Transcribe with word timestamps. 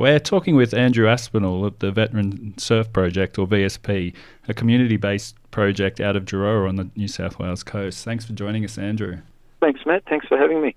We're 0.00 0.18
talking 0.18 0.56
with 0.56 0.72
Andrew 0.72 1.06
Aspinall 1.06 1.66
of 1.66 1.78
the 1.80 1.90
Veteran 1.90 2.54
Surf 2.56 2.90
Project, 2.90 3.38
or 3.38 3.46
VSP, 3.46 4.14
a 4.48 4.54
community 4.54 4.96
based 4.96 5.36
project 5.50 6.00
out 6.00 6.16
of 6.16 6.24
Gerroa 6.24 6.66
on 6.66 6.76
the 6.76 6.88
New 6.96 7.06
South 7.06 7.38
Wales 7.38 7.62
coast. 7.62 8.02
Thanks 8.02 8.24
for 8.24 8.32
joining 8.32 8.64
us, 8.64 8.78
Andrew. 8.78 9.18
Thanks, 9.60 9.80
Matt. 9.84 10.02
Thanks 10.08 10.26
for 10.26 10.38
having 10.38 10.62
me. 10.62 10.74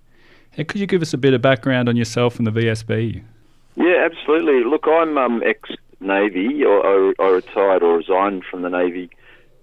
Hey, 0.51 0.65
could 0.65 0.81
you 0.81 0.87
give 0.87 1.01
us 1.01 1.13
a 1.13 1.17
bit 1.17 1.33
of 1.33 1.41
background 1.41 1.87
on 1.87 1.95
yourself 1.95 2.37
and 2.37 2.45
the 2.45 2.51
VSP? 2.51 3.23
Yeah, 3.77 4.05
absolutely. 4.11 4.69
Look, 4.69 4.89
I'm 4.89 5.17
um, 5.17 5.41
ex 5.45 5.69
Navy. 6.01 6.65
I, 6.65 7.13
I, 7.17 7.27
retired 7.29 7.81
or 7.81 7.99
resigned 7.99 8.43
from 8.43 8.61
the 8.61 8.69
Navy 8.69 9.09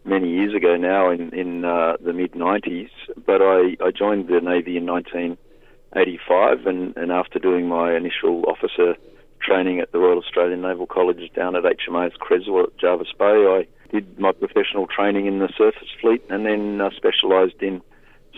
many 0.07 0.31
years 0.31 0.55
ago 0.55 0.79
now 0.79 1.11
in, 1.11 1.35
in 1.35 1.67
uh, 1.67 1.99
the 2.03 2.15
mid 2.15 2.33
90s, 2.33 2.89
but 3.27 3.43
I, 3.43 3.77
I 3.85 3.91
joined 3.91 4.29
the 4.29 4.41
Navy 4.41 4.79
in 4.79 4.87
1985, 4.87 6.67
and, 6.67 6.97
and 6.97 7.13
after 7.13 7.39
doing 7.39 7.69
my 7.69 7.95
initial 7.95 8.43
officer 8.49 8.97
training 9.41 9.80
at 9.80 9.93
the 9.93 9.98
Royal 9.98 10.18
Australian 10.18 10.62
Naval 10.62 10.86
College 10.86 11.30
down 11.34 11.57
at 11.57 11.64
HMAS 11.64 12.12
Creswell 12.18 12.64
at 12.64 12.76
Jervis 12.79 13.12
Bay, 13.18 13.25
I 13.25 13.67
did 13.90 14.18
my 14.18 14.32
professional 14.32 14.86
training 14.86 15.26
in 15.26 15.39
the 15.39 15.48
surface 15.57 15.89
fleet 16.00 16.22
and 16.31 16.46
then 16.46 16.81
uh, 16.81 16.90
specialised 16.96 17.61
in 17.61 17.82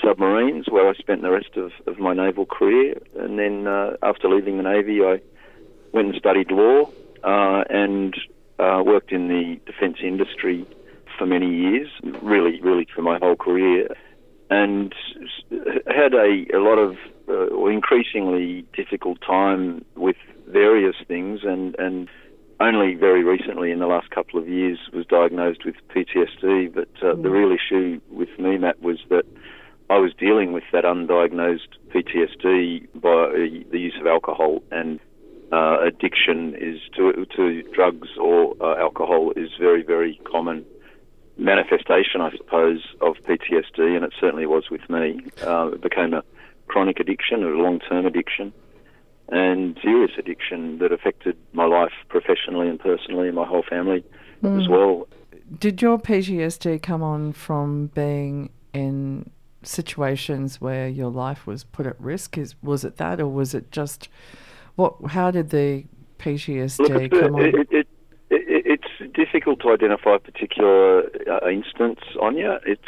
submarines, 0.02 0.66
where 0.68 0.88
I 0.88 0.94
spent 0.94 1.22
the 1.22 1.30
rest 1.30 1.56
of, 1.56 1.72
of 1.86 1.98
my 1.98 2.14
naval 2.14 2.46
career. 2.46 3.00
And 3.18 3.38
then 3.38 3.66
uh, 3.66 3.96
after 4.02 4.28
leaving 4.28 4.56
the 4.56 4.62
Navy, 4.62 5.00
I 5.02 5.20
went 5.92 6.08
and 6.08 6.16
studied 6.16 6.50
law 6.50 6.90
uh, 7.22 7.64
and 7.68 8.14
uh, 8.58 8.82
worked 8.84 9.12
in 9.12 9.28
the 9.28 9.60
defence 9.66 9.98
industry 10.02 10.66
for 11.18 11.26
many 11.26 11.54
years, 11.54 11.88
really, 12.22 12.60
really 12.60 12.86
for 12.94 13.02
my 13.02 13.18
whole 13.18 13.36
career, 13.36 13.94
and 14.52 14.94
had 15.86 16.12
a, 16.12 16.44
a 16.54 16.60
lot 16.60 16.78
of 16.78 16.96
uh, 17.26 17.66
increasingly 17.66 18.66
difficult 18.74 19.18
time 19.26 19.82
with 19.96 20.16
various 20.46 20.96
things, 21.08 21.40
and, 21.42 21.74
and 21.78 22.08
only 22.60 22.94
very 22.94 23.24
recently, 23.24 23.70
in 23.70 23.78
the 23.78 23.86
last 23.86 24.10
couple 24.10 24.38
of 24.38 24.46
years, 24.46 24.78
was 24.92 25.06
diagnosed 25.06 25.64
with 25.64 25.76
PTSD. 25.88 26.74
But 26.74 26.90
uh, 27.00 27.14
mm. 27.14 27.22
the 27.22 27.30
real 27.30 27.50
issue 27.50 27.98
with 28.10 28.28
me, 28.38 28.58
Matt, 28.58 28.82
was 28.82 28.98
that 29.08 29.24
I 29.88 29.98
was 29.98 30.12
dealing 30.18 30.52
with 30.52 30.64
that 30.72 30.84
undiagnosed 30.84 31.72
PTSD 31.88 32.88
by 32.94 33.32
the 33.70 33.78
use 33.78 33.96
of 33.98 34.06
alcohol 34.06 34.62
and 34.70 35.00
uh, 35.50 35.78
addiction 35.82 36.54
is 36.58 36.80
to 36.96 37.26
to 37.36 37.62
drugs 37.74 38.08
or 38.18 38.56
uh, 38.62 38.78
alcohol 38.78 39.32
is 39.36 39.50
very 39.60 39.82
very 39.82 40.18
common 40.24 40.64
manifestation, 41.42 42.20
I 42.20 42.30
suppose, 42.36 42.80
of 43.00 43.16
PTSD, 43.24 43.96
and 43.96 44.04
it 44.04 44.12
certainly 44.18 44.46
was 44.46 44.70
with 44.70 44.88
me. 44.88 45.20
Uh, 45.42 45.70
it 45.72 45.80
became 45.80 46.14
a 46.14 46.22
chronic 46.68 47.00
addiction, 47.00 47.42
a 47.42 47.48
long 47.48 47.80
term 47.80 48.06
addiction, 48.06 48.52
and 49.28 49.78
serious 49.82 50.12
addiction 50.18 50.78
that 50.78 50.92
affected 50.92 51.36
my 51.52 51.64
life 51.64 51.92
professionally 52.08 52.68
and 52.68 52.78
personally, 52.78 53.28
and 53.28 53.36
my 53.36 53.46
whole 53.46 53.64
family 53.68 54.04
mm. 54.42 54.60
as 54.60 54.68
well. 54.68 55.08
Did 55.58 55.82
your 55.82 55.98
PTSD 55.98 56.82
come 56.82 57.02
on 57.02 57.32
from 57.32 57.88
being 57.88 58.50
in 58.72 59.30
situations 59.62 60.60
where 60.60 60.88
your 60.88 61.10
life 61.10 61.46
was 61.46 61.64
put 61.64 61.86
at 61.86 62.00
risk? 62.00 62.38
Is 62.38 62.54
was 62.62 62.84
it 62.84 62.96
that, 62.96 63.20
or 63.20 63.28
was 63.28 63.54
it 63.54 63.70
just 63.70 64.08
what? 64.76 64.94
How 65.08 65.30
did 65.30 65.50
the 65.50 65.84
PTSD 66.18 67.10
Look, 67.10 67.10
come 67.10 67.34
on? 67.34 67.42
It, 67.42 67.54
it, 67.54 67.60
it, 67.60 67.68
it's 67.72 67.90
difficult 69.14 69.60
to 69.60 69.70
identify 69.70 70.16
a 70.16 70.18
particular 70.18 71.02
uh, 71.30 71.48
instance, 71.48 72.00
Áine. 72.16 72.58
It's 72.66 72.82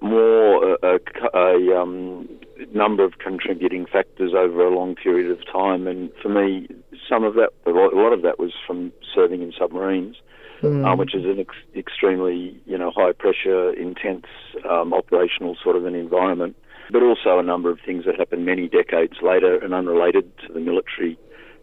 more 0.00 0.76
a, 0.82 0.98
a, 0.98 1.38
a 1.38 1.80
um, 1.80 2.28
number 2.74 3.04
of 3.04 3.18
contributing 3.18 3.86
factors 3.90 4.32
over 4.36 4.66
a 4.66 4.74
long 4.74 4.94
period 4.94 5.30
of 5.30 5.38
time, 5.50 5.86
and 5.86 6.10
for 6.22 6.28
me, 6.28 6.68
some 7.08 7.24
of 7.24 7.34
that, 7.34 7.50
a 7.66 7.70
lot 7.70 8.12
of 8.12 8.22
that 8.22 8.38
was 8.38 8.52
from 8.66 8.92
serving 9.14 9.42
in 9.42 9.52
submarines. 9.58 10.16
Mm. 10.62 10.90
Um, 10.90 10.96
which 10.96 11.14
is 11.14 11.26
an 11.26 11.38
ex- 11.38 11.76
extremely, 11.76 12.58
you 12.64 12.78
know, 12.78 12.90
high 12.90 13.12
pressure, 13.12 13.74
intense 13.74 14.24
um, 14.66 14.94
operational 14.94 15.54
sort 15.62 15.76
of 15.76 15.84
an 15.84 15.94
environment 15.94 16.56
but 16.90 17.02
also 17.02 17.38
a 17.38 17.42
number 17.42 17.70
of 17.70 17.78
things 17.84 18.04
that 18.04 18.18
happened 18.18 18.44
many 18.44 18.68
decades 18.68 19.14
later 19.22 19.58
and 19.58 19.74
unrelated 19.74 20.30
to 20.46 20.52
the 20.52 20.60
military. 20.60 21.18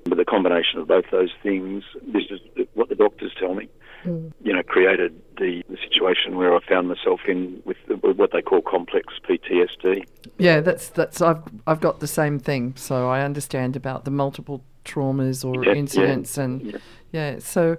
But 0.06 0.18
the 0.18 0.26
combination 0.26 0.80
of 0.80 0.88
both 0.88 1.06
those 1.12 1.32
things, 1.42 1.84
this 2.08 2.24
is 2.30 2.68
what 2.74 2.90
the 2.90 2.96
doctors 2.96 3.32
tell 3.40 3.56
me, 3.56 3.70
mm. 4.04 4.32
you 4.42 4.54
know, 4.54 4.64
created 4.64 5.20
the, 5.38 5.64
the, 5.70 5.78
situation 5.78 6.36
where 6.36 6.56
I 6.56 6.60
found 6.68 6.90
myself 6.90 7.22
in 7.28 7.62
with, 7.66 7.78
the, 7.88 7.96
with 7.98 8.18
what 8.18 8.32
they 8.32 8.42
call 8.42 8.62
complex 8.62 9.14
PTSD. 9.28 10.06
Yeah, 10.38 10.60
that's 10.62 10.90
that's 10.90 11.22
I've 11.22 11.44
I've 11.68 11.80
got 11.80 12.00
the 12.00 12.08
same 12.08 12.40
thing, 12.40 12.74
so 12.76 13.10
I 13.10 13.22
understand 13.22 13.76
about 13.76 14.06
the 14.06 14.12
multiple 14.12 14.64
traumas 14.86 15.46
or 15.46 15.64
yeah, 15.64 15.74
incidents 15.74 16.38
yeah, 16.38 16.44
and 16.44 16.62
yeah. 16.62 16.78
yeah. 17.12 17.40
So, 17.40 17.78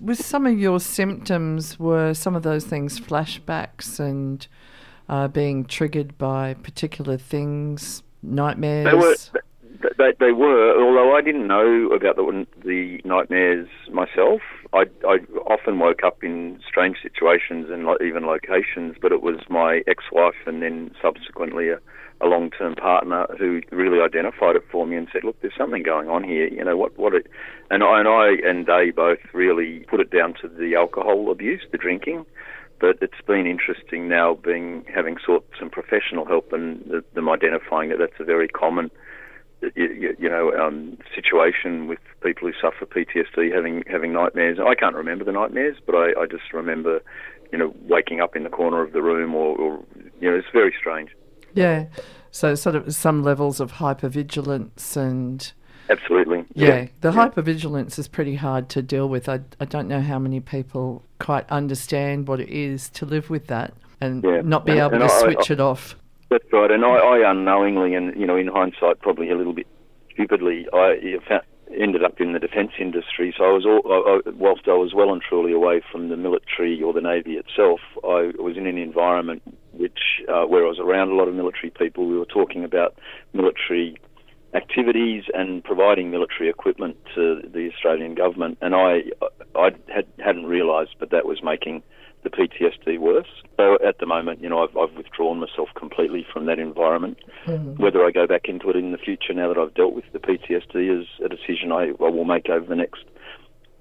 with 0.00 0.24
some 0.24 0.46
of 0.46 0.58
your 0.58 0.80
symptoms, 0.80 1.78
were 1.78 2.14
some 2.14 2.34
of 2.34 2.42
those 2.42 2.64
things 2.64 2.98
flashbacks 2.98 4.00
and 4.00 4.46
uh, 5.08 5.28
being 5.28 5.64
triggered 5.64 6.16
by 6.18 6.54
particular 6.54 7.16
things, 7.16 8.02
nightmares? 8.22 9.30
They 9.80 10.12
they 10.18 10.32
were, 10.32 10.80
although 10.80 11.14
I 11.14 11.20
didn't 11.20 11.46
know 11.46 11.90
about 11.92 12.16
the, 12.16 12.46
the 12.64 13.00
nightmares 13.04 13.68
myself. 13.92 14.40
I, 14.72 14.84
I 15.06 15.18
often 15.46 15.78
woke 15.78 16.02
up 16.04 16.24
in 16.24 16.60
strange 16.66 16.96
situations 17.02 17.68
and 17.70 17.86
even 18.02 18.26
locations, 18.26 18.96
but 19.00 19.12
it 19.12 19.22
was 19.22 19.36
my 19.48 19.82
ex-wife 19.86 20.34
and 20.46 20.62
then 20.62 20.90
subsequently 21.00 21.70
a, 21.70 21.78
a 22.20 22.26
long-term 22.26 22.74
partner 22.74 23.26
who 23.38 23.62
really 23.70 24.00
identified 24.00 24.56
it 24.56 24.64
for 24.70 24.84
me 24.86 24.96
and 24.96 25.06
said, 25.12 25.22
"Look, 25.22 25.40
there's 25.40 25.56
something 25.56 25.84
going 25.84 26.08
on 26.08 26.24
here. 26.24 26.48
You 26.48 26.64
know 26.64 26.76
what? 26.76 26.98
What 26.98 27.14
it?" 27.14 27.28
And 27.70 27.84
I 27.84 28.00
and 28.00 28.08
I 28.08 28.30
and 28.44 28.66
they 28.66 28.90
both 28.90 29.20
really 29.32 29.86
put 29.88 30.00
it 30.00 30.10
down 30.10 30.34
to 30.42 30.48
the 30.48 30.74
alcohol 30.74 31.30
abuse, 31.30 31.62
the 31.70 31.78
drinking 31.78 32.26
but 32.80 32.96
it's 33.00 33.20
been 33.26 33.44
interesting 33.44 34.08
now 34.08 34.34
being 34.34 34.84
having 34.94 35.16
sought 35.26 35.44
some 35.58 35.68
professional 35.68 36.24
help 36.24 36.52
and 36.52 37.02
them 37.12 37.28
identifying 37.28 37.88
that 37.90 37.98
that's 37.98 38.20
a 38.20 38.24
very 38.24 38.46
common 38.46 38.88
you, 39.74 40.16
you 40.18 40.28
know 40.28 40.52
um, 40.52 40.98
situation 41.14 41.88
with 41.88 41.98
people 42.22 42.48
who 42.48 42.54
suffer 42.60 42.86
PTSD 42.86 43.54
having 43.54 43.84
having 43.86 44.12
nightmares. 44.12 44.58
I 44.58 44.74
can't 44.74 44.94
remember 44.94 45.24
the 45.24 45.32
nightmares, 45.32 45.76
but 45.84 45.94
I, 45.94 46.20
I 46.20 46.26
just 46.26 46.52
remember 46.52 47.00
you 47.52 47.58
know 47.58 47.74
waking 47.88 48.20
up 48.20 48.36
in 48.36 48.44
the 48.44 48.50
corner 48.50 48.82
of 48.82 48.92
the 48.92 49.02
room 49.02 49.34
or, 49.34 49.56
or 49.56 49.84
you 50.20 50.30
know 50.30 50.36
it's 50.36 50.48
very 50.52 50.74
strange. 50.78 51.10
Yeah, 51.54 51.86
so 52.30 52.54
sort 52.54 52.76
of 52.76 52.94
some 52.94 53.22
levels 53.22 53.60
of 53.60 53.72
hypervigilance 53.72 54.96
and 54.96 55.52
Absolutely. 55.90 56.44
Yeah, 56.54 56.68
yeah. 56.68 56.86
the 57.00 57.12
yeah. 57.12 57.28
hypervigilance 57.28 57.98
is 57.98 58.08
pretty 58.08 58.34
hard 58.34 58.68
to 58.70 58.82
deal 58.82 59.08
with. 59.08 59.28
I, 59.28 59.40
I 59.60 59.64
don't 59.64 59.88
know 59.88 60.02
how 60.02 60.18
many 60.18 60.40
people 60.40 61.02
quite 61.18 61.48
understand 61.50 62.28
what 62.28 62.40
it 62.40 62.50
is 62.50 62.90
to 62.90 63.06
live 63.06 63.30
with 63.30 63.46
that 63.46 63.74
and 64.00 64.22
yeah. 64.22 64.42
not 64.42 64.66
be 64.66 64.72
and, 64.72 64.80
able 64.80 65.02
and 65.02 65.08
to 65.08 65.14
I, 65.14 65.20
switch 65.20 65.50
I, 65.50 65.54
it 65.54 65.60
off. 65.60 65.96
That's 66.30 66.44
right, 66.52 66.70
and 66.70 66.84
I, 66.84 66.96
I 66.96 67.30
unknowingly 67.30 67.94
and 67.94 68.18
you 68.18 68.26
know 68.26 68.36
in 68.36 68.48
hindsight 68.48 69.00
probably 69.00 69.30
a 69.30 69.36
little 69.36 69.54
bit 69.54 69.66
stupidly 70.12 70.66
I 70.72 71.16
found, 71.26 71.42
ended 71.76 72.02
up 72.02 72.20
in 72.20 72.32
the 72.32 72.38
defence 72.38 72.72
industry. 72.78 73.34
So 73.36 73.44
I 73.44 73.52
was 73.52 73.64
all, 73.66 73.82
I, 73.86 74.30
whilst 74.30 74.68
I 74.68 74.72
was 74.72 74.94
well 74.94 75.12
and 75.12 75.22
truly 75.22 75.52
away 75.52 75.82
from 75.92 76.08
the 76.08 76.16
military 76.16 76.82
or 76.82 76.92
the 76.92 77.00
navy 77.00 77.32
itself, 77.32 77.80
I 78.04 78.32
was 78.38 78.56
in 78.56 78.66
an 78.66 78.78
environment 78.78 79.42
which 79.72 80.22
uh, 80.28 80.44
where 80.44 80.64
I 80.64 80.68
was 80.68 80.78
around 80.78 81.10
a 81.10 81.14
lot 81.14 81.28
of 81.28 81.34
military 81.34 81.70
people. 81.70 82.06
We 82.06 82.18
were 82.18 82.26
talking 82.26 82.64
about 82.64 82.98
military 83.32 83.96
activities 84.54 85.24
and 85.34 85.62
providing 85.62 86.10
military 86.10 86.48
equipment 86.48 86.96
to 87.14 87.42
the 87.52 87.70
Australian 87.74 88.14
government. 88.14 88.58
And 88.60 88.74
I, 88.74 89.02
I 89.54 89.70
had, 89.94 90.06
hadn't 90.18 90.46
realised, 90.46 90.94
but 90.98 91.10
that 91.10 91.26
was 91.26 91.42
making 91.42 91.82
the 92.22 92.30
PTSD 92.30 92.98
worse. 92.98 93.28
So 93.56 93.78
at 93.86 93.98
the 93.98 94.06
moment, 94.06 94.40
you 94.42 94.48
know, 94.48 94.62
I've, 94.62 94.76
I've 94.76 94.96
withdrawn 94.96 95.38
myself 95.38 95.68
completely 95.76 96.26
from 96.32 96.46
that 96.46 96.58
environment. 96.58 97.18
Mm-hmm. 97.46 97.82
Whether 97.82 98.04
I 98.04 98.10
go 98.10 98.26
back 98.26 98.42
into 98.44 98.70
it 98.70 98.76
in 98.76 98.92
the 98.92 98.98
future 98.98 99.32
now 99.32 99.48
that 99.52 99.58
I've 99.58 99.74
dealt 99.74 99.94
with 99.94 100.04
the 100.12 100.18
PTSD 100.18 101.00
is 101.00 101.06
a 101.24 101.28
decision 101.28 101.72
I, 101.72 101.92
I 102.00 102.08
will 102.08 102.24
make 102.24 102.48
over 102.48 102.66
the 102.66 102.76
next 102.76 103.04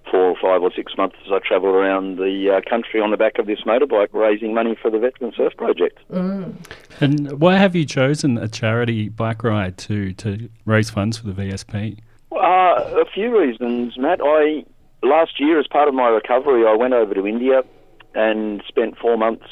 four 0.10 0.22
or 0.22 0.36
five 0.42 0.62
or 0.62 0.72
six 0.74 0.94
months 0.98 1.18
as 1.26 1.32
I 1.32 1.40
travel 1.46 1.70
around 1.70 2.18
the 2.18 2.58
uh, 2.58 2.70
country 2.70 3.02
on 3.02 3.12
the 3.12 3.18
back 3.18 3.40
of 3.40 3.46
this 3.46 3.60
motorbike 3.66 4.14
raising 4.14 4.54
money 4.54 4.78
for 4.82 4.90
the 4.90 5.00
Veteran 5.00 5.34
Surf 5.36 5.54
Project. 5.58 6.00
Mm. 6.12 6.56
And 7.02 7.40
why 7.40 7.58
have 7.58 7.76
you 7.76 7.86
chosen 7.86 8.38
a 8.38 8.48
charity 8.48 9.10
bike 9.10 9.44
ride 9.44 9.78
to, 9.80 10.14
to 10.14 10.50
raise 10.66 10.90
funds 10.90 11.18
for 11.18 11.28
the 11.28 11.34
VSP? 11.34 12.00
Uh, 12.32 12.38
a 12.38 13.06
few 13.14 13.38
reasons, 13.38 13.98
Matt. 13.98 14.20
I 14.24 14.64
last 15.04 15.40
year, 15.40 15.60
as 15.60 15.68
part 15.68 15.88
of 15.88 15.94
my 15.94 16.08
recovery, 16.08 16.66
I 16.66 16.76
went 16.76 16.94
over 16.94 17.14
to 17.14 17.28
India 17.28 17.64
and 18.18 18.64
spent 18.68 18.98
four 18.98 19.16
months, 19.16 19.46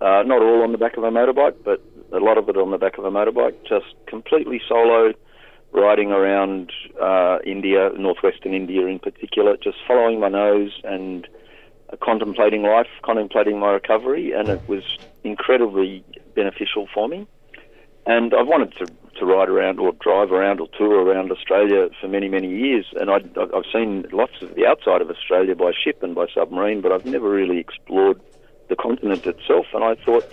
uh, 0.00 0.22
not 0.24 0.40
all 0.40 0.62
on 0.62 0.70
the 0.70 0.78
back 0.78 0.96
of 0.96 1.02
a 1.02 1.10
motorbike, 1.10 1.56
but 1.64 1.82
a 2.12 2.20
lot 2.20 2.38
of 2.38 2.48
it 2.48 2.56
on 2.56 2.70
the 2.70 2.78
back 2.78 2.96
of 2.96 3.04
a 3.04 3.10
motorbike, 3.10 3.56
just 3.68 3.96
completely 4.06 4.60
solo 4.68 5.12
riding 5.72 6.12
around 6.12 6.70
uh, 7.02 7.38
India, 7.44 7.90
northwestern 7.98 8.54
India 8.54 8.86
in 8.86 9.00
particular, 9.00 9.56
just 9.56 9.76
following 9.88 10.20
my 10.20 10.28
nose 10.28 10.70
and 10.84 11.26
contemplating 12.00 12.62
life, 12.62 12.86
contemplating 13.02 13.58
my 13.58 13.72
recovery, 13.72 14.32
and 14.32 14.48
it 14.48 14.60
was 14.68 14.84
incredibly 15.24 16.04
beneficial 16.36 16.86
for 16.94 17.08
me. 17.08 17.26
And 18.06 18.32
I've 18.34 18.46
wanted 18.46 18.72
to, 18.78 18.86
to 19.22 19.26
ride 19.26 19.48
around 19.48 19.78
or 19.78 19.92
drive 20.00 20.32
around 20.32 20.58
or 20.60 20.66
tour 20.76 21.04
around 21.04 21.30
Australia 21.30 21.88
for 22.00 22.08
many, 22.08 22.28
many 22.28 22.48
years, 22.48 22.86
and 23.00 23.08
I, 23.08 23.18
I've 23.56 23.70
seen 23.72 24.04
lots 24.12 24.32
of 24.42 24.56
the 24.56 24.66
outside 24.66 25.00
of 25.00 25.10
Australia 25.10 25.54
by 25.54 25.70
ship 25.72 26.02
and 26.02 26.12
by 26.12 26.26
submarine, 26.34 26.80
but 26.80 26.90
I've 26.90 27.06
never 27.06 27.30
really 27.30 27.58
explored 27.58 28.20
the 28.68 28.74
continent 28.74 29.24
itself. 29.24 29.66
And 29.74 29.84
I 29.84 29.94
thought, 29.94 30.24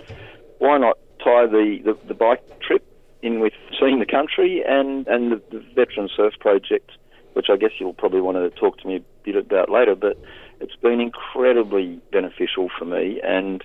why 0.58 0.78
not 0.78 0.98
tie 1.22 1.46
the, 1.46 1.78
the, 1.84 1.96
the 2.08 2.14
bike 2.14 2.42
trip 2.60 2.84
in 3.22 3.38
with 3.38 3.52
seeing 3.78 4.00
the 4.00 4.06
country 4.06 4.64
and, 4.66 5.06
and 5.06 5.32
the, 5.32 5.42
the 5.52 5.64
Veteran 5.76 6.08
Surf 6.16 6.34
Project, 6.40 6.90
which 7.34 7.46
I 7.48 7.56
guess 7.56 7.70
you'll 7.78 7.94
probably 7.94 8.20
want 8.20 8.38
to 8.38 8.50
talk 8.58 8.78
to 8.78 8.88
me 8.88 8.96
a 8.96 9.04
bit 9.24 9.36
about 9.36 9.70
later, 9.70 9.94
but 9.94 10.18
it's 10.58 10.76
been 10.82 11.00
incredibly 11.00 12.00
beneficial 12.10 12.68
for 12.76 12.86
me, 12.86 13.20
and 13.22 13.62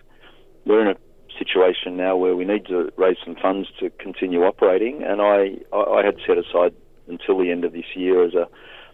we're 0.66 0.82
in 0.82 0.96
a 0.96 0.98
situation 1.38 1.98
now 1.98 2.16
where 2.16 2.36
we 2.36 2.46
need 2.46 2.66
to 2.68 2.92
raise 2.98 3.18
some 3.24 3.36
funds 3.36 3.68
to 3.80 3.90
continue 3.92 4.44
operating, 4.44 5.04
and 5.04 5.22
I, 5.22 5.58
I 5.76 6.04
had 6.04 6.18
set 6.26 6.38
aside 6.38 6.74
until 7.08 7.38
the 7.38 7.52
end 7.52 7.66
of 7.66 7.74
this 7.74 7.96
year 7.96 8.26
as 8.26 8.34
a 8.34 8.48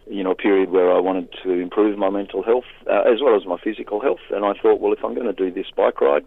you 0.06 0.24
know 0.24 0.32
a 0.32 0.34
period 0.34 0.70
where 0.70 0.92
I 0.92 0.98
wanted 0.98 1.28
to 1.44 1.50
improve 1.50 1.96
my 1.96 2.10
mental 2.10 2.42
health 2.42 2.64
uh, 2.90 3.02
as 3.02 3.20
well 3.22 3.36
as 3.36 3.46
my 3.46 3.56
physical 3.62 4.00
health, 4.00 4.20
and 4.30 4.44
I 4.44 4.52
thought, 4.60 4.80
well, 4.80 4.92
if 4.92 5.04
I'm 5.04 5.14
going 5.14 5.26
to 5.26 5.32
do 5.32 5.52
this 5.52 5.66
bike 5.76 6.00
ride, 6.00 6.24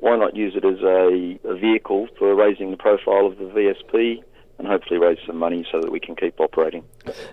why 0.00 0.16
not 0.16 0.34
use 0.34 0.54
it 0.56 0.64
as 0.64 0.80
a, 0.82 1.38
a 1.48 1.54
vehicle 1.58 2.08
for 2.18 2.34
raising 2.34 2.70
the 2.70 2.76
profile 2.76 3.26
of 3.26 3.38
the 3.38 3.44
VSP 3.44 4.22
and 4.58 4.68
hopefully 4.68 5.00
raise 5.00 5.18
some 5.26 5.36
money 5.36 5.66
so 5.72 5.80
that 5.80 5.90
we 5.90 5.98
can 5.98 6.14
keep 6.14 6.38
operating. 6.38 6.84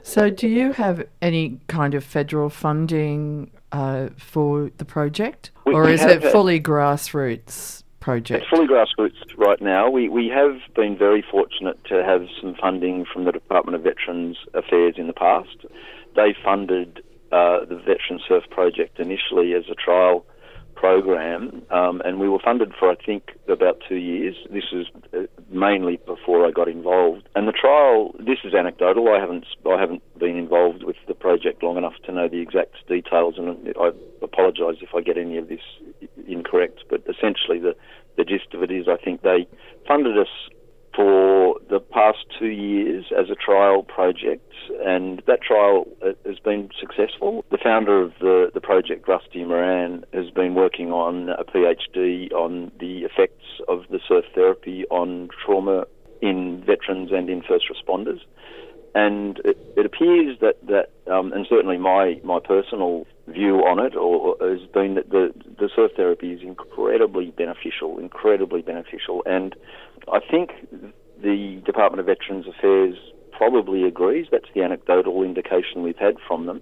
So, 0.02 0.30
do 0.30 0.48
you 0.48 0.72
have 0.72 1.06
any 1.22 1.60
kind 1.68 1.94
of 1.94 2.04
federal 2.04 2.50
funding 2.50 3.52
uh, 3.74 4.10
for 4.18 4.72
the 4.78 4.86
project, 4.86 5.52
we, 5.66 5.74
or 5.74 5.90
is 5.90 6.04
it 6.04 6.24
fully 6.24 6.60
grassroots? 6.60 7.84
Project? 8.08 8.44
It's 8.44 8.50
fully 8.50 8.68
grassroots 8.68 9.20
right 9.36 9.62
now. 9.62 9.90
We, 9.90 10.08
we 10.08 10.30
have 10.30 10.62
been 10.74 10.98
very 10.98 11.22
fortunate 11.30 11.84
to 11.90 12.06
have 12.06 12.26
some 12.40 12.56
funding 12.56 13.04
from 13.04 13.26
the 13.26 13.34
Department 13.34 13.76
of 13.76 13.84
Veterans 13.84 14.38
Affairs 14.54 14.96
in 14.98 15.08
the 15.08 15.14
past. 15.14 15.66
They 16.16 16.34
funded 16.42 17.04
uh, 17.34 17.66
the 17.66 17.76
Veteran 17.76 18.22
Surf 18.26 18.46
Project 18.50 19.02
initially 19.02 19.54
as 19.54 19.66
a 19.70 19.76
trial 19.76 20.26
program, 20.78 21.64
um, 21.72 22.02
and 22.06 22.20
we 22.20 22.30
were 22.30 22.40
funded 22.40 22.72
for 22.80 22.90
I 22.90 22.96
think 22.96 23.32
about 23.50 23.82
two 23.90 23.96
years. 23.96 24.36
This 24.52 24.66
is 24.72 24.86
uh, 25.14 25.24
mainly 25.50 26.00
before 26.06 26.46
I 26.46 26.52
got 26.52 26.70
involved. 26.70 27.28
And 27.36 27.48
the 27.48 27.52
trial, 27.52 28.14
this 28.20 28.38
is 28.44 28.54
anecdotal. 28.54 29.10
I 29.10 29.20
haven't 29.20 29.46
I 29.66 29.80
haven't 29.80 30.04
been 30.20 30.38
involved 30.38 30.84
with 30.84 30.96
the 31.08 31.16
project 31.16 31.64
long 31.64 31.78
enough 31.78 31.96
to 32.06 32.12
know 32.12 32.28
the 32.30 32.40
exact 32.40 32.76
details, 32.88 33.36
and 33.38 33.74
I 33.80 33.90
apologise 34.22 34.78
if 34.82 34.94
I 34.96 35.02
get 35.02 35.18
any 35.18 35.38
of 35.38 35.50
this 35.50 35.66
incorrect. 36.28 36.84
But 36.90 37.02
essentially, 37.10 37.60
the 37.60 37.76
the 38.16 38.24
gist 38.24 38.54
of 38.54 38.62
it 38.64 38.72
is, 38.72 38.88
I 38.88 38.98
think 39.04 39.24
they 39.24 39.48
funded 39.88 40.18
us 40.18 40.32
for 40.98 41.60
the 41.70 41.80
past 41.80 42.26
two 42.40 42.48
years 42.48 43.06
as 43.18 43.30
a 43.30 43.36
trial 43.36 43.84
project, 43.84 44.52
and 44.84 45.22
that 45.28 45.42
trial 45.44 45.86
uh, 46.02 46.14
has 46.26 46.40
been 46.40 46.70
successful. 46.80 47.46
The 47.52 47.60
founder 47.64 48.02
of 48.02 48.14
the, 48.20 48.50
the 48.52 48.60
project, 48.60 49.08
Rusty 49.08 49.44
Moran, 49.44 50.06
has 50.12 50.32
been 50.32 50.56
working 50.56 50.92
on 50.92 51.30
a 51.30 51.44
PhD 51.44 52.34
on 52.34 52.72
the 52.80 53.04
effects 53.04 53.46
of 53.68 53.84
the 53.92 54.00
surf 54.08 54.26
therapy 54.34 54.86
on 54.90 55.30
trauma 55.46 55.86
in 56.20 56.64
veterans 56.66 57.12
and 57.12 57.30
in 57.30 57.44
first 57.44 57.66
responders. 57.72 58.22
And 58.96 59.40
it, 59.46 59.58
it 59.78 59.86
appears 59.86 60.40
that, 60.42 60.56
that 60.66 60.90
um, 61.14 61.32
and 61.32 61.46
certainly 61.48 61.78
my, 61.78 62.20
my 62.24 62.40
personal 62.40 63.06
view 63.28 63.58
on 63.60 63.80
it 63.80 63.96
or, 63.96 64.36
has 64.42 64.68
been 64.74 64.96
that 64.96 65.10
the, 65.10 65.34
the 65.60 65.70
surf 65.76 65.92
therapy 65.96 66.32
is 66.32 66.42
incredibly 66.42 67.32
beneficial, 67.32 68.00
incredibly 68.00 68.62
beneficial. 68.62 69.24
And 69.26 69.56
I 70.12 70.20
think 70.20 70.52
the 71.22 71.62
Department 71.66 72.00
of 72.00 72.06
Veterans 72.06 72.46
Affairs 72.48 72.96
probably 73.32 73.84
agrees. 73.84 74.28
That's 74.32 74.48
the 74.56 74.64
anecdotal 74.64 75.24
indication 75.24 75.84
we've 75.84 75.98
had 75.98 76.16
from 76.28 76.46
them. 76.46 76.62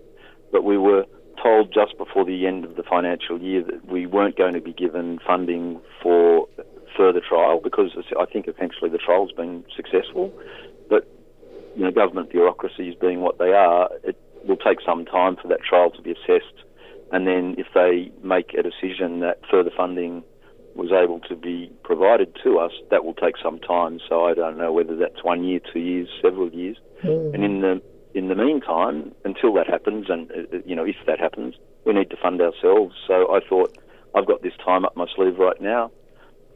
But 0.52 0.64
we 0.64 0.78
were 0.78 1.06
told 1.42 1.74
just 1.74 1.98
before 1.98 2.26
the 2.26 2.48
end 2.48 2.66
of 2.66 2.76
the 2.76 2.84
financial 2.84 3.40
year 3.40 3.64
that 3.64 3.88
we 3.88 4.06
weren't 4.06 4.38
going 4.38 4.54
to 4.54 4.62
be 4.62 4.74
given 4.74 5.20
funding 5.26 5.80
for 6.02 6.48
further 6.98 7.22
trial 7.28 7.60
because 7.64 7.92
I 8.20 8.26
think 8.26 8.48
essentially 8.48 8.90
the 8.90 8.98
trial's 8.98 9.32
been 9.32 9.64
successful. 9.76 10.34
But 10.90 11.08
you 11.76 11.84
know, 11.84 11.92
government 11.92 12.32
bureaucracies 12.32 12.96
being 13.00 13.20
what 13.20 13.38
they 13.38 13.52
are, 13.52 13.90
it 14.04 14.18
will 14.46 14.58
take 14.58 14.80
some 14.86 15.06
time 15.06 15.36
for 15.42 15.48
that 15.48 15.60
trial 15.62 15.92
to 15.92 16.02
be 16.02 16.12
assessed. 16.12 16.66
And 17.12 17.28
then 17.28 17.56
if 17.58 17.68
they 17.74 18.12
make 18.24 18.54
a 18.54 18.64
decision 18.64 19.20
that 19.20 19.40
further 19.50 19.72
funding 19.76 20.24
was 20.76 20.92
able 20.92 21.20
to 21.22 21.36
be 21.36 21.72
provided 21.84 22.36
to 22.44 22.60
us, 22.60 22.72
that 22.92 23.06
will 23.06 23.14
take 23.14 23.36
some 23.42 23.60
time. 23.60 24.00
So 24.10 24.26
I 24.26 24.34
don't 24.34 24.58
know 24.58 24.74
whether 24.74 24.96
that's 24.96 25.24
one 25.24 25.44
year, 25.44 25.60
two 25.72 25.80
years, 25.80 26.10
several 26.22 26.50
years. 26.50 26.78
Mm. 27.04 27.34
And 27.34 27.44
in 27.44 27.62
the 27.62 27.82
in 28.14 28.30
the 28.30 28.36
meantime, 28.36 29.14
until 29.26 29.54
that 29.54 29.68
happens, 29.68 30.06
and 30.10 30.32
uh, 30.32 30.58
uh, 30.58 30.60
you 30.66 30.76
know 30.76 30.86
if 30.86 30.96
that 31.08 31.20
happens, 31.20 31.56
we 31.86 31.94
need 31.94 32.10
to 32.10 32.18
fund 32.18 32.42
ourselves. 32.42 32.96
So 33.08 33.34
I 33.34 33.40
thought 33.48 33.78
I've 34.16 34.26
got 34.26 34.42
this 34.42 34.54
time 34.64 34.86
up 34.86 34.96
my 34.96 35.06
sleeve 35.16 35.38
right 35.38 35.60
now. 35.62 35.92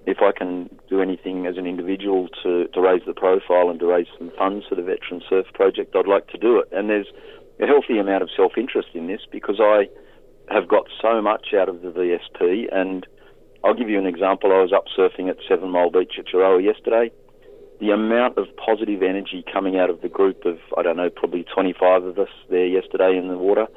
If 0.05 0.19
I 0.21 0.31
can 0.31 0.69
do 0.89 1.01
anything 1.01 1.45
as 1.45 1.57
an 1.57 1.67
individual 1.67 2.29
to, 2.43 2.67
to 2.69 2.81
raise 2.81 3.01
the 3.05 3.13
profile 3.13 3.69
and 3.69 3.79
to 3.81 3.85
raise 3.85 4.07
some 4.17 4.31
funds 4.37 4.65
for 4.67 4.75
the 4.75 4.81
Veteran 4.81 5.21
Surf 5.29 5.45
Project, 5.53 5.95
I'd 5.95 6.07
like 6.07 6.27
to 6.29 6.37
do 6.37 6.57
it. 6.57 6.69
And 6.71 6.89
there's 6.89 7.07
a 7.59 7.65
healthy 7.65 7.97
amount 7.99 8.23
of 8.23 8.29
self 8.35 8.53
interest 8.57 8.89
in 8.93 9.07
this 9.07 9.21
because 9.31 9.59
I 9.59 9.89
have 10.49 10.67
got 10.67 10.85
so 11.01 11.21
much 11.21 11.53
out 11.53 11.69
of 11.69 11.81
the 11.81 11.89
VSP 11.89 12.67
and 12.71 13.05
I'll 13.63 13.73
give 13.73 13.89
you 13.89 13.99
an 13.99 14.07
example. 14.07 14.51
I 14.51 14.61
was 14.61 14.73
up 14.73 14.85
surfing 14.97 15.29
at 15.29 15.37
Seven 15.47 15.69
Mile 15.69 15.91
Beach 15.91 16.13
at 16.17 16.25
Gerroa 16.25 16.63
yesterday. 16.63 17.11
The 17.79 17.91
amount 17.91 18.37
of 18.37 18.47
positive 18.57 19.03
energy 19.03 19.43
coming 19.51 19.77
out 19.77 19.89
of 19.89 20.01
the 20.01 20.09
group 20.09 20.45
of, 20.45 20.57
I 20.77 20.81
don't 20.81 20.97
know, 20.97 21.09
probably 21.09 21.43
25 21.43 22.03
of 22.03 22.19
us 22.19 22.29
there 22.49 22.65
yesterday 22.65 23.17
in 23.17 23.27
the 23.27 23.37
water 23.37 23.67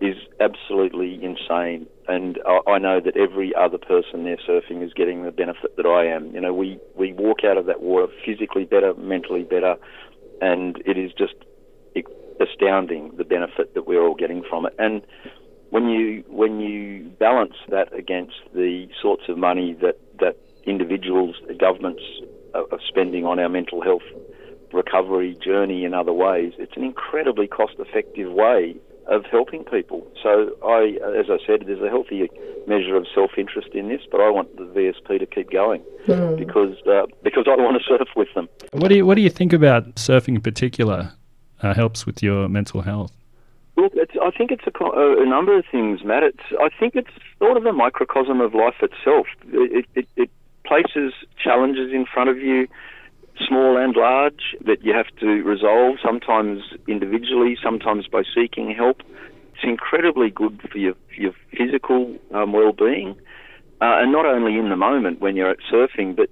is 0.00 0.16
absolutely 0.40 1.22
insane. 1.22 1.86
And 2.06 2.38
I, 2.46 2.72
I 2.72 2.78
know 2.78 3.00
that 3.00 3.16
every 3.16 3.54
other 3.54 3.78
person 3.78 4.24
there 4.24 4.36
surfing 4.36 4.84
is 4.84 4.92
getting 4.92 5.24
the 5.24 5.32
benefit 5.32 5.76
that 5.76 5.86
I 5.86 6.06
am. 6.06 6.34
You 6.34 6.40
know, 6.40 6.52
we, 6.52 6.78
we 6.94 7.12
walk 7.12 7.44
out 7.44 7.56
of 7.56 7.66
that 7.66 7.80
water 7.80 8.12
physically 8.24 8.64
better, 8.64 8.94
mentally 8.94 9.42
better, 9.42 9.76
and 10.40 10.76
it 10.84 10.98
is 10.98 11.12
just 11.16 11.34
astounding 12.40 13.12
the 13.16 13.24
benefit 13.24 13.74
that 13.74 13.86
we're 13.86 14.02
all 14.02 14.14
getting 14.14 14.42
from 14.48 14.66
it. 14.66 14.74
And 14.78 15.02
when 15.70 15.88
you 15.88 16.24
when 16.28 16.60
you 16.60 17.10
balance 17.18 17.56
that 17.68 17.92
against 17.92 18.36
the 18.54 18.88
sorts 19.00 19.24
of 19.28 19.38
money 19.38 19.76
that 19.82 19.98
that 20.20 20.36
individuals, 20.64 21.36
governments 21.58 22.02
are 22.54 22.80
spending 22.88 23.24
on 23.24 23.38
our 23.38 23.48
mental 23.48 23.82
health 23.82 24.02
recovery 24.72 25.36
journey 25.44 25.84
in 25.84 25.94
other 25.94 26.12
ways, 26.12 26.52
it's 26.58 26.76
an 26.76 26.84
incredibly 26.84 27.46
cost-effective 27.46 28.32
way 28.32 28.76
of 29.06 29.24
helping 29.30 29.64
people. 29.64 30.06
So 30.22 30.56
I, 30.64 30.98
as 31.16 31.26
I 31.30 31.38
said, 31.46 31.64
there's 31.66 31.80
a 31.80 31.88
healthy 31.88 32.28
measure 32.66 32.96
of 32.96 33.06
self-interest 33.14 33.68
in 33.72 33.88
this, 33.88 34.00
but 34.10 34.20
I 34.20 34.30
want 34.30 34.56
the 34.56 34.64
VSP 34.64 35.20
to 35.20 35.26
keep 35.26 35.50
going 35.50 35.82
mm. 36.08 36.36
because 36.36 36.76
uh, 36.86 37.06
because 37.22 37.46
I 37.46 37.54
want 37.56 37.80
to 37.80 37.84
surf 37.88 38.08
with 38.16 38.28
them. 38.34 38.48
What 38.72 38.88
do 38.88 38.96
you 38.96 39.06
what 39.06 39.14
do 39.14 39.22
you 39.22 39.30
think 39.30 39.52
about 39.52 39.94
surfing 39.94 40.36
in 40.36 40.40
particular? 40.40 41.12
Uh, 41.62 41.72
helps 41.72 42.04
with 42.04 42.22
your 42.22 42.48
mental 42.48 42.82
health. 42.82 43.12
Look, 43.76 43.92
I 43.96 44.30
think 44.30 44.50
it's 44.50 44.64
a, 44.66 44.84
a, 44.84 45.26
number 45.26 45.56
of 45.56 45.64
things, 45.70 46.02
Matt. 46.02 46.22
It's, 46.22 46.42
I 46.60 46.68
think 46.78 46.96
it's 46.96 47.10
sort 47.38 47.56
of 47.56 47.66
a 47.66 47.72
microcosm 47.72 48.40
of 48.40 48.54
life 48.54 48.82
itself. 48.82 49.26
It, 49.48 49.86
it, 49.94 50.08
it 50.16 50.30
places 50.66 51.12
challenges 51.42 51.92
in 51.92 52.06
front 52.06 52.30
of 52.30 52.38
you, 52.38 52.68
small 53.46 53.76
and 53.76 53.94
large, 53.94 54.56
that 54.64 54.82
you 54.82 54.94
have 54.94 55.08
to 55.20 55.42
resolve, 55.42 55.96
sometimes 56.04 56.62
individually, 56.88 57.56
sometimes 57.62 58.06
by 58.06 58.22
seeking 58.34 58.70
help. 58.70 59.02
It's 59.54 59.64
incredibly 59.64 60.30
good 60.30 60.60
for 60.70 60.78
your, 60.78 60.94
your 61.16 61.32
physical 61.56 62.16
um, 62.32 62.52
well-being, 62.52 63.10
uh, 63.80 64.00
and 64.00 64.10
not 64.10 64.24
only 64.24 64.58
in 64.58 64.70
the 64.70 64.76
moment 64.76 65.20
when 65.20 65.36
you're 65.36 65.50
at 65.50 65.58
surfing, 65.70 66.16
but 66.16 66.30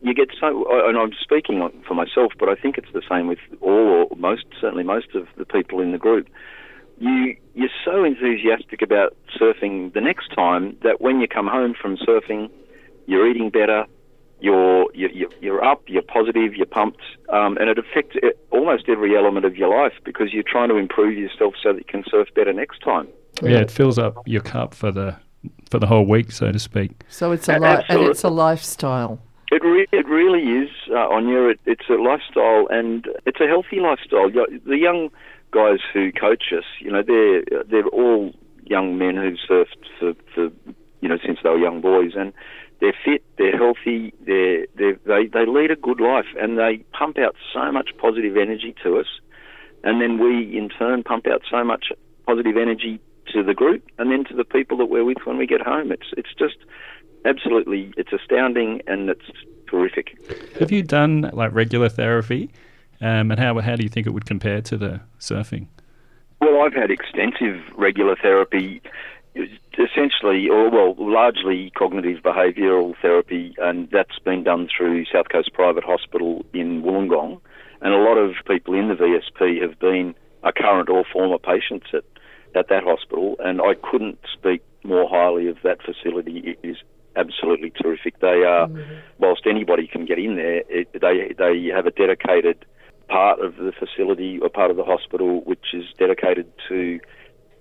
you 0.00 0.14
get 0.14 0.28
so, 0.38 0.64
and 0.88 0.96
I'm 0.96 1.12
speaking 1.20 1.68
for 1.86 1.94
myself, 1.94 2.32
but 2.38 2.48
I 2.48 2.54
think 2.54 2.78
it's 2.78 2.92
the 2.92 3.02
same 3.08 3.26
with 3.26 3.38
all 3.60 4.06
or 4.10 4.16
most, 4.16 4.44
certainly 4.60 4.84
most 4.84 5.14
of 5.14 5.26
the 5.36 5.44
people 5.44 5.80
in 5.80 5.92
the 5.92 5.98
group. 5.98 6.28
You 6.98 7.36
you're 7.54 7.70
so 7.84 8.04
enthusiastic 8.04 8.82
about 8.82 9.16
surfing 9.38 9.92
the 9.92 10.00
next 10.00 10.32
time 10.34 10.76
that 10.82 11.00
when 11.00 11.20
you 11.20 11.28
come 11.28 11.46
home 11.46 11.74
from 11.80 11.96
surfing, 11.96 12.50
you're 13.06 13.28
eating 13.28 13.50
better, 13.50 13.84
you're 14.40 14.86
you're, 14.94 15.28
you're 15.40 15.64
up, 15.64 15.82
you're 15.86 16.02
positive, 16.02 16.54
you're 16.54 16.66
pumped, 16.66 17.02
um, 17.28 17.56
and 17.58 17.68
it 17.68 17.78
affects 17.78 18.16
almost 18.50 18.88
every 18.88 19.16
element 19.16 19.44
of 19.44 19.56
your 19.56 19.68
life 19.68 19.94
because 20.04 20.32
you're 20.32 20.44
trying 20.46 20.68
to 20.68 20.76
improve 20.76 21.18
yourself 21.18 21.54
so 21.62 21.72
that 21.72 21.78
you 21.78 21.84
can 21.84 22.04
surf 22.10 22.28
better 22.34 22.52
next 22.52 22.80
time. 22.82 23.08
Yeah, 23.42 23.58
it 23.58 23.70
fills 23.70 23.98
up 23.98 24.16
your 24.26 24.42
cup 24.42 24.74
for 24.74 24.92
the 24.92 25.16
for 25.70 25.78
the 25.78 25.86
whole 25.86 26.06
week, 26.06 26.30
so 26.30 26.52
to 26.52 26.58
speak. 26.58 27.02
So 27.08 27.32
it's 27.32 27.48
a 27.48 27.58
li- 27.58 27.84
and 27.88 28.02
it's 28.02 28.24
a 28.24 28.28
lifestyle. 28.28 29.18
It, 29.52 29.62
re- 29.62 29.86
it 29.92 30.06
really 30.08 30.64
is, 30.64 30.70
uh, 30.88 31.08
Áine. 31.12 31.52
It, 31.52 31.60
it's 31.66 31.88
a 31.90 32.00
lifestyle 32.00 32.66
and 32.70 33.06
it's 33.26 33.38
a 33.38 33.46
healthy 33.46 33.80
lifestyle. 33.80 34.30
The 34.30 34.78
young 34.78 35.10
guys 35.50 35.80
who 35.92 36.10
coach 36.10 36.44
us, 36.56 36.64
you 36.80 36.90
know, 36.90 37.02
they're 37.02 37.42
they're 37.64 37.86
all 37.88 38.32
young 38.64 38.96
men 38.96 39.16
who've 39.16 39.38
surfed 39.46 39.84
for, 40.00 40.14
for 40.34 40.50
you 41.02 41.08
know 41.10 41.18
since 41.24 41.38
they 41.42 41.50
were 41.50 41.58
young 41.58 41.82
boys, 41.82 42.12
and 42.16 42.32
they're 42.80 42.94
fit, 43.04 43.22
they're 43.36 43.56
healthy, 43.56 44.14
they're, 44.26 44.66
they're, 44.74 44.98
they 45.04 45.26
they 45.26 45.44
lead 45.44 45.70
a 45.70 45.76
good 45.76 46.00
life, 46.00 46.32
and 46.40 46.58
they 46.58 46.78
pump 46.98 47.18
out 47.18 47.36
so 47.52 47.70
much 47.70 47.90
positive 47.98 48.38
energy 48.38 48.74
to 48.82 48.98
us, 48.98 49.20
and 49.84 50.00
then 50.00 50.18
we 50.18 50.56
in 50.56 50.70
turn 50.70 51.02
pump 51.02 51.26
out 51.26 51.42
so 51.50 51.62
much 51.62 51.92
positive 52.26 52.56
energy 52.56 53.00
to 53.34 53.42
the 53.42 53.52
group, 53.52 53.84
and 53.98 54.10
then 54.10 54.24
to 54.24 54.34
the 54.34 54.44
people 54.44 54.78
that 54.78 54.86
we're 54.86 55.04
with 55.04 55.18
when 55.24 55.36
we 55.36 55.46
get 55.46 55.60
home. 55.60 55.92
It's 55.92 56.08
it's 56.16 56.32
just 56.38 56.56
absolutely 57.24 57.92
it's 57.96 58.12
astounding 58.12 58.82
and 58.86 59.08
it's 59.10 59.30
terrific. 59.68 60.16
Have 60.58 60.70
you 60.70 60.82
done 60.82 61.30
like 61.32 61.52
regular 61.52 61.88
therapy, 61.88 62.50
um, 63.00 63.30
and 63.30 63.38
how 63.38 63.58
how 63.60 63.76
do 63.76 63.82
you 63.82 63.88
think 63.88 64.06
it 64.06 64.10
would 64.10 64.26
compare 64.26 64.60
to 64.62 64.76
the 64.76 65.00
surfing? 65.18 65.66
Well, 66.40 66.62
I've 66.62 66.74
had 66.74 66.90
extensive 66.90 67.60
regular 67.76 68.16
therapy 68.16 68.82
essentially, 69.78 70.48
or 70.48 70.70
well, 70.70 70.94
largely 70.98 71.70
cognitive 71.70 72.22
behavioural 72.22 72.94
therapy, 73.00 73.54
and 73.58 73.88
that's 73.90 74.18
been 74.18 74.44
done 74.44 74.68
through 74.74 75.06
South 75.06 75.28
Coast 75.30 75.52
Private 75.54 75.84
Hospital 75.84 76.44
in 76.52 76.82
Wollongong. 76.82 77.40
And 77.80 77.92
a 77.92 77.98
lot 77.98 78.16
of 78.16 78.34
people 78.46 78.74
in 78.74 78.88
the 78.88 78.94
VSP 78.94 79.60
have 79.62 79.78
been 79.78 80.14
a 80.42 80.52
current 80.52 80.88
or 80.88 81.04
former 81.12 81.38
patients 81.38 81.86
at, 81.92 82.04
at 82.54 82.68
that 82.68 82.84
hospital, 82.84 83.36
and 83.40 83.60
I 83.60 83.74
couldn't 83.74 84.18
speak 84.32 84.62
more 84.84 85.08
highly 85.08 85.48
of 85.48 85.56
that 85.62 85.78
facility. 85.82 86.38
It 86.38 86.58
is 86.66 86.76
absolutely 87.16 87.70
terrific. 87.70 88.20
They 88.20 88.44
are, 88.44 88.68
mm-hmm. 88.68 88.94
whilst 89.18 89.42
anybody 89.46 89.86
can 89.86 90.04
get 90.04 90.18
in 90.18 90.36
there, 90.36 90.62
it, 90.68 90.88
they 90.92 91.34
they 91.36 91.70
have 91.74 91.86
a 91.86 91.90
dedicated 91.90 92.64
part 93.08 93.40
of 93.40 93.56
the 93.56 93.72
facility 93.72 94.38
or 94.40 94.48
part 94.48 94.70
of 94.70 94.76
the 94.76 94.84
hospital 94.84 95.42
which 95.44 95.74
is 95.74 95.84
dedicated 95.98 96.50
to 96.68 96.98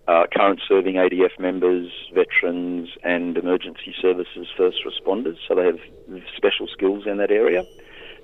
uh, 0.07 0.23
current 0.35 0.61
serving 0.67 0.95
ADF 0.95 1.39
members, 1.39 1.91
veterans, 2.13 2.89
and 3.03 3.37
emergency 3.37 3.93
services 4.01 4.47
first 4.57 4.77
responders. 4.85 5.37
So 5.47 5.55
they 5.55 5.65
have 5.65 5.79
special 6.35 6.67
skills 6.67 7.03
in 7.05 7.17
that 7.17 7.31
area. 7.31 7.63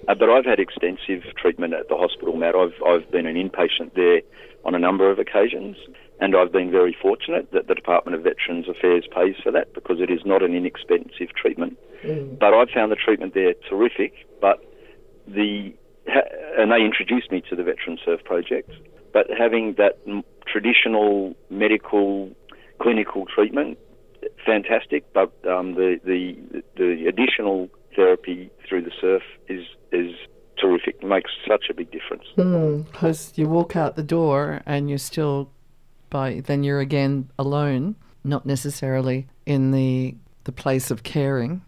Uh, 0.07 0.15
but 0.15 0.29
I've 0.29 0.45
had 0.45 0.59
extensive 0.59 1.23
treatment 1.35 1.73
at 1.73 1.89
the 1.89 1.95
hospital, 1.95 2.35
Matt. 2.35 2.55
I've, 2.55 2.75
I've 2.85 3.09
been 3.11 3.25
an 3.25 3.35
inpatient 3.35 3.93
there 3.95 4.21
on 4.63 4.75
a 4.75 4.79
number 4.79 5.09
of 5.09 5.19
occasions, 5.19 5.77
and 6.19 6.35
I've 6.35 6.51
been 6.51 6.71
very 6.71 6.95
fortunate 6.99 7.51
that 7.51 7.67
the 7.67 7.75
Department 7.75 8.15
of 8.15 8.23
Veterans 8.23 8.67
Affairs 8.67 9.05
pays 9.13 9.35
for 9.43 9.51
that 9.51 9.73
because 9.73 9.97
it 9.99 10.09
is 10.09 10.21
not 10.25 10.41
an 10.41 10.55
inexpensive 10.55 11.29
treatment. 11.35 11.77
Mm. 12.03 12.39
But 12.39 12.53
I've 12.53 12.69
found 12.69 12.91
the 12.91 12.95
treatment 12.95 13.33
there 13.33 13.53
terrific. 13.69 14.13
But 14.41 14.63
the 15.27 15.73
and 16.57 16.71
they 16.71 16.83
introduced 16.83 17.31
me 17.31 17.41
to 17.49 17.55
the 17.55 17.63
Veteran 17.63 17.97
Surf 18.03 18.23
Project. 18.23 18.71
But 19.13 19.27
having 19.37 19.75
that 19.77 19.99
traditional 20.51 21.35
medical 21.49 22.31
clinical 22.81 23.25
treatment, 23.25 23.77
fantastic. 24.45 25.11
But 25.13 25.33
um, 25.47 25.75
the, 25.75 25.99
the 26.03 26.63
the 26.75 27.05
additional 27.07 27.69
therapy 27.95 28.49
through 28.67 28.83
the 28.83 28.91
surf 28.99 29.23
is 29.47 29.65
is 29.91 30.15
terrific. 30.59 30.97
It 31.01 31.07
makes 31.07 31.31
such 31.47 31.65
a 31.69 31.73
big 31.73 31.91
difference. 31.91 32.23
Because 32.35 33.31
mm, 33.31 33.37
you 33.37 33.47
walk 33.47 33.75
out 33.75 33.95
the 33.95 34.03
door 34.03 34.61
and 34.65 34.89
you're 34.89 34.97
still 34.97 35.51
by 36.09 36.41
then 36.41 36.63
you're 36.63 36.79
again 36.79 37.29
alone, 37.37 37.95
not 38.23 38.45
necessarily 38.45 39.27
in 39.45 39.71
the 39.71 40.15
the 40.43 40.51
place 40.51 40.91
of 40.91 41.03
caring, 41.03 41.61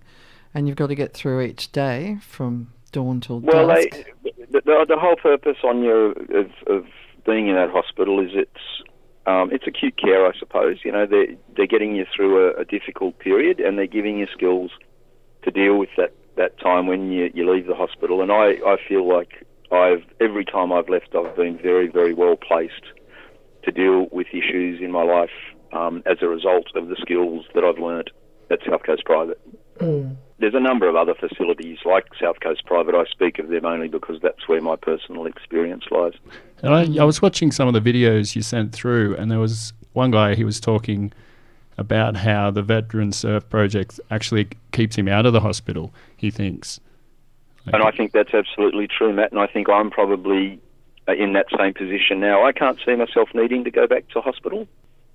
and 0.54 0.68
you've 0.68 0.78
got 0.78 0.88
to 0.88 0.96
get 0.96 1.14
through 1.14 1.42
each 1.42 1.72
day 1.72 2.18
from 2.22 2.72
dawn 2.92 3.22
till 3.22 3.40
well, 3.40 3.68
dusk. 3.68 4.06
Well, 4.24 4.34
the, 4.52 4.86
the, 4.88 4.98
whole 4.98 5.16
purpose 5.16 5.58
on 5.64 5.84
your 5.84 6.12
of, 6.12 6.52
of 6.68 6.86
being 7.26 7.48
in 7.48 7.56
that 7.56 7.70
hospital 7.70 8.20
is 8.20 8.32
it's 8.34 8.84
um, 9.26 9.50
it's 9.52 9.68
acute 9.68 9.98
care, 9.98 10.26
I 10.26 10.32
suppose. 10.38 10.78
You 10.84 10.92
know, 10.92 11.06
they're 11.06 11.36
they're 11.56 11.68
getting 11.68 11.96
you 11.96 12.06
through 12.16 12.48
a, 12.48 12.62
a, 12.62 12.66
difficult 12.66 13.20
period, 13.20 13.60
and 13.60 13.78
they're 13.78 13.88
giving 13.88 14.18
you 14.18 14.28
skills 14.34 14.72
to 15.44 15.52
deal 15.52 15.78
with 15.78 15.90
that, 15.98 16.14
that 16.36 16.60
time 16.60 16.88
when 16.88 17.12
you, 17.12 17.30
you 17.34 17.50
leave 17.50 17.68
the 17.68 17.76
hospital. 17.76 18.22
And 18.22 18.32
I, 18.32 18.58
I 18.66 18.78
feel 18.88 19.08
like 19.08 19.46
I've 19.72 20.04
every 20.20 20.46
time 20.46 20.74
I've 20.74 20.90
left, 20.90 21.16
I've 21.16 21.36
been 21.36 21.58
very 21.58 21.88
very 21.88 22.14
well 22.14 22.36
placed 22.36 22.86
to 23.64 23.72
deal 23.72 24.08
with 24.12 24.28
issues 24.32 24.82
in 24.82 24.92
my 24.92 25.04
life 25.04 25.30
um, 25.74 26.04
as 26.06 26.18
a 26.22 26.28
result 26.28 26.68
of 26.76 26.88
the 26.88 26.96
skills 27.00 27.46
that 27.54 27.64
I've 27.64 27.80
learnt 27.80 28.10
at 28.50 28.60
South 28.68 28.84
Coast 28.84 29.06
Private. 29.06 29.40
Mm. 29.80 30.16
There's 30.40 30.56
a 30.56 30.60
number 30.60 30.88
of 30.88 30.96
other 30.96 31.14
facilities 31.14 31.80
like 31.86 32.06
South 32.20 32.40
Coast 32.40 32.66
Private. 32.66 32.96
I 32.96 33.04
speak 33.12 33.40
of 33.40 33.50
them 33.50 33.66
only 33.66 33.90
because 33.90 34.20
that's 34.22 34.48
where 34.48 34.62
my 34.62 34.76
personal 34.78 35.26
experience 35.26 35.84
lies. 35.92 36.14
And 36.64 36.74
I, 36.74 37.02
I 37.02 37.04
was 37.04 37.22
watching 37.22 37.52
some 37.52 37.68
of 37.68 37.74
the 37.74 37.82
videos 37.82 38.36
you 38.36 38.42
sent 38.42 38.72
through, 38.72 39.16
and 39.18 39.30
there 39.30 39.40
was 39.40 39.74
one 39.94 40.12
guy 40.12 40.36
he 40.36 40.46
was 40.46 40.60
talking 40.60 41.12
about 41.78 42.16
how 42.18 42.52
the 42.52 42.62
Veteran 42.62 43.12
Surf 43.12 43.50
Project 43.50 44.00
actually 44.12 44.50
keeps 44.72 44.98
him 44.98 45.08
out 45.08 45.26
of 45.26 45.34
the 45.34 45.40
hospital. 45.42 45.94
He 46.16 46.32
thinks, 46.32 46.80
like, 47.66 47.76
and 47.76 47.84
I 47.84 47.92
think 47.92 48.12
that's 48.14 48.34
absolutely 48.34 48.88
true, 48.88 49.14
Matt. 49.14 49.32
And 49.32 49.40
I 49.40 49.48
think 49.48 49.70
I'm 49.70 49.90
probably 49.90 50.62
in 51.18 51.34
that 51.34 51.48
same 51.58 51.74
position 51.74 52.20
now. 52.20 52.46
I 52.46 52.52
can't 52.52 52.80
see 52.86 52.96
myself 52.96 53.30
needing 53.34 53.64
to 53.64 53.72
go 53.72 53.88
back 53.88 54.08
to 54.10 54.22
hospital 54.22 54.68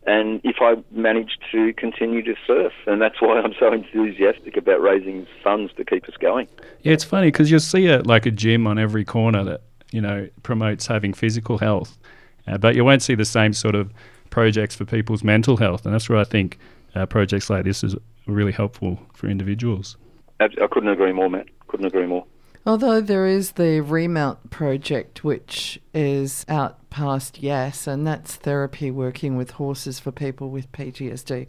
and 0.07 0.41
if 0.45 0.57
I 0.61 0.75
manage 0.91 1.39
to 1.51 1.73
continue 1.75 2.23
to 2.23 2.35
surf, 2.47 2.73
and 2.87 3.01
that's 3.01 3.21
why 3.23 3.41
I'm 3.41 3.55
so 3.59 3.73
enthusiastic 3.73 4.57
about 4.57 4.83
raising 4.83 5.27
funds 5.43 5.73
to 5.77 5.85
keep 5.85 6.05
us 6.05 6.15
going. 6.21 6.47
Yeah, 6.83 6.93
it's 6.93 7.05
funny 7.05 7.29
because 7.29 7.51
you'll 7.51 7.61
see 7.61 7.87
it 7.87 8.07
like 8.07 8.27
a 8.27 8.31
gym 8.31 8.67
on 8.67 8.79
every 8.79 9.05
corner 9.05 9.43
that 9.45 9.63
you 9.93 10.03
know 10.03 10.29
promotes 10.43 10.87
having 10.87 11.15
physical 11.15 11.57
health, 11.57 11.99
uh, 12.47 12.59
but 12.59 12.75
you 12.75 12.85
won't 12.85 13.03
see 13.03 13.15
the 13.15 13.25
same 13.25 13.55
sort 13.55 13.75
of 13.75 13.93
projects 14.29 14.77
for 14.77 14.85
people's 14.85 15.25
mental 15.25 15.57
health, 15.57 15.87
and 15.87 15.95
that's 15.95 16.09
where 16.09 16.19
I 16.19 16.25
think 16.25 16.59
uh, 16.95 17.07
projects 17.07 17.49
like 17.49 17.65
this 17.65 17.83
is 17.83 17.97
really 18.27 18.53
helpful 18.53 18.99
for 19.15 19.29
individuals. 19.29 19.97
I 20.41 20.49
couldn't 20.71 20.91
agree 20.91 21.13
more, 21.13 21.31
Matt. 21.31 21.47
Couldn't 21.69 21.87
agree 21.87 22.07
more. 22.07 22.27
Although 22.67 23.03
there 23.03 23.27
is 23.27 23.53
the 23.53 23.81
Remount 23.81 24.51
project, 24.51 25.23
which 25.23 25.79
is 25.93 26.47
out 26.49 26.89
past 26.89 27.43
Yass, 27.43 27.87
and 27.87 28.07
that's 28.07 28.37
therapy 28.37 28.91
working 28.91 29.37
with 29.37 29.53
horses 29.53 30.01
for 30.01 30.11
people 30.11 30.49
with 30.49 30.73
PTSD, 30.73 31.47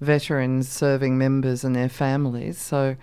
veterans 0.00 0.68
serving 0.68 1.16
members 1.16 1.64
and 1.64 1.74
their 1.74 1.88
families. 1.88 2.58
So 2.58 2.96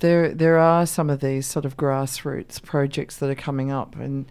there 0.00 0.34
there 0.34 0.58
are 0.58 0.86
some 0.86 1.08
of 1.08 1.20
these 1.20 1.46
sort 1.46 1.64
of 1.64 1.76
grassroots 1.76 2.60
projects 2.62 3.16
that 3.18 3.30
are 3.30 3.36
coming 3.36 3.70
up, 3.70 3.94
and 3.94 4.26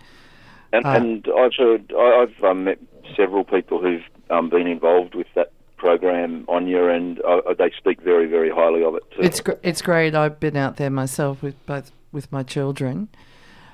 and, 0.73 0.85
uh, 0.85 0.89
and 0.89 1.27
I've 1.37 1.53
heard 1.57 1.93
I've 1.97 2.43
um, 2.43 2.65
met 2.65 2.79
several 3.15 3.45
people 3.45 3.81
who've 3.81 4.03
um, 4.29 4.49
been 4.49 4.67
involved 4.67 5.15
with 5.15 5.27
that 5.35 5.51
program 5.77 6.43
on 6.49 6.67
your 6.67 6.91
end. 6.91 7.21
Uh, 7.21 7.53
they 7.57 7.71
speak 7.77 8.01
very 8.01 8.27
very 8.27 8.49
highly 8.49 8.83
of 8.83 8.95
it. 8.95 9.03
Too. 9.11 9.21
It's 9.21 9.39
gr- 9.39 9.51
it's 9.63 9.81
great. 9.81 10.15
I've 10.15 10.39
been 10.39 10.57
out 10.57 10.75
there 10.75 10.89
myself 10.89 11.41
with 11.41 11.55
both 11.65 11.91
with 12.17 12.31
my 12.31 12.41
children, 12.41 13.07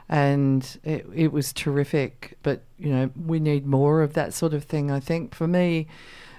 and 0.10 0.78
it, 0.84 1.08
it 1.16 1.32
was 1.32 1.54
terrific. 1.54 2.38
But 2.44 2.64
you 2.78 2.92
know, 2.92 3.10
we 3.16 3.40
need 3.40 3.66
more 3.66 4.02
of 4.02 4.14
that 4.14 4.34
sort 4.34 4.54
of 4.54 4.66
thing. 4.66 4.92
I 4.92 5.00
think 5.00 5.34
for 5.34 5.48
me, 5.48 5.88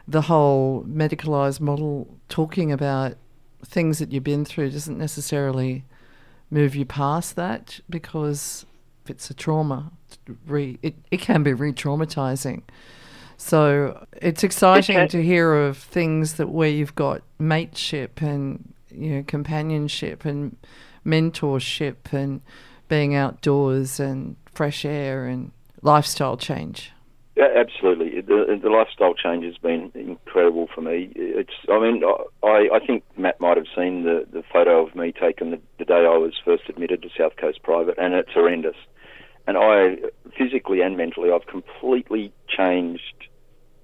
the 0.07 0.23
whole 0.23 0.85
medicalized 0.85 1.61
model, 1.61 2.15
talking 2.29 2.71
about 2.71 3.15
things 3.65 3.99
that 3.99 4.13
you've 4.13 4.23
been 4.23 4.45
through, 4.45 4.71
doesn't 4.71 4.99
necessarily 4.99 5.85
move 6.51 6.77
you 6.77 6.85
past 6.85 7.37
that 7.37 7.81
because 7.89 8.67
if 9.03 9.11
it's 9.11 9.31
a 9.31 9.35
trauma, 9.35 9.91
re, 10.47 10.79
it, 10.83 10.95
it 11.11 11.21
can 11.21 11.43
be 11.43 11.55
re-traumatizing. 11.55 12.63
So 13.37 14.07
it's 14.13 14.45
exciting 14.45 15.09
to 15.09 15.23
hear 15.23 15.55
of 15.55 15.79
things 15.79 16.35
that 16.35 16.49
where 16.51 16.69
you've 16.69 16.95
got 16.95 17.23
mateship 17.39 18.23
and 18.23 18.73
you 18.91 19.17
know 19.17 19.25
companionship 19.27 20.25
and 20.25 20.57
mentorship 21.05 22.13
and 22.13 22.41
being 22.89 23.15
outdoors 23.15 24.01
and 24.01 24.37
fresh 24.53 24.85
air 24.85 25.27
and 25.27 25.51
lifestyle 25.83 26.37
change. 26.37 26.93
Yeah, 27.37 27.49
absolutely. 27.57 28.21
The, 28.21 28.61
the 28.63 28.71
lifestyle 28.71 29.15
change 29.15 29.45
has 29.45 29.59
been 29.59 29.91
incredible 29.95 30.69
for 30.73 30.83
me. 30.83 31.11
It's, 31.17 31.55
I 31.69 31.81
mean, 31.81 32.05
I, 32.45 32.69
I 32.73 32.79
think 32.87 33.03
Matt 33.17 33.41
might 33.41 33.57
have 33.57 33.67
seen 33.75 34.05
the, 34.05 34.25
the 34.33 34.45
photo 34.53 34.87
of 34.87 34.95
me 34.95 35.11
taken 35.11 35.51
the, 35.51 35.61
the 35.79 35.85
day 35.85 36.07
I 36.07 36.17
was 36.17 36.35
first 36.45 36.65
admitted 36.69 37.03
to 37.03 37.09
South 37.19 37.37
Coast 37.37 37.63
Private, 37.65 37.99
and 37.99 38.15
it's 38.15 38.31
horrendous. 38.33 38.77
And 39.49 39.59
I, 39.59 39.97
physically 40.39 40.81
and 40.81 40.97
mentally, 40.97 41.33
I've 41.33 41.47
completely 41.47 42.33
changed 42.47 43.29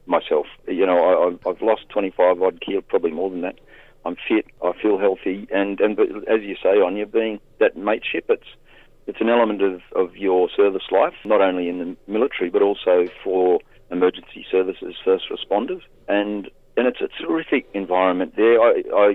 myself. 0.06 0.46
You 0.68 0.86
know, 0.86 1.38
I, 1.44 1.48
I've 1.48 1.60
lost 1.60 1.88
25 1.88 2.40
odd 2.40 2.60
kilos, 2.60 2.84
probably 2.88 3.10
more 3.10 3.30
than 3.30 3.40
that. 3.40 3.58
I'm 4.04 4.16
fit, 4.28 4.46
I 4.64 4.72
feel 4.80 4.98
healthy, 4.98 5.46
and 5.50 5.80
and 5.80 5.96
but 5.96 6.08
as 6.28 6.42
you 6.42 6.56
say, 6.62 6.80
on 6.80 6.96
you 6.96 7.06
being 7.06 7.40
that 7.58 7.76
mateship, 7.76 8.26
it's 8.28 8.46
it's 9.06 9.20
an 9.20 9.28
element 9.28 9.62
of, 9.62 9.80
of 9.96 10.16
your 10.16 10.48
service 10.56 10.84
life, 10.90 11.14
not 11.24 11.40
only 11.40 11.68
in 11.68 11.78
the 11.78 11.96
military 12.10 12.48
but 12.48 12.62
also 12.62 13.06
for 13.24 13.60
emergency 13.90 14.46
services, 14.50 14.94
first 15.04 15.24
responders, 15.30 15.82
and 16.08 16.48
and 16.76 16.86
it's 16.86 17.00
a 17.00 17.08
terrific 17.22 17.68
environment 17.74 18.34
there. 18.36 18.60
I, 18.60 18.82
I 18.94 19.08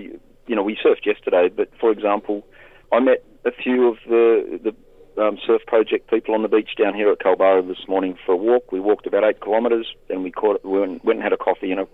you 0.46 0.54
know 0.54 0.62
we 0.62 0.76
surfed 0.76 1.04
yesterday, 1.04 1.48
but 1.48 1.70
for 1.80 1.90
example, 1.90 2.46
I 2.92 3.00
met 3.00 3.24
a 3.44 3.50
few 3.50 3.88
of 3.88 3.96
the 4.06 4.60
the 4.62 5.22
um, 5.22 5.38
surf 5.46 5.62
project 5.66 6.10
people 6.10 6.34
on 6.34 6.42
the 6.42 6.48
beach 6.48 6.70
down 6.78 6.94
here 6.94 7.10
at 7.10 7.20
Culburra 7.20 7.66
this 7.66 7.88
morning 7.88 8.18
for 8.24 8.32
a 8.32 8.36
walk. 8.36 8.70
We 8.70 8.80
walked 8.80 9.06
about 9.06 9.24
eight 9.24 9.40
kilometres, 9.40 9.86
and 10.10 10.22
we 10.22 10.30
caught 10.30 10.64
we 10.64 10.78
went, 10.78 11.04
went 11.04 11.18
and 11.18 11.22
had 11.24 11.32
a 11.32 11.38
coffee 11.38 11.70
and 11.70 11.80
a 11.80 11.88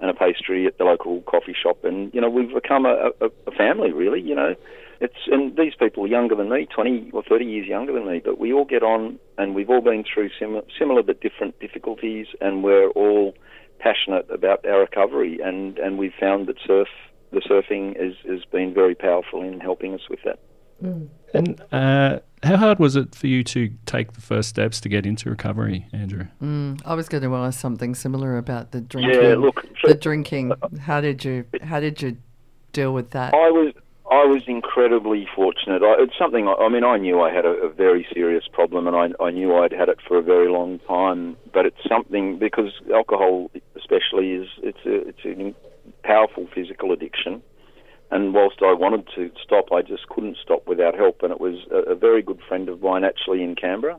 and 0.00 0.10
a 0.10 0.14
pastry 0.14 0.66
at 0.66 0.78
the 0.78 0.84
local 0.84 1.22
coffee 1.22 1.54
shop, 1.60 1.84
and 1.84 2.12
you 2.14 2.20
know 2.20 2.30
we've 2.30 2.52
become 2.52 2.86
a, 2.86 3.10
a, 3.20 3.26
a 3.46 3.50
family 3.50 3.92
really. 3.92 4.20
You 4.20 4.34
know, 4.34 4.54
it's 5.00 5.16
and 5.26 5.56
these 5.56 5.74
people 5.78 6.04
are 6.04 6.08
younger 6.08 6.34
than 6.34 6.48
me, 6.48 6.66
twenty 6.72 7.10
or 7.12 7.22
thirty 7.22 7.44
years 7.44 7.66
younger 7.66 7.92
than 7.92 8.06
me, 8.06 8.20
but 8.24 8.38
we 8.38 8.52
all 8.52 8.64
get 8.64 8.82
on, 8.82 9.18
and 9.36 9.54
we've 9.54 9.70
all 9.70 9.80
been 9.80 10.04
through 10.04 10.30
similar, 10.38 10.62
similar 10.78 11.02
but 11.02 11.20
different 11.20 11.58
difficulties, 11.60 12.26
and 12.40 12.62
we're 12.62 12.90
all 12.90 13.34
passionate 13.78 14.26
about 14.30 14.64
our 14.66 14.80
recovery, 14.80 15.40
and 15.42 15.78
and 15.78 15.98
we've 15.98 16.14
found 16.18 16.46
that 16.46 16.56
surf, 16.66 16.88
the 17.32 17.40
surfing, 17.40 17.96
is 18.00 18.14
has 18.28 18.44
been 18.50 18.74
very 18.74 18.94
powerful 18.94 19.42
in 19.42 19.60
helping 19.60 19.94
us 19.94 20.08
with 20.08 20.20
that. 20.24 20.38
Mm. 20.82 21.08
And 21.34 21.62
uh, 21.72 22.20
how 22.42 22.56
hard 22.56 22.78
was 22.78 22.96
it 22.96 23.14
for 23.14 23.26
you 23.26 23.42
to 23.44 23.70
take 23.86 24.12
the 24.12 24.20
first 24.20 24.48
steps 24.48 24.80
to 24.82 24.88
get 24.88 25.06
into 25.06 25.28
recovery, 25.28 25.86
Andrew? 25.92 26.26
Mm, 26.42 26.80
I 26.84 26.94
was 26.94 27.08
going 27.08 27.22
to 27.22 27.34
ask 27.34 27.58
something 27.58 27.94
similar 27.94 28.38
about 28.38 28.72
the 28.72 28.80
drinking. 28.80 29.22
Yeah, 29.22 29.34
look, 29.34 29.64
the 29.84 29.94
drinking. 29.94 30.52
How 30.80 31.00
did 31.00 31.24
you 31.24 31.44
how 31.62 31.80
did 31.80 32.00
you 32.00 32.16
deal 32.72 32.94
with 32.94 33.10
that? 33.10 33.34
I 33.34 33.50
was 33.50 33.74
I 34.10 34.24
was 34.24 34.42
incredibly 34.46 35.28
fortunate. 35.34 35.82
I, 35.82 36.02
it's 36.02 36.16
something. 36.18 36.48
I 36.48 36.68
mean, 36.68 36.84
I 36.84 36.96
knew 36.96 37.20
I 37.20 37.32
had 37.32 37.44
a, 37.44 37.50
a 37.50 37.68
very 37.68 38.06
serious 38.12 38.44
problem, 38.50 38.86
and 38.86 38.96
I, 38.96 39.22
I 39.22 39.30
knew 39.30 39.56
I'd 39.56 39.72
had 39.72 39.88
it 39.88 39.98
for 40.06 40.16
a 40.16 40.22
very 40.22 40.48
long 40.48 40.78
time. 40.80 41.36
But 41.52 41.66
it's 41.66 41.88
something 41.88 42.38
because 42.38 42.72
alcohol, 42.94 43.50
especially, 43.76 44.32
is 44.32 44.48
it's 44.62 44.78
a 44.86 45.08
it's 45.08 45.24
a 45.24 45.54
powerful 46.06 46.46
physical 46.54 46.92
addiction 46.92 47.42
and 48.10 48.32
whilst 48.32 48.62
I 48.62 48.72
wanted 48.72 49.06
to 49.16 49.30
stop, 49.42 49.66
I 49.72 49.82
just 49.82 50.08
couldn't 50.08 50.38
stop 50.42 50.66
without 50.66 50.94
help. 50.94 51.22
And 51.22 51.30
it 51.30 51.40
was 51.40 51.56
a, 51.70 51.92
a 51.92 51.94
very 51.94 52.22
good 52.22 52.40
friend 52.48 52.68
of 52.68 52.80
mine 52.80 53.04
actually 53.04 53.42
in 53.42 53.54
Canberra, 53.54 53.98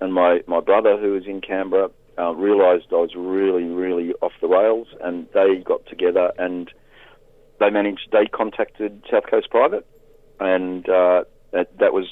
and 0.00 0.12
my, 0.12 0.40
my 0.46 0.60
brother 0.60 0.98
who 0.98 1.12
was 1.12 1.26
in 1.26 1.40
Canberra 1.40 1.90
uh, 2.18 2.32
realised 2.34 2.86
I 2.90 2.96
was 2.96 3.14
really, 3.14 3.64
really 3.64 4.12
off 4.20 4.32
the 4.40 4.48
rails, 4.48 4.88
and 5.00 5.28
they 5.32 5.62
got 5.64 5.86
together 5.86 6.32
and 6.38 6.70
they 7.60 7.70
managed. 7.70 8.08
They 8.12 8.26
contacted 8.26 9.02
South 9.10 9.24
Coast 9.30 9.50
Private, 9.50 9.86
and 10.40 10.88
uh, 10.88 11.24
that, 11.52 11.78
that 11.78 11.92
was 11.92 12.06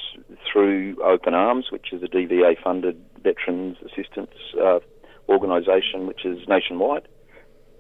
through 0.51 1.03
Open 1.03 1.35
Arms, 1.35 1.67
which 1.71 1.93
is 1.93 2.03
a 2.03 2.07
DVA-funded 2.07 3.03
veterans 3.23 3.77
assistance 3.85 4.35
uh, 4.63 4.79
organisation, 5.29 6.07
which 6.07 6.25
is 6.25 6.39
nationwide 6.49 7.09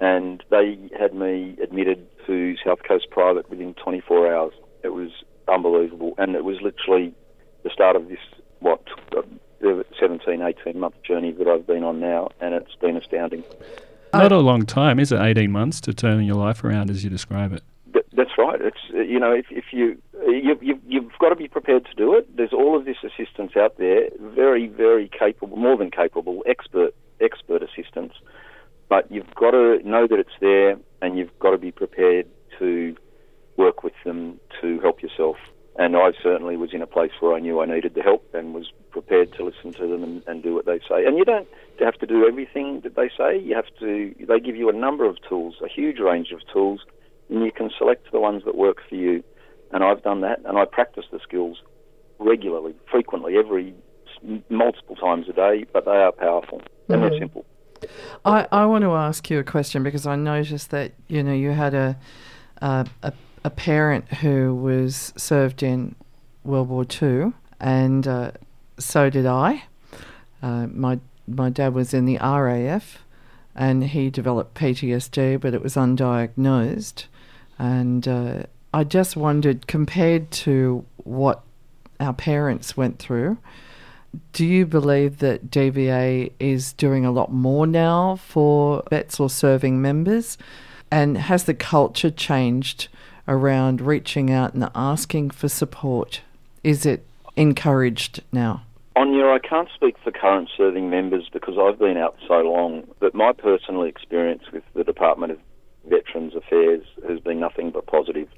and 0.00 0.42
they 0.50 0.78
had 0.98 1.14
me 1.14 1.56
admitted 1.62 2.06
to 2.26 2.56
South 2.64 2.80
Coast 2.86 3.06
Private 3.10 3.48
within 3.50 3.74
24 3.74 4.34
hours. 4.34 4.52
It 4.82 4.90
was 4.90 5.10
unbelievable, 5.48 6.14
and 6.18 6.34
it 6.34 6.44
was 6.44 6.60
literally 6.62 7.14
the 7.62 7.70
start 7.70 7.96
of 7.96 8.08
this 8.08 8.18
what 8.60 8.82
17, 10.00 10.42
18 10.42 10.78
month 10.78 10.94
journey 11.02 11.32
that 11.32 11.46
I've 11.46 11.66
been 11.66 11.84
on 11.84 12.00
now, 12.00 12.30
and 12.40 12.54
it's 12.54 12.74
been 12.76 12.96
astounding. 12.96 13.44
Not 14.12 14.32
a 14.32 14.38
long 14.38 14.64
time, 14.64 15.00
is 15.00 15.10
it? 15.10 15.20
18 15.20 15.50
months 15.50 15.80
to 15.82 15.94
turn 15.94 16.22
your 16.24 16.36
life 16.36 16.62
around, 16.62 16.90
as 16.90 17.02
you 17.02 17.10
describe 17.10 17.52
it. 17.52 17.62
That's 18.12 18.30
right. 18.38 18.60
It's 18.60 18.78
you 18.90 19.18
know 19.18 19.32
if, 19.32 19.46
if 19.50 19.64
you, 19.72 20.00
you 20.24 20.56
you 20.60 20.80
you've 20.86 21.10
got 21.18 21.30
to 21.30 21.36
be 21.36 21.48
prepared 21.48 21.84
to 21.86 21.94
do 21.94 22.14
it. 22.14 22.36
There's 22.36 22.52
all 22.52 22.76
of 22.76 22.84
this 22.84 22.98
assistance 23.02 23.56
out 23.56 23.76
there, 23.76 24.08
very 24.20 24.68
very 24.68 25.08
capable, 25.08 25.56
more 25.56 25.76
than 25.76 25.90
capable, 25.90 26.44
expert 26.46 26.94
expert 27.20 27.62
assistance 27.62 28.12
but 28.88 29.10
you've 29.10 29.34
got 29.34 29.52
to 29.52 29.80
know 29.84 30.06
that 30.06 30.18
it's 30.18 30.36
there, 30.40 30.76
and 31.02 31.18
you've 31.18 31.36
got 31.38 31.50
to 31.50 31.58
be 31.58 31.72
prepared 31.72 32.26
to 32.58 32.96
work 33.56 33.82
with 33.82 33.94
them 34.04 34.40
to 34.60 34.80
help 34.80 35.02
yourself. 35.02 35.36
And 35.76 35.96
I 35.96 36.12
certainly 36.22 36.56
was 36.56 36.72
in 36.72 36.82
a 36.82 36.86
place 36.86 37.10
where 37.18 37.34
I 37.34 37.40
knew 37.40 37.60
I 37.60 37.66
needed 37.66 37.94
the 37.94 38.02
help 38.02 38.32
and 38.32 38.54
was 38.54 38.70
prepared 38.90 39.32
to 39.34 39.44
listen 39.44 39.72
to 39.72 39.88
them 39.88 40.04
and, 40.04 40.22
and 40.26 40.42
do 40.42 40.54
what 40.54 40.66
they 40.66 40.78
say. 40.88 41.04
And 41.04 41.18
you 41.18 41.24
don't 41.24 41.48
have 41.80 41.98
to 41.98 42.06
do 42.06 42.26
everything 42.28 42.80
that 42.82 42.94
they 42.94 43.10
say. 43.16 43.38
You 43.40 43.56
have 43.56 43.66
to. 43.80 44.14
They 44.20 44.38
give 44.38 44.54
you 44.54 44.68
a 44.68 44.72
number 44.72 45.04
of 45.04 45.16
tools, 45.28 45.56
a 45.64 45.68
huge 45.68 45.98
range 45.98 46.30
of 46.30 46.40
tools, 46.52 46.80
and 47.28 47.44
you 47.44 47.50
can 47.50 47.70
select 47.76 48.12
the 48.12 48.20
ones 48.20 48.44
that 48.44 48.56
work 48.56 48.78
for 48.88 48.94
you. 48.94 49.24
And 49.72 49.82
I've 49.82 50.02
done 50.02 50.20
that, 50.20 50.40
and 50.44 50.56
I 50.56 50.64
practice 50.64 51.06
the 51.10 51.18
skills 51.18 51.60
regularly, 52.20 52.76
frequently, 52.88 53.36
every 53.36 53.74
multiple 54.48 54.94
times 54.94 55.28
a 55.28 55.32
day. 55.32 55.64
But 55.72 55.86
they 55.86 55.90
are 55.90 56.12
powerful 56.12 56.62
and 56.88 57.00
mm-hmm. 57.00 57.10
they're 57.10 57.18
simple. 57.18 57.44
I, 58.24 58.46
I 58.50 58.66
want 58.66 58.82
to 58.82 58.92
ask 58.92 59.30
you 59.30 59.38
a 59.38 59.44
question 59.44 59.82
because 59.82 60.06
I 60.06 60.16
noticed 60.16 60.70
that 60.70 60.92
you 61.08 61.22
know 61.22 61.32
you 61.32 61.50
had 61.50 61.74
a 61.74 61.96
a, 62.58 62.86
a, 63.02 63.12
a 63.44 63.50
parent 63.50 64.12
who 64.14 64.54
was 64.54 65.12
served 65.16 65.62
in 65.62 65.94
World 66.44 66.68
War 66.68 66.84
Two, 66.84 67.34
and 67.60 68.06
uh, 68.06 68.32
so 68.78 69.10
did 69.10 69.26
I. 69.26 69.64
Uh, 70.42 70.66
my 70.66 71.00
my 71.26 71.50
dad 71.50 71.74
was 71.74 71.94
in 71.94 72.04
the 72.04 72.18
RAF, 72.18 73.04
and 73.54 73.84
he 73.84 74.10
developed 74.10 74.54
PTSD, 74.54 75.40
but 75.40 75.54
it 75.54 75.62
was 75.62 75.74
undiagnosed. 75.74 77.06
And 77.58 78.06
uh, 78.08 78.42
I 78.72 78.84
just 78.84 79.16
wondered, 79.16 79.66
compared 79.66 80.30
to 80.32 80.84
what 80.96 81.42
our 82.00 82.12
parents 82.12 82.76
went 82.76 82.98
through, 82.98 83.38
do 84.32 84.44
you 84.44 84.66
believe 84.66 85.18
that 85.18 85.50
DVA 85.50 86.32
is 86.38 86.72
doing 86.72 87.04
a 87.04 87.10
lot 87.10 87.32
more 87.32 87.66
now 87.66 88.16
for 88.16 88.82
vets 88.90 89.18
or 89.20 89.30
serving 89.30 89.80
members? 89.80 90.38
And 90.90 91.18
has 91.18 91.44
the 91.44 91.54
culture 91.54 92.10
changed 92.10 92.88
around 93.26 93.80
reaching 93.80 94.30
out 94.30 94.54
and 94.54 94.68
asking 94.74 95.30
for 95.30 95.48
support? 95.48 96.20
Is 96.62 96.86
it 96.86 97.04
encouraged 97.36 98.22
now? 98.32 98.64
Áine, 98.96 99.34
I 99.34 99.40
can't 99.40 99.68
speak 99.74 99.96
for 100.04 100.12
current 100.12 100.48
serving 100.56 100.88
members 100.88 101.28
because 101.32 101.56
I've 101.58 101.78
been 101.78 101.96
out 101.96 102.16
so 102.28 102.42
long, 102.42 102.84
but 103.00 103.14
my 103.14 103.32
personal 103.32 103.82
experience 103.82 104.44
with 104.52 104.62
the 104.74 104.84
Department 104.84 105.32
of 105.32 105.38
Veterans 105.88 106.34
Affairs 106.34 106.84
has 107.08 107.18
been 107.18 107.40
nothing 107.40 107.70
but 107.70 107.86
positive. 107.86 108.28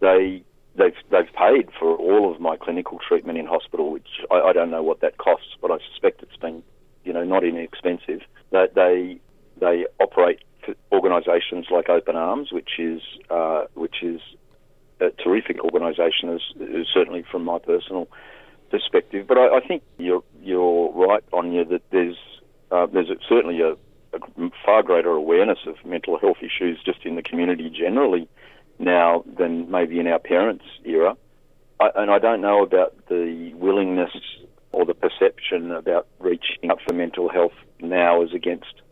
They 0.00 0.44
they've 0.76 0.94
they've 1.10 1.32
paid 1.34 1.70
for 1.78 1.96
all 1.96 2.32
of 2.32 2.40
my 2.40 2.56
clinical 2.56 2.98
treatment 3.06 3.38
in 3.38 3.46
hospital, 3.46 3.90
which 3.90 4.08
I, 4.30 4.40
I 4.40 4.52
don't 4.52 4.70
know 4.70 4.82
what 4.82 5.00
that 5.00 5.18
costs, 5.18 5.56
but 5.60 5.70
I 5.70 5.78
suspect 5.90 6.22
it's 6.22 6.36
been 6.36 6.62
you 7.04 7.12
know 7.12 7.24
not 7.24 7.44
inexpensive. 7.44 8.20
That 8.50 8.74
they 8.74 9.20
they 9.60 9.86
operate 10.00 10.42
organisations 10.92 11.66
like 11.70 11.88
Open 11.88 12.16
Arms, 12.16 12.52
which 12.52 12.78
is 12.78 13.00
uh, 13.30 13.64
which 13.74 14.02
is 14.02 14.20
a 15.00 15.10
terrific 15.22 15.62
organisation, 15.64 16.28
is, 16.30 16.86
certainly 16.92 17.24
from 17.30 17.44
my 17.44 17.58
personal 17.58 18.08
perspective. 18.70 19.26
But 19.26 19.38
I, 19.38 19.56
I 19.58 19.60
think 19.66 19.82
you're 19.98 20.22
you're 20.42 20.92
right, 20.92 21.24
Áine, 21.32 21.68
that 21.70 21.82
there's 21.90 22.16
uh, 22.70 22.86
there's 22.86 23.08
certainly 23.28 23.60
a, 23.60 23.72
a, 24.16 24.50
far 24.64 24.82
greater 24.82 25.10
awareness 25.10 25.58
of 25.66 25.76
mental 25.84 26.18
health 26.18 26.38
issues 26.40 26.78
just 26.84 27.04
in 27.04 27.16
the 27.16 27.22
community 27.22 27.70
generally 27.70 28.28
now 28.80 29.24
than 29.38 29.70
maybe 29.70 30.00
in 30.00 30.06
our 30.06 30.18
parents' 30.18 30.64
era. 30.84 31.16
I, 31.78 31.90
and 31.96 32.10
I 32.10 32.18
don't 32.18 32.40
know 32.40 32.62
about 32.62 32.94
the 33.08 33.52
willingness 33.54 34.10
or 34.72 34.84
the 34.84 34.94
perception 34.94 35.70
about 35.72 36.06
reaching 36.18 36.70
up 36.70 36.78
for 36.86 36.94
mental 36.94 37.28
health 37.28 37.52
now 37.80 38.22
as 38.22 38.32
against 38.32 38.82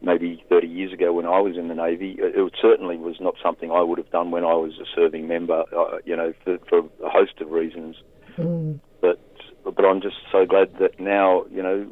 maybe 0.00 0.42
30 0.48 0.68
years 0.68 0.92
ago 0.92 1.12
when 1.12 1.26
I 1.26 1.40
was 1.40 1.56
in 1.56 1.68
the 1.68 1.74
Navy. 1.74 2.16
It 2.18 2.52
certainly 2.60 2.96
was 2.96 3.16
not 3.20 3.34
something 3.42 3.70
I 3.70 3.82
would 3.82 3.98
have 3.98 4.10
done 4.10 4.30
when 4.30 4.44
I 4.44 4.54
was 4.54 4.72
a 4.78 4.84
serving 4.94 5.26
member, 5.26 5.64
uh, 5.76 5.98
you 6.04 6.16
know, 6.16 6.32
for, 6.44 6.58
for, 6.68 6.78
a 7.04 7.10
host 7.10 7.40
of 7.40 7.50
reasons. 7.50 7.96
Mm. 8.36 8.80
But 9.00 9.20
but 9.64 9.84
I'm 9.84 10.00
just 10.00 10.16
so 10.30 10.46
glad 10.46 10.78
that 10.78 11.00
now, 11.00 11.44
you 11.50 11.62
know, 11.62 11.86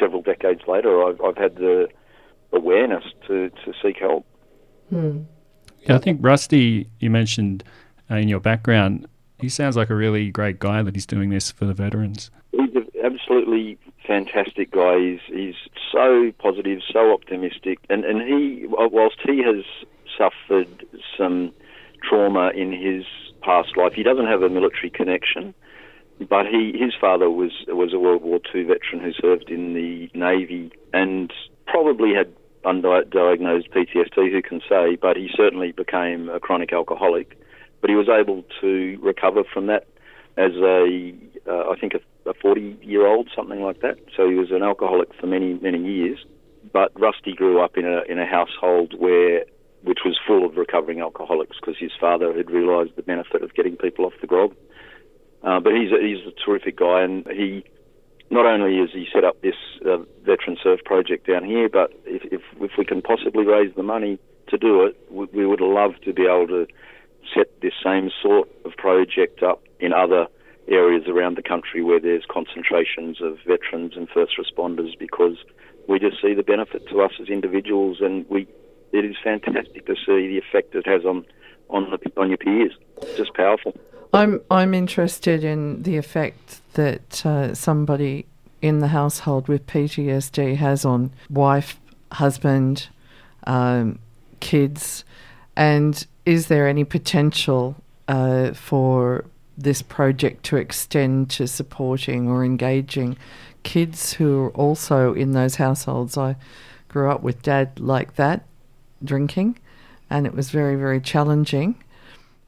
several 0.00 0.22
decades 0.22 0.62
later, 0.66 1.04
I've, 1.04 1.20
I've 1.20 1.36
had 1.36 1.56
the 1.56 1.88
awareness 2.52 3.04
to, 3.28 3.50
to 3.50 3.72
seek 3.82 3.98
help. 3.98 4.26
Mm. 4.92 5.26
Yeah, 5.82 5.96
I 5.96 5.98
think 5.98 6.18
Rusty, 6.22 6.88
you 7.00 7.10
mentioned 7.10 7.64
uh, 8.10 8.16
in 8.16 8.28
your 8.28 8.40
background, 8.40 9.06
he 9.38 9.48
sounds 9.48 9.76
like 9.76 9.90
a 9.90 9.94
really 9.94 10.30
great 10.30 10.58
guy 10.58 10.82
that 10.82 10.94
he's 10.94 11.06
doing 11.06 11.30
this 11.30 11.50
for 11.50 11.64
the 11.64 11.74
veterans. 11.74 12.30
He's 12.52 12.74
an 12.74 12.86
absolutely 13.04 13.78
fantastic 14.06 14.70
guy. 14.70 14.98
He's, 14.98 15.20
he's 15.26 15.54
so 15.90 16.32
positive, 16.38 16.80
so 16.92 17.12
optimistic, 17.12 17.78
and, 17.90 18.04
and 18.04 18.22
he, 18.22 18.66
whilst 18.68 19.16
he 19.24 19.42
has 19.42 19.64
suffered 20.16 20.86
some 21.16 21.52
trauma 22.08 22.50
in 22.54 22.72
his 22.72 23.04
past 23.42 23.76
life, 23.76 23.92
he 23.94 24.02
doesn't 24.02 24.26
have 24.26 24.42
a 24.42 24.48
military 24.48 24.90
connection. 24.90 25.54
But 26.28 26.46
he, 26.46 26.76
his 26.78 26.92
father 27.00 27.28
was 27.30 27.50
was 27.66 27.92
a 27.92 27.98
World 27.98 28.22
War 28.22 28.38
II 28.54 28.64
veteran 28.64 29.00
who 29.02 29.12
served 29.12 29.50
in 29.50 29.74
the 29.74 30.08
Navy 30.14 30.70
and 30.92 31.32
probably 31.66 32.14
had 32.14 32.32
undiagnosed 32.64 33.70
PTSD, 33.70 34.32
who 34.32 34.42
can 34.42 34.60
say, 34.68 34.96
but 34.96 35.16
he 35.16 35.30
certainly 35.34 35.72
became 35.72 36.28
a 36.28 36.40
chronic 36.40 36.72
alcoholic. 36.72 37.38
But 37.80 37.90
he 37.90 37.96
was 37.96 38.08
able 38.08 38.44
to 38.60 38.98
recover 39.02 39.42
from 39.44 39.66
that 39.66 39.86
as 40.36 40.52
a, 40.56 41.14
uh, 41.46 41.70
I 41.70 41.76
think, 41.78 41.94
a, 41.94 42.30
a 42.30 42.34
40 42.34 42.78
year 42.82 43.06
old, 43.06 43.28
something 43.34 43.60
like 43.60 43.80
that. 43.80 43.98
So 44.16 44.28
he 44.28 44.36
was 44.36 44.50
an 44.50 44.62
alcoholic 44.62 45.12
for 45.14 45.26
many, 45.26 45.54
many 45.54 45.82
years. 45.82 46.18
But 46.72 46.98
Rusty 46.98 47.34
grew 47.34 47.60
up 47.60 47.76
in 47.76 47.84
a, 47.84 48.02
in 48.08 48.18
a 48.18 48.26
household 48.26 48.94
where, 48.96 49.44
which 49.82 50.00
was 50.04 50.18
full 50.26 50.44
of 50.46 50.56
recovering 50.56 51.00
alcoholics 51.00 51.56
because 51.60 51.76
his 51.78 51.90
father 52.00 52.32
had 52.32 52.50
realised 52.50 52.92
the 52.96 53.02
benefit 53.02 53.42
of 53.42 53.52
getting 53.54 53.76
people 53.76 54.06
off 54.06 54.14
the 54.20 54.26
grog. 54.26 54.54
Uh, 55.42 55.58
but 55.58 55.72
he's 55.72 55.90
a, 55.90 56.00
he's 56.00 56.24
a 56.26 56.32
terrific 56.44 56.76
guy, 56.76 57.02
and 57.02 57.26
he 57.26 57.64
not 58.32 58.46
only 58.46 58.78
has 58.78 58.88
he 58.92 59.06
set 59.12 59.24
up 59.24 59.40
this 59.42 59.54
uh, 59.84 59.98
veteran 60.24 60.56
surf 60.62 60.80
project 60.84 61.28
down 61.28 61.44
here, 61.44 61.68
but 61.68 61.92
if, 62.06 62.24
if, 62.32 62.40
if 62.60 62.70
we 62.78 62.84
can 62.84 63.02
possibly 63.02 63.44
raise 63.44 63.74
the 63.76 63.82
money 63.82 64.18
to 64.48 64.56
do 64.56 64.84
it, 64.84 64.96
we, 65.10 65.26
we 65.34 65.46
would 65.46 65.60
love 65.60 65.92
to 66.04 66.14
be 66.14 66.22
able 66.22 66.48
to 66.48 66.66
set 67.34 67.60
this 67.60 67.74
same 67.84 68.10
sort 68.22 68.48
of 68.64 68.72
project 68.78 69.42
up 69.42 69.62
in 69.80 69.92
other 69.92 70.26
areas 70.66 71.04
around 71.08 71.36
the 71.36 71.42
country 71.42 71.82
where 71.82 72.00
there's 72.00 72.24
concentrations 72.30 73.20
of 73.20 73.36
veterans 73.46 73.92
and 73.96 74.08
first 74.08 74.32
responders 74.38 74.98
because 74.98 75.36
we 75.86 75.98
just 75.98 76.16
see 76.22 76.32
the 76.32 76.42
benefit 76.42 76.88
to 76.88 77.02
us 77.02 77.12
as 77.20 77.28
individuals 77.28 77.98
and 78.00 78.26
we 78.30 78.48
it 78.92 79.04
is 79.04 79.16
fantastic 79.22 79.86
to 79.86 79.94
see 79.94 80.28
the 80.28 80.38
effect 80.38 80.74
it 80.74 80.86
has 80.86 81.04
on 81.04 81.26
on 81.68 81.90
the, 81.90 82.20
on 82.20 82.28
your 82.28 82.38
peers. 82.38 82.72
It's 83.02 83.16
just 83.16 83.34
powerful. 83.34 83.74
I'm 84.14 84.40
I'm 84.50 84.72
interested 84.72 85.44
in 85.44 85.82
the 85.82 85.96
effect 85.96 86.61
that 86.74 87.24
uh, 87.26 87.54
somebody 87.54 88.26
in 88.60 88.78
the 88.78 88.88
household 88.88 89.48
with 89.48 89.66
PTSD 89.66 90.56
has 90.56 90.84
on 90.84 91.12
wife, 91.28 91.80
husband, 92.12 92.88
um, 93.44 93.98
kids, 94.40 95.04
and 95.56 96.06
is 96.24 96.46
there 96.46 96.68
any 96.68 96.84
potential 96.84 97.76
uh, 98.08 98.52
for 98.52 99.24
this 99.58 99.82
project 99.82 100.44
to 100.44 100.56
extend 100.56 101.28
to 101.30 101.46
supporting 101.46 102.28
or 102.28 102.44
engaging 102.44 103.16
kids 103.64 104.14
who 104.14 104.44
are 104.44 104.50
also 104.50 105.12
in 105.14 105.32
those 105.32 105.56
households? 105.56 106.16
I 106.16 106.36
grew 106.88 107.10
up 107.10 107.22
with 107.22 107.42
dad 107.42 107.78
like 107.80 108.14
that, 108.14 108.44
drinking, 109.04 109.58
and 110.08 110.26
it 110.26 110.34
was 110.34 110.50
very 110.50 110.76
very 110.76 111.00
challenging. 111.00 111.74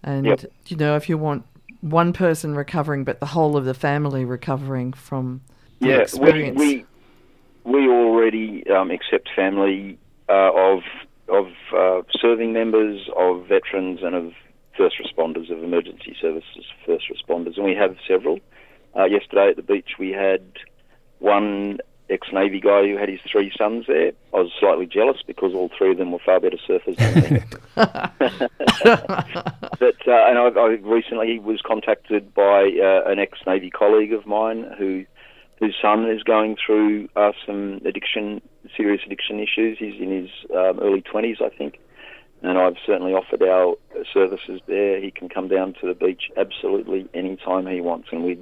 And 0.03 0.27
Yep. 0.27 0.45
you 0.69 0.77
know, 0.77 0.97
if 0.97 1.09
you 1.09 1.19
want 1.19 1.45
one 1.85 2.15
person 2.15 2.55
recovering, 2.55 3.05
but 3.05 3.21
the 3.21 3.27
whole 3.27 3.59
of 3.59 3.67
the 3.67 3.75
family 3.75 4.25
recovering 4.25 4.95
from 4.95 5.43
the 5.81 5.89
yeah, 5.89 6.07
we, 6.19 6.51
we 6.53 6.85
we 7.65 7.89
already 7.89 8.67
um, 8.71 8.91
accept 8.91 9.29
family 9.37 9.99
uh, 10.29 10.51
of 10.55 10.81
of 11.29 11.49
uh, 11.77 12.03
serving 12.19 12.55
members, 12.55 13.07
of 13.17 13.47
veterans, 13.47 14.01
and 14.03 14.15
of 14.15 14.33
first 14.79 14.97
responders, 14.99 15.51
of 15.51 15.63
emergency 15.63 16.17
services 16.21 16.65
first 16.87 17.05
responders, 17.13 17.57
and 17.57 17.65
we 17.65 17.75
have 17.75 17.97
several. 18.09 18.39
Uh, 18.97 19.05
yesterday 19.05 19.49
at 19.49 19.57
the 19.57 19.63
beach, 19.63 19.91
we 19.99 20.11
had 20.11 20.43
one 21.19 21.79
ex-navy 22.15 22.61
guy 22.61 22.87
who 22.87 22.97
had 22.97 23.09
his 23.09 23.21
three 23.31 23.53
sons 23.59 23.85
there. 23.87 24.13
I 24.33 24.39
was 24.39 24.53
slightly 24.59 24.87
jealous 24.87 25.19
because 25.27 25.53
all 25.55 25.71
three 25.77 25.91
of 25.91 25.99
them 25.99 26.13
were 26.13 26.19
far 26.25 26.41
better 26.41 26.57
surfers 26.57 26.97
than 26.97 27.35
me. 27.35 27.43
but 29.79 30.09
uh, 30.09 30.27
and 30.27 30.39
I, 30.39 30.49
I 30.59 30.67
recently 30.83 31.39
was 31.39 31.61
contacted 31.61 32.33
by 32.33 32.71
uh, 32.83 33.11
an 33.11 33.19
ex-navy 33.19 33.71
colleague 33.71 34.13
of 34.13 34.27
mine 34.27 34.73
who 34.79 35.05
whose 35.61 35.77
son 35.81 36.11
is 36.11 36.23
going 36.23 36.57
through 36.65 37.09
uh, 37.15 37.33
some 37.47 37.81
addiction, 37.85 38.41
serious 38.77 39.03
addiction 39.07 39.39
issues. 39.39 39.79
He's 39.79 40.01
in 40.01 40.11
his 40.11 40.31
um, 40.51 40.81
early 40.81 41.01
twenties, 41.03 41.39
I 41.41 41.49
think, 41.49 41.79
and 42.43 42.59
I've 42.59 42.77
certainly 42.85 43.13
offered 43.13 43.43
our 43.43 43.77
services 44.13 44.61
there. 44.67 45.01
He 45.01 45.11
can 45.11 45.29
come 45.29 45.49
down 45.49 45.75
to 45.81 45.87
the 45.87 45.95
beach 45.95 46.31
absolutely 46.37 47.09
any 47.15 47.37
time 47.37 47.67
he 47.67 47.81
wants, 47.81 48.09
and 48.11 48.25
we 48.25 48.39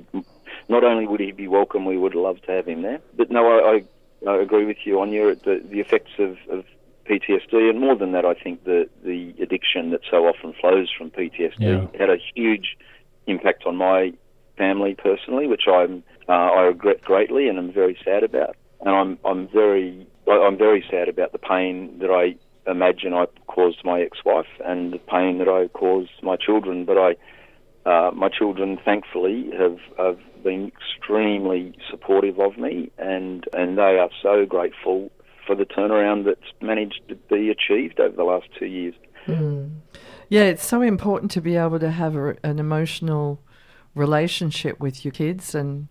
not 0.69 0.85
only 0.85 1.07
would 1.07 1.21
he 1.21 1.33
be 1.33 1.49
welcome, 1.49 1.85
we 1.85 1.99
would 1.99 2.15
love 2.15 2.41
to 2.43 2.53
have 2.53 2.67
him 2.67 2.83
there. 2.83 3.01
But 3.17 3.31
no, 3.31 3.47
I, 3.47 3.83
I, 4.27 4.31
I 4.31 4.43
agree 4.43 4.65
with 4.65 4.79
you 4.85 5.01
on 5.01 5.13
your 5.13 5.35
the, 5.35 5.63
the 5.65 5.81
effects 5.81 6.13
of, 6.19 6.37
of 6.51 6.65
PTSD, 7.09 7.69
and 7.71 7.81
more 7.81 7.97
than 7.97 8.13
that, 8.13 8.25
I 8.25 8.35
think 8.35 8.65
the 8.65 8.89
the 9.05 9.35
addiction 9.41 9.91
that 9.91 10.01
so 10.11 10.27
often 10.27 10.55
flows 10.61 10.91
from 10.97 11.11
PTSD 11.11 11.61
Yeah. 11.61 11.87
had 11.99 12.11
a 12.11 12.19
huge 12.35 12.77
impact 13.27 13.65
on 13.67 13.77
my 13.77 14.13
family 14.57 14.95
personally, 14.95 15.47
which 15.47 15.67
I'm 15.67 16.03
uh, 16.29 16.33
I 16.33 16.63
regret 16.63 17.03
greatly, 17.03 17.49
and 17.49 17.59
I'm 17.59 17.73
very 17.73 17.99
sad 18.05 18.23
about. 18.23 18.57
And 18.81 18.91
I'm 18.91 19.19
I'm 19.25 19.49
very 19.49 20.07
I'm 20.29 20.57
very 20.57 20.85
sad 20.91 21.09
about 21.09 21.33
the 21.33 21.39
pain 21.39 21.99
that 21.99 22.11
I 22.11 22.37
imagine 22.71 23.13
I 23.13 23.27
caused 23.49 23.85
my 23.85 24.01
ex-wife 24.01 24.47
and 24.65 24.93
the 24.93 24.99
pain 24.99 25.39
that 25.39 25.49
I 25.49 25.67
caused 25.69 26.13
my 26.23 26.37
children. 26.37 26.85
But 26.85 26.99
I 26.99 27.17
uh, 27.85 28.11
my 28.15 28.29
children, 28.29 28.79
thankfully, 28.85 29.51
have, 29.59 29.79
have 29.99 30.19
been 30.43 30.71
extremely 30.73 31.75
supportive 31.91 32.39
of 32.39 32.57
me, 32.59 32.91
and, 32.99 33.45
and 33.53 33.79
they 33.79 33.99
are 33.99 34.11
so 34.23 34.47
grateful 34.47 35.11
for 35.47 35.57
the 35.57 35.65
turnaround 35.65 36.25
that's 36.25 36.53
managed 36.61 37.01
to 37.09 37.17
be 37.17 37.51
achieved 37.51 37.99
over 37.99 38.15
the 38.15 38.25
last 38.25 38.47
two 38.59 38.67
years. 38.67 38.95
Yeah, 40.29 40.45
it's 40.45 40.65
so 40.65 40.81
important 40.81 41.31
to 41.33 41.41
be 41.41 41.57
able 41.57 41.79
to 41.81 41.91
have 41.91 42.17
a, 42.17 42.37
an 42.43 42.59
emotional 42.59 43.41
relationship 43.95 44.81
with 44.81 45.05
your 45.05 45.13
kids. 45.13 45.55
And 45.55 45.89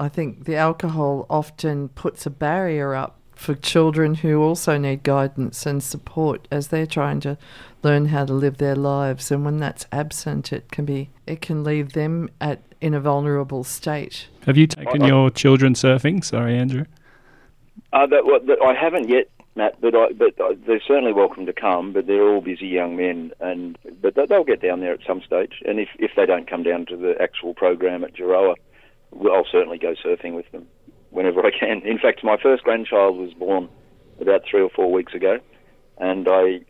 I 0.00 0.08
think 0.08 0.46
the 0.46 0.56
alcohol 0.56 1.26
often 1.30 1.90
puts 1.90 2.26
a 2.26 2.30
barrier 2.30 2.94
up 2.94 3.20
for 3.34 3.54
children 3.54 4.14
who 4.16 4.42
also 4.42 4.78
need 4.78 5.02
guidance 5.02 5.66
and 5.66 5.82
support 5.82 6.46
as 6.50 6.68
they're 6.68 6.86
trying 6.86 7.20
to 7.20 7.36
learn 7.82 8.06
how 8.06 8.24
to 8.24 8.32
live 8.32 8.58
their 8.58 8.76
lives. 8.76 9.30
And 9.30 9.44
when 9.44 9.58
that's 9.58 9.86
absent, 9.92 10.52
it 10.52 10.70
can 10.70 10.84
be 10.84 11.10
it 11.26 11.40
can 11.40 11.64
leave 11.64 11.92
them 11.92 12.28
at 12.40 12.60
in 12.80 12.94
a 12.94 13.00
vulnerable 13.00 13.64
state. 13.64 14.28
Have 14.46 14.56
you 14.56 14.66
taken 14.66 15.02
I- 15.02 15.06
I- 15.06 15.08
your 15.08 15.30
children 15.30 15.74
surfing? 15.74 16.24
Sorry, 16.24 16.56
Andrew. 16.56 16.84
Uh, 17.92 18.06
that, 18.06 18.24
well, 18.26 18.40
that, 18.40 18.60
I 18.60 18.74
haven't 18.74 19.08
yet, 19.08 19.28
Matt, 19.56 19.80
but 19.80 19.94
I, 19.94 20.12
but 20.12 20.38
uh, 20.40 20.54
they're 20.66 20.80
certainly 20.86 21.12
welcome 21.12 21.46
to 21.46 21.52
come. 21.52 21.92
But 21.92 22.06
they're 22.06 22.28
all 22.28 22.40
busy 22.40 22.66
young 22.66 22.96
men, 22.96 23.32
and 23.40 23.78
but 24.00 24.14
they- 24.14 24.26
they'll 24.26 24.44
get 24.44 24.60
down 24.60 24.80
there 24.80 24.92
at 24.92 25.00
some 25.06 25.22
stage. 25.22 25.62
And 25.64 25.78
if 25.80 25.88
if 25.98 26.12
they 26.16 26.26
don't 26.26 26.48
come 26.48 26.62
down 26.62 26.86
to 26.86 26.96
the 26.96 27.14
actual 27.20 27.54
program 27.54 28.04
at 28.04 28.14
Gerroa, 28.14 28.54
I'll 29.24 29.46
certainly 29.50 29.78
go 29.78 29.94
surfing 29.94 30.34
with 30.34 30.50
them 30.52 30.66
whenever 31.14 31.40
I 31.46 31.50
can. 31.50 31.80
In 31.86 31.98
fact, 31.98 32.22
my 32.22 32.36
first 32.36 32.64
grandchild 32.64 33.16
was 33.16 33.32
born 33.34 33.68
about 34.20 34.42
three 34.50 34.60
or 34.60 34.68
four 34.70 34.92
weeks 34.92 35.14
ago, 35.14 35.38
and 35.98 36.26
I 36.28 36.60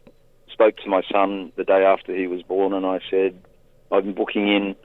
spoke 0.52 0.76
to 0.78 0.88
my 0.88 1.02
son 1.10 1.50
the 1.56 1.64
day 1.64 1.82
after 1.84 2.14
he 2.14 2.26
was 2.26 2.42
born, 2.42 2.72
and 2.72 2.86
I 2.86 3.00
said, 3.10 3.42
"I'm 3.90 4.12
booking 4.12 4.48
in 4.48 4.76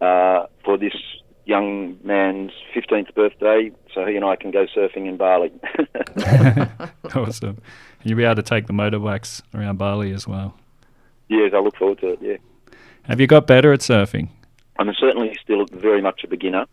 uh, 0.00 0.46
for 0.64 0.76
this 0.78 0.94
young 1.46 1.96
man's 2.04 2.52
15th 2.74 3.14
birthday, 3.14 3.72
so 3.94 4.04
he 4.04 4.16
and 4.16 4.24
I 4.24 4.36
can 4.36 4.50
go 4.50 4.66
surfing 4.66 5.06
in 5.08 5.16
Bali." 5.16 5.52
awesome. 7.14 7.58
You'll 8.04 8.18
be 8.18 8.24
able 8.24 8.36
to 8.36 8.42
take 8.42 8.66
the 8.66 8.72
motorbikes 8.72 9.42
around 9.54 9.78
Bali 9.78 10.12
as 10.12 10.28
well. 10.28 10.54
yes, 11.28 11.52
I 11.54 11.58
look 11.58 11.76
forward 11.76 11.98
to 12.00 12.08
it. 12.10 12.18
Yeah, 12.20 12.36
Have 13.04 13.20
you 13.20 13.26
got 13.26 13.46
better 13.46 13.72
at 13.72 13.80
surfing? 13.80 14.28
I'm 14.78 14.92
certainly 15.00 15.34
still 15.42 15.64
very 15.72 16.02
much 16.02 16.22
a 16.22 16.28
beginner, 16.28 16.66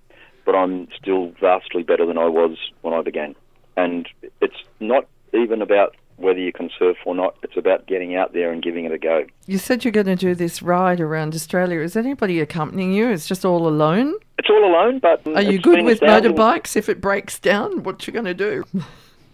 but 0.46 0.56
I'm 0.56 0.88
still 1.00 1.34
vastly 1.40 1.84
better 1.84 2.06
than 2.06 2.18
I 2.18 2.28
was 2.28 2.58
when 2.82 2.94
I 2.94 3.02
began. 3.02 3.36
And 3.76 4.08
it's 4.42 4.62
not 4.80 5.08
even 5.34 5.62
about 5.62 5.96
whether 6.18 6.40
you 6.40 6.54
can 6.54 6.70
surf 6.78 6.98
or 7.06 7.16
not. 7.16 7.36
It's 7.44 7.58
about 7.58 7.88
getting 7.88 8.16
out 8.16 8.34
there 8.34 8.52
and 8.52 8.62
giving 8.62 8.86
it 8.86 8.92
a 8.92 8.98
go. 8.98 9.26
You 9.48 9.58
said 9.58 9.84
you're 9.84 9.92
going 9.92 10.06
to 10.06 10.16
do 10.16 10.36
this 10.36 10.62
ride 10.62 11.00
around 11.00 11.34
Australia. 11.34 11.80
Is 11.80 11.96
anybody 11.96 12.40
accompanying 12.40 12.94
you? 12.94 13.10
It's 13.10 13.28
just 13.28 13.44
all 13.46 13.68
alone? 13.68 14.14
It's 14.38 14.50
all 14.50 14.64
alone, 14.64 15.00
but 15.00 15.26
Are 15.28 15.42
you 15.42 15.60
good 15.60 15.84
with 15.84 16.00
motorbikes? 16.02 16.76
If 16.76 16.90
it 16.90 17.02
breaks 17.02 17.40
down, 17.40 17.84
what 17.84 18.06
you 18.06 18.14
going 18.14 18.26
to 18.26 18.34
do? 18.34 18.64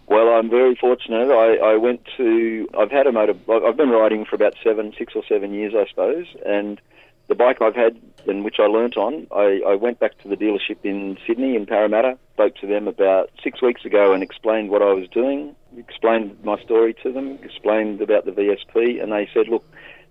Well, 0.09 0.29
I'm 0.29 0.49
very 0.49 0.75
fortunate. 0.75 1.29
I, 1.29 1.73
I 1.73 1.77
went 1.77 2.01
to. 2.17 2.67
I've 2.75 2.89
had 2.89 3.05
a 3.05 3.11
motor. 3.11 3.35
I've 3.47 3.77
been 3.77 3.91
riding 3.91 4.25
for 4.25 4.35
about 4.35 4.55
seven, 4.63 4.91
six 4.97 5.13
or 5.15 5.21
seven 5.29 5.53
years, 5.53 5.75
I 5.77 5.85
suppose. 5.87 6.25
And 6.43 6.81
the 7.27 7.35
bike 7.35 7.61
I've 7.61 7.75
had, 7.75 7.95
and 8.27 8.43
which 8.43 8.57
I 8.59 8.63
learnt 8.63 8.97
on, 8.97 9.27
I, 9.31 9.61
I 9.67 9.75
went 9.75 9.99
back 9.99 10.17
to 10.19 10.27
the 10.27 10.35
dealership 10.35 10.77
in 10.83 11.17
Sydney, 11.25 11.55
in 11.55 11.65
Parramatta. 11.65 12.17
Spoke 12.33 12.55
to 12.57 12.67
them 12.67 12.87
about 12.87 13.31
six 13.43 13.61
weeks 13.61 13.85
ago 13.85 14.13
and 14.13 14.23
explained 14.23 14.69
what 14.69 14.81
I 14.81 14.93
was 14.93 15.07
doing. 15.09 15.55
Explained 15.77 16.37
my 16.43 16.59
story 16.61 16.95
to 17.03 17.11
them. 17.11 17.39
Explained 17.43 18.01
about 18.01 18.25
the 18.25 18.31
VSP, 18.31 19.01
and 19.01 19.11
they 19.11 19.29
said, 19.33 19.47
"Look, 19.47 19.63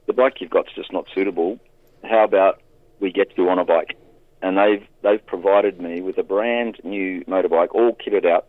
the 0.06 0.12
bike 0.12 0.40
you've 0.40 0.50
got's 0.50 0.72
just 0.74 0.92
not 0.92 1.06
suitable. 1.14 1.58
How 2.04 2.24
about 2.24 2.60
we 3.00 3.10
get 3.10 3.36
you 3.36 3.48
on 3.48 3.58
a 3.58 3.64
bike?" 3.64 3.96
And 4.42 4.56
they've 4.56 4.86
they've 5.02 5.24
provided 5.24 5.80
me 5.80 6.00
with 6.00 6.18
a 6.18 6.22
brand 6.22 6.78
new 6.84 7.24
motorbike, 7.24 7.74
all 7.74 7.92
kitted 7.94 8.24
out 8.24 8.46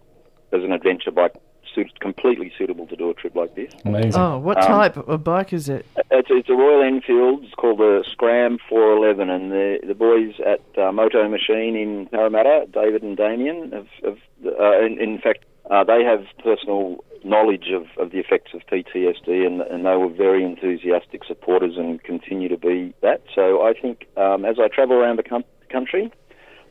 as 0.52 0.64
an 0.64 0.72
adventure 0.72 1.12
bike, 1.12 1.34
suit, 1.74 2.00
completely 2.00 2.52
suitable 2.58 2.88
to 2.88 2.96
do 2.96 3.10
a 3.10 3.14
trip 3.14 3.36
like 3.36 3.56
this. 3.56 3.72
Amazing. 3.86 4.20
Oh, 4.20 4.38
what 4.40 4.58
Um, 4.58 4.68
type 4.68 4.98
of 4.98 5.24
bike 5.24 5.54
is 5.54 5.70
it? 5.70 5.86
It's, 6.12 6.30
it's 6.32 6.50
a 6.50 6.54
Royal 6.54 6.82
Enfield. 6.84 7.44
It's 7.44 7.54
called 7.56 7.80
the 7.80 8.04
Scram 8.12 8.58
411, 8.70 9.30
and 9.30 9.52
the 9.52 9.80
the 9.86 9.96
boys 9.96 10.34
at 10.46 10.62
uh, 10.78 10.92
Moto 10.92 11.28
Machine 11.30 11.76
in 11.76 12.08
Parramatta, 12.08 12.68
David 12.72 13.04
and 13.04 13.16
Damien, 13.18 13.72
have, 13.72 13.88
have 14.04 14.18
uh, 14.60 14.80
in, 14.86 15.00
in 15.00 15.20
fact, 15.20 15.46
uh, 15.70 15.84
they 15.84 16.04
have 16.04 16.26
personal 16.44 17.04
knowledge 17.24 17.68
of, 17.74 17.86
of 18.02 18.12
the 18.12 18.18
effects 18.20 18.54
of 18.54 18.62
PTSD, 18.72 19.46
and, 19.46 19.62
and 19.62 19.86
they 19.86 19.96
were 19.98 20.08
very 20.08 20.44
enthusiastic 20.44 21.24
supporters 21.26 21.76
and 21.78 22.02
continue 22.04 22.48
to 22.48 22.58
be 22.58 22.94
that. 23.02 23.22
So 23.36 23.62
I 23.62 23.74
think 23.74 24.08
um, 24.18 24.46
as 24.46 24.58
I 24.60 24.70
travel 24.70 24.96
around 24.96 25.18
the 25.18 25.24
com- 25.24 25.44
country, 25.70 26.12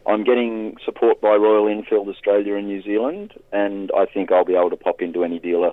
I'm 0.07 0.25
getting 0.25 0.77
support 0.85 1.21
by 1.21 1.35
Royal 1.35 1.69
Enfield 1.69 2.09
Australia 2.09 2.55
and 2.55 2.67
New 2.67 2.83
Zealand, 2.83 3.35
and 3.53 3.91
I 3.97 4.07
think 4.07 4.33
I'll 4.33 4.45
be 4.45 4.55
able 4.55 4.71
to 4.71 4.77
pop 4.77 5.03
into 5.03 5.25
any 5.25 5.39
dealer 5.39 5.73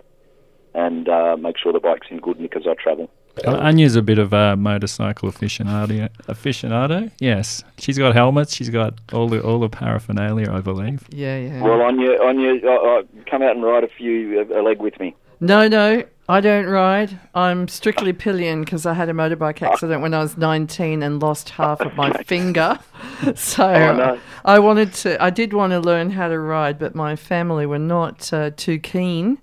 and 0.74 1.08
uh, 1.08 1.38
make 1.40 1.58
sure 1.58 1.72
the 1.72 1.80
bike's 1.80 2.08
in 2.10 2.18
good 2.18 2.40
nick 2.40 2.56
as 2.56 2.64
I 2.68 2.74
travel. 2.74 3.10
Uh, 3.46 3.58
Áine's 3.58 3.96
a 3.96 4.02
bit 4.02 4.18
of 4.18 4.32
a 4.34 4.56
motorcycle 4.56 5.30
aficionado. 5.30 6.10
Aficionado, 6.28 7.12
yes. 7.20 7.64
She's 7.78 7.98
got 7.98 8.14
helmets. 8.14 8.56
She's 8.56 8.70
got 8.70 8.94
all 9.12 9.28
the 9.28 9.42
all 9.42 9.60
the 9.60 9.70
paraphernalia, 9.70 10.52
I 10.52 10.62
believe. 10.62 11.06
Yeah, 11.10 11.38
yeah. 11.38 11.62
Well, 11.62 11.82
on 11.82 12.00
your 12.00 12.24
on 12.26 12.40
your, 12.40 12.56
uh, 12.66 13.00
uh, 13.00 13.04
come 13.30 13.42
out 13.42 13.56
and 13.56 13.64
ride 13.64 13.84
a 13.84 13.90
few 13.90 14.40
uh, 14.50 14.60
a 14.60 14.62
leg 14.62 14.80
with 14.82 14.98
me. 15.00 15.16
no, 15.40 15.68
no. 15.68 16.04
I 16.28 16.42
don't 16.42 16.66
ride. 16.66 17.20
I'm 17.36 17.68
strictly 17.68 18.12
pillion 18.12 18.62
because 18.62 18.88
I 18.88 18.94
had 18.96 19.10
a 19.10 19.14
motorbike 19.14 19.62
accident 19.62 20.02
when 20.02 20.14
I 20.16 20.20
was 20.24 20.38
19 20.38 21.04
and 21.04 21.22
lost 21.22 21.52
half 21.52 21.82
of 21.82 21.96
my 21.96 22.12
finger. 22.26 22.80
So 23.36 23.66
Oh, 23.66 23.96
no. 23.96 24.20
I 24.44 24.60
wanted 24.60 24.94
to. 24.96 25.24
I 25.24 25.30
did 25.30 25.54
want 25.54 25.72
to 25.72 25.80
learn 25.80 26.10
how 26.10 26.28
to 26.28 26.38
ride, 26.38 26.78
but 26.78 26.96
my 26.96 27.16
family 27.16 27.66
were 27.66 27.80
not 27.80 28.34
uh, 28.34 28.50
too 28.58 28.78
keen. 28.80 29.40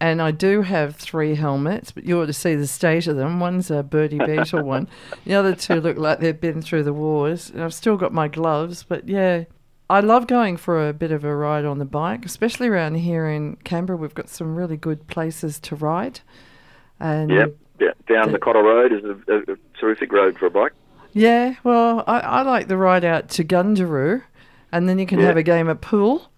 And 0.00 0.20
I 0.20 0.32
do 0.32 0.60
have 0.62 0.96
three 0.96 1.34
helmets, 1.36 1.92
but 1.92 2.04
you 2.04 2.20
ought 2.20 2.26
to 2.26 2.34
see 2.34 2.54
the 2.56 2.66
state 2.66 3.06
of 3.06 3.16
them. 3.16 3.40
One's 3.40 3.70
a 3.70 3.82
Birdie 3.82 4.18
Beetle 4.18 4.62
one. 4.64 4.88
The 5.24 5.34
other 5.34 5.54
two 5.54 5.80
look 5.80 5.96
like 5.96 6.20
they've 6.20 6.38
been 6.38 6.60
through 6.60 6.82
the 6.82 6.92
wars. 6.92 7.48
And 7.48 7.62
I've 7.62 7.72
still 7.72 7.96
got 7.96 8.12
my 8.12 8.28
gloves, 8.28 8.82
but 8.82 9.08
yeah, 9.08 9.44
I 9.88 10.00
love 10.00 10.26
going 10.26 10.56
for 10.56 10.88
a 10.88 10.92
bit 10.92 11.12
of 11.12 11.24
a 11.24 11.34
ride 11.34 11.64
on 11.64 11.78
the 11.78 11.84
bike, 11.84 12.24
especially 12.24 12.66
around 12.68 12.96
here 12.96 13.28
in 13.28 13.56
Canberra. 13.64 13.96
We've 13.96 14.14
got 14.14 14.28
some 14.28 14.56
really 14.56 14.76
good 14.76 15.06
places 15.06 15.60
to 15.60 15.76
ride. 15.76 16.20
And 16.98 17.30
Yep. 17.30 17.54
Yeah, 17.78 17.90
down 18.08 18.26
The- 18.26 18.32
the 18.32 18.38
Cotter 18.38 18.62
Road 18.62 18.92
is 18.92 19.04
a, 19.04 19.32
a, 19.32 19.52
a 19.52 19.56
terrific 19.78 20.10
road 20.12 20.38
for 20.38 20.46
a 20.46 20.50
bike. 20.50 20.72
yeah, 21.12 21.54
well, 21.62 22.02
I, 22.06 22.20
I 22.20 22.42
like 22.42 22.68
the 22.68 22.76
ride 22.76 23.04
out 23.04 23.28
to 23.30 23.44
Gundaroo, 23.44 24.22
and 24.72 24.88
then 24.88 24.98
you 24.98 25.06
can 25.06 25.20
Yeah. 25.20 25.26
have 25.26 25.36
a 25.36 25.42
game 25.42 25.68
of 25.68 25.80
pool. 25.80 26.30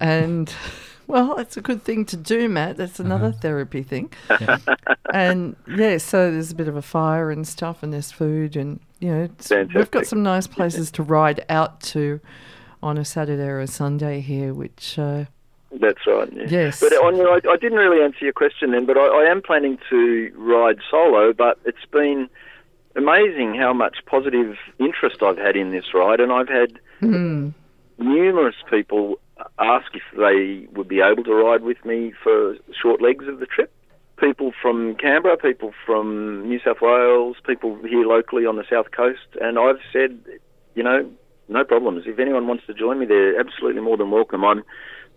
And 0.00 0.52
well, 1.06 1.38
it's 1.38 1.56
a 1.56 1.60
good 1.60 1.82
thing 1.84 2.04
to 2.06 2.16
do, 2.16 2.48
Matt. 2.48 2.76
That's 2.76 2.98
uh-huh. 3.00 3.06
another 3.06 3.32
therapy 3.32 3.82
thing. 3.82 4.12
and 5.14 5.56
yeah, 5.68 5.98
so 5.98 6.30
there's 6.30 6.50
a 6.50 6.54
bit 6.56 6.68
of 6.68 6.76
a 6.76 6.82
fire 6.82 7.30
and 7.30 7.46
stuff, 7.46 7.82
and 7.82 7.92
there's 7.92 8.10
food, 8.12 8.56
and 8.56 8.80
you 8.98 9.08
know, 9.10 9.66
we've 9.74 9.90
got 9.90 10.06
some 10.06 10.22
nice 10.22 10.46
places 10.46 10.90
to 10.92 11.02
ride 11.02 11.44
out 11.48 11.80
to 11.80 12.20
on 12.82 12.98
a 12.98 13.04
Saturday 13.04 13.44
or 13.44 13.60
a 13.60 13.66
Sunday 13.66 14.20
here, 14.20 14.52
which. 14.54 14.98
Uh, 14.98 15.24
That's 15.72 16.06
right. 16.06 16.30
Yeah. 16.32 16.46
Yes. 16.48 16.80
But 16.80 16.92
Áine, 16.92 17.24
I, 17.26 17.50
I 17.50 17.56
didn't 17.56 17.78
really 17.78 18.02
answer 18.02 18.24
your 18.24 18.32
question 18.32 18.72
then, 18.72 18.86
but 18.86 18.96
I, 18.98 19.06
I 19.06 19.30
am 19.30 19.42
planning 19.42 19.78
to 19.90 20.32
ride 20.36 20.78
solo. 20.90 21.32
But 21.32 21.58
it's 21.64 21.86
been 21.90 22.28
amazing 22.96 23.54
how 23.54 23.72
much 23.72 23.98
positive 24.06 24.56
interest 24.78 25.22
I've 25.22 25.38
had 25.38 25.56
in 25.56 25.70
this 25.70 25.94
ride, 25.94 26.20
and 26.20 26.32
I've 26.32 26.48
had 26.48 26.78
mm, 27.00 27.54
numerous 27.98 28.56
people 28.68 29.18
ask 29.58 29.86
if 29.94 30.02
they 30.16 30.66
would 30.72 30.88
be 30.88 31.00
able 31.00 31.24
to 31.24 31.34
ride 31.34 31.62
with 31.62 31.84
me 31.84 32.12
for 32.22 32.56
short 32.80 33.00
legs 33.00 33.26
of 33.28 33.40
the 33.40 33.46
trip. 33.46 33.72
People 34.18 34.52
from 34.60 34.94
Canberra, 34.96 35.36
people 35.36 35.72
from 35.84 36.46
New 36.48 36.60
South 36.60 36.80
Wales, 36.80 37.36
people 37.44 37.76
here 37.82 38.06
locally 38.06 38.46
on 38.46 38.56
the 38.56 38.64
south 38.70 38.90
coast, 38.92 39.26
and 39.40 39.58
I've 39.58 39.80
said, 39.92 40.20
you 40.74 40.82
know, 40.82 41.10
no 41.48 41.64
problems. 41.64 42.04
If 42.06 42.18
anyone 42.18 42.46
wants 42.46 42.64
to 42.66 42.74
join 42.74 42.98
me, 42.98 43.06
they're 43.06 43.38
absolutely 43.38 43.82
more 43.82 43.96
than 43.96 44.10
welcome. 44.10 44.44
I'm. 44.44 44.62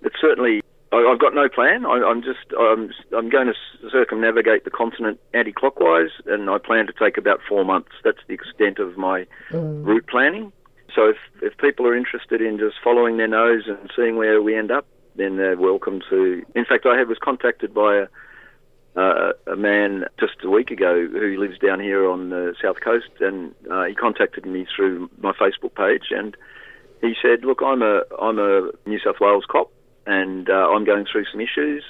It's 0.02 0.16
certainly. 0.20 0.62
I- 0.92 1.10
I've 1.12 1.20
got 1.20 1.34
no 1.34 1.50
plan. 1.50 1.86
I, 1.86 2.02
I'm 2.04 2.22
just. 2.22 2.54
I'm. 2.60 2.92
I'm 3.16 3.30
going 3.30 3.48
to 3.48 3.90
circumnavigate 3.92 4.64
the 4.64 4.72
continent 4.72 5.20
anti-clockwise, 5.34 6.12
and 6.26 6.50
I 6.50 6.58
plan 6.58 6.88
to 6.88 6.94
take 6.94 7.18
about 7.18 7.40
four 7.48 7.66
months. 7.66 7.92
That's 8.04 8.20
the 8.28 8.34
extent 8.34 8.80
of 8.80 8.98
my 8.98 9.26
mm, 9.52 9.86
route 9.86 10.08
planning. 10.08 10.52
So 10.94 11.10
if, 11.10 11.18
if 11.42 11.58
people 11.58 11.86
are 11.88 11.96
interested 11.96 12.42
in 12.42 12.58
just 12.58 12.76
following 12.82 13.18
their 13.18 13.28
nose 13.28 13.64
and 13.68 13.92
seeing 13.96 14.16
where 14.16 14.42
we 14.42 14.56
end 14.56 14.72
up, 14.72 14.86
then 15.16 15.36
they're 15.38 15.58
welcome 15.58 16.02
to. 16.10 16.44
In 16.56 16.66
fact, 16.66 16.86
I 16.86 16.98
had, 16.98 17.10
was 17.10 17.18
contacted 17.22 17.74
by 17.74 17.98
a, 17.98 18.08
uh, 18.96 19.34
a 19.48 19.56
man 19.56 20.06
just 20.20 20.44
a 20.44 20.50
week 20.50 20.72
ago 20.72 21.08
who 21.08 21.38
lives 21.38 21.60
down 21.60 21.80
here 21.80 22.10
on 22.10 22.30
the 22.30 22.56
south 22.62 22.78
coast, 22.82 23.10
and 23.20 23.54
uh, 23.70 23.84
he 23.84 23.94
contacted 23.96 24.46
me 24.46 24.66
through 24.74 25.10
my 25.20 25.34
Facebook 25.34 25.76
page, 25.76 26.12
and 26.12 26.38
he 27.02 27.14
said, 27.22 27.44
"Look, 27.44 27.62
I'm 27.62 27.82
a 27.82 28.02
I'm 28.22 28.40
a 28.40 28.72
New 28.86 29.00
South 29.00 29.20
Wales 29.20 29.46
cop, 29.50 29.72
and 30.06 30.50
uh, 30.50 30.70
I'm 30.70 30.86
going 30.86 31.06
through 31.12 31.26
some 31.32 31.42
issues. 31.42 31.84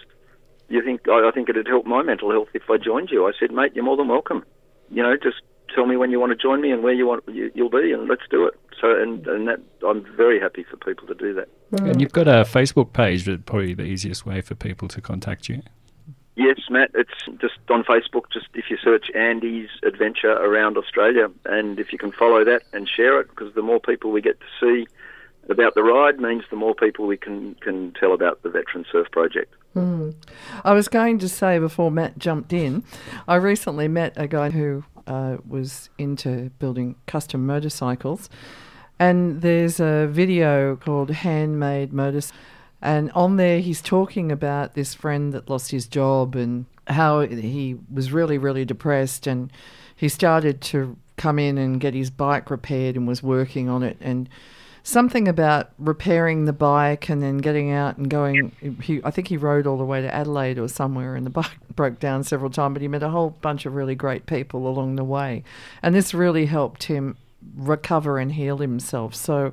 You 0.68 0.84
think 0.84 1.08
I, 1.08 1.28
I 1.28 1.32
think 1.32 1.50
it'd 1.50 1.68
help 1.68 1.86
my 1.86 2.02
mental 2.02 2.32
health 2.32 2.50
if 2.54 2.64
I 2.70 2.78
joined 2.78 3.10
you?" 3.12 3.28
I 3.28 3.32
said, 3.40 3.52
"Mate, 3.52 3.74
you're 3.76 3.86
more 3.86 3.98
than 3.98 4.08
welcome. 4.08 4.44
You 4.90 5.04
know, 5.04 5.16
just 5.16 5.42
tell 5.74 5.86
me 5.86 5.98
when 5.98 6.10
you 6.10 6.20
want 6.20 6.32
to 6.32 6.36
join 6.36 6.62
me 6.62 6.72
and 6.72 6.82
where 6.82 6.94
you 6.94 7.06
want 7.06 7.24
you, 7.28 7.52
you'll 7.54 7.70
be, 7.70 7.92
and 7.92 8.08
let's 8.08 8.24
do 8.32 8.48
it." 8.48 8.56
So, 8.82 9.00
and 9.00 9.28
and 9.28 9.48
that 9.48 9.62
I'm 9.88 10.06
very 10.18 10.40
happy 10.40 10.64
for 10.64 10.78
people 10.78 11.08
to 11.08 11.14
do 11.14 11.36
that. 11.36 11.50
And 11.72 12.02
you've 12.02 12.14
got 12.14 12.28
a 12.28 12.46
Facebook 12.46 12.94
page, 12.94 13.26
but 13.26 13.46
probably 13.46 13.76
the 13.76 13.84
easiest 13.84 14.26
way 14.26 14.42
for 14.42 14.56
people 14.56 14.88
to 14.88 15.02
contact 15.02 15.50
you. 15.50 15.62
Yes, 16.36 16.60
Matt. 16.70 16.92
It's 16.94 17.40
just 17.40 17.58
on 17.70 17.84
Facebook. 17.84 18.24
Just 18.32 18.48
if 18.54 18.70
you 18.70 18.78
search 18.78 19.10
Andy's 19.16 19.70
Adventure 19.84 20.34
Around 20.34 20.78
Australia, 20.78 21.32
and 21.46 21.80
if 21.80 21.94
you 21.94 21.98
can 21.98 22.12
follow 22.12 22.44
that 22.44 22.64
and 22.74 22.90
share 22.90 23.22
it, 23.22 23.30
because 23.30 23.54
the 23.54 23.62
more 23.62 23.80
people 23.80 24.12
we 24.12 24.22
get 24.22 24.38
to 24.40 24.46
see 24.60 24.88
about 25.50 25.76
the 25.76 25.84
ride 25.84 26.20
means 26.20 26.44
the 26.50 26.56
more 26.56 26.76
people 26.76 27.06
we 27.06 27.18
can 27.18 27.56
can 27.56 27.94
tell 28.00 28.14
about 28.14 28.42
the 28.44 28.50
Veteran 28.50 28.86
Surf 28.92 29.10
Project. 29.12 29.54
mm. 29.76 30.14
I 30.64 30.74
was 30.74 30.88
going 30.88 31.20
to 31.20 31.30
say 31.30 31.60
before 31.60 31.92
Matt 31.92 32.18
jumped 32.18 32.52
in, 32.52 32.84
I 33.28 33.36
recently 33.36 33.88
met 33.88 34.14
a 34.16 34.28
guy 34.28 34.50
who 34.50 34.84
uh, 35.08 35.38
was 35.48 35.90
into 35.98 36.50
building 36.60 36.96
custom 37.06 37.46
motorcycles, 37.46 38.30
and 39.00 39.42
there's 39.42 39.80
a 39.80 40.08
video 40.08 40.76
called 40.76 41.12
Handmade 41.12 41.94
Motors, 41.94 42.34
and 42.82 43.12
on 43.12 43.38
there 43.38 43.60
he's 43.60 43.82
talking 43.82 44.32
about 44.32 44.74
this 44.74 44.94
friend 44.94 45.34
that 45.34 45.50
lost 45.50 45.72
his 45.72 45.88
job 45.88 46.36
and 46.36 46.66
how 46.88 47.22
he 47.22 47.78
was 47.92 48.12
really 48.12 48.38
really 48.38 48.66
depressed, 48.66 49.28
and 49.28 49.52
he 49.96 50.10
started 50.10 50.62
to 50.62 50.98
come 51.18 51.40
in 51.40 51.58
and 51.58 51.80
get 51.80 51.94
his 51.94 52.10
bike 52.10 52.50
repaired 52.50 52.96
and 52.96 53.08
was 53.08 53.24
working 53.24 53.70
on 53.70 53.82
it 53.82 53.98
and 54.02 54.28
something 54.86 55.28
about 55.28 55.72
repairing 55.80 56.46
the 56.46 56.54
bike 56.54 57.10
and 57.10 57.22
then 57.22 57.40
getting 57.40 57.72
out 57.72 57.98
and 57.98 58.10
going. 58.10 58.52
He, 58.82 59.02
I 59.04 59.12
think 59.12 59.28
he 59.28 59.36
rode 59.36 59.66
all 59.68 59.78
the 59.78 59.84
way 59.84 60.02
to 60.02 60.14
Adelaide 60.14 60.60
or 60.60 60.70
somewhere, 60.70 61.16
and 61.16 61.26
the 61.26 61.32
bike 61.32 61.52
broke 61.76 62.00
down 62.00 62.24
several 62.24 62.50
times. 62.50 62.74
But 62.74 62.82
he 62.82 62.88
met 62.88 63.04
a 63.04 63.10
whole 63.10 63.32
bunch 63.42 63.66
of 63.66 63.76
really 63.76 63.96
great 63.96 64.28
people 64.28 64.68
along 64.68 64.96
the 64.96 65.04
way, 65.04 65.44
and 65.82 65.94
this 65.94 66.14
really 66.14 66.46
helped 66.46 66.84
him 66.84 67.18
recover 67.56 68.20
and 68.20 68.32
heal 68.32 68.60
himself. 68.60 69.16
So, 69.16 69.52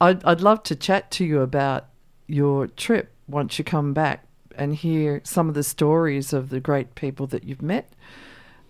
I'd 0.00 0.22
I'd 0.24 0.40
love 0.40 0.62
to 0.64 0.76
chat 0.76 1.10
to 1.12 1.24
you 1.24 1.40
about 1.40 1.86
your 2.26 2.66
trip 2.66 3.12
once 3.28 3.58
you 3.58 3.64
come 3.64 3.92
back 3.92 4.24
and 4.56 4.74
hear 4.74 5.20
some 5.24 5.48
of 5.48 5.54
the 5.54 5.62
stories 5.62 6.32
of 6.32 6.50
the 6.50 6.60
great 6.60 6.94
people 6.94 7.26
that 7.26 7.44
you've 7.44 7.62
met 7.62 7.92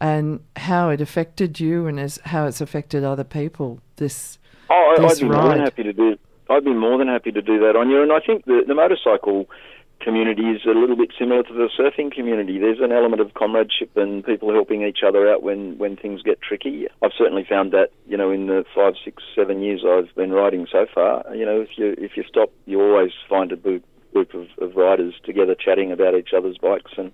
and 0.01 0.41
how 0.57 0.91
it 0.91 1.01
affected 1.01 1.61
you 1.61 1.87
and 1.87 1.99
as 1.99 2.19
how 2.25 2.47
it's 2.47 2.61
affected 2.61 3.05
other 3.05 3.25
people. 3.25 3.81
This 3.97 4.39
Oh, 4.69 4.95
this 4.99 5.13
I'd 5.13 5.21
be 5.21 5.29
more 5.29 5.49
than 5.49 5.61
happy 5.61 5.83
to 5.85 5.93
do. 5.93 6.19
I'd 6.51 6.65
be 6.65 6.75
more 6.75 6.99
than 6.99 7.09
happy 7.09 7.33
to 7.33 7.43
do 7.43 7.59
that 7.61 7.77
on 7.77 7.91
you. 7.91 8.03
And 8.03 8.13
I 8.13 8.21
think 8.21 8.45
the, 8.45 8.63
the 8.67 8.75
motorcycle 8.75 9.49
community 10.07 10.45
is 10.45 10.65
a 10.65 10.71
little 10.71 10.95
bit 10.95 11.11
similar 11.19 11.43
to 11.43 11.53
the 11.53 11.69
surfing 11.77 12.13
community. 12.15 12.61
There's 12.61 12.79
an 12.81 12.93
element 12.93 13.21
of 13.21 13.35
comradeship 13.35 13.91
and 13.97 14.25
people 14.25 14.53
helping 14.53 14.83
each 14.83 15.01
other 15.05 15.29
out 15.29 15.43
when, 15.43 15.77
when 15.79 15.97
things 15.97 16.23
get 16.23 16.41
tricky. 16.41 16.87
I've 17.03 17.11
certainly 17.19 17.45
found 17.45 17.73
that, 17.73 17.89
you 18.07 18.17
know, 18.17 18.31
in 18.31 18.47
the 18.47 18.65
five, 18.73 18.95
six, 19.05 19.25
seven 19.35 19.63
years 19.63 19.83
I've 19.85 20.15
been 20.15 20.31
riding 20.31 20.69
so 20.71 20.87
far. 20.95 21.25
You 21.35 21.45
know, 21.45 21.61
if 21.61 21.71
you 21.77 21.97
if 21.99 22.17
you 22.17 22.23
stop, 22.23 22.53
you 22.67 22.81
always 22.81 23.11
find 23.29 23.51
a 23.51 23.57
group 23.57 23.85
group 24.13 24.33
of, 24.33 24.47
of 24.63 24.77
riders 24.77 25.15
together 25.25 25.57
chatting 25.57 25.91
about 25.91 26.15
each 26.15 26.31
other's 26.37 26.57
bikes, 26.57 26.93
and 26.97 27.11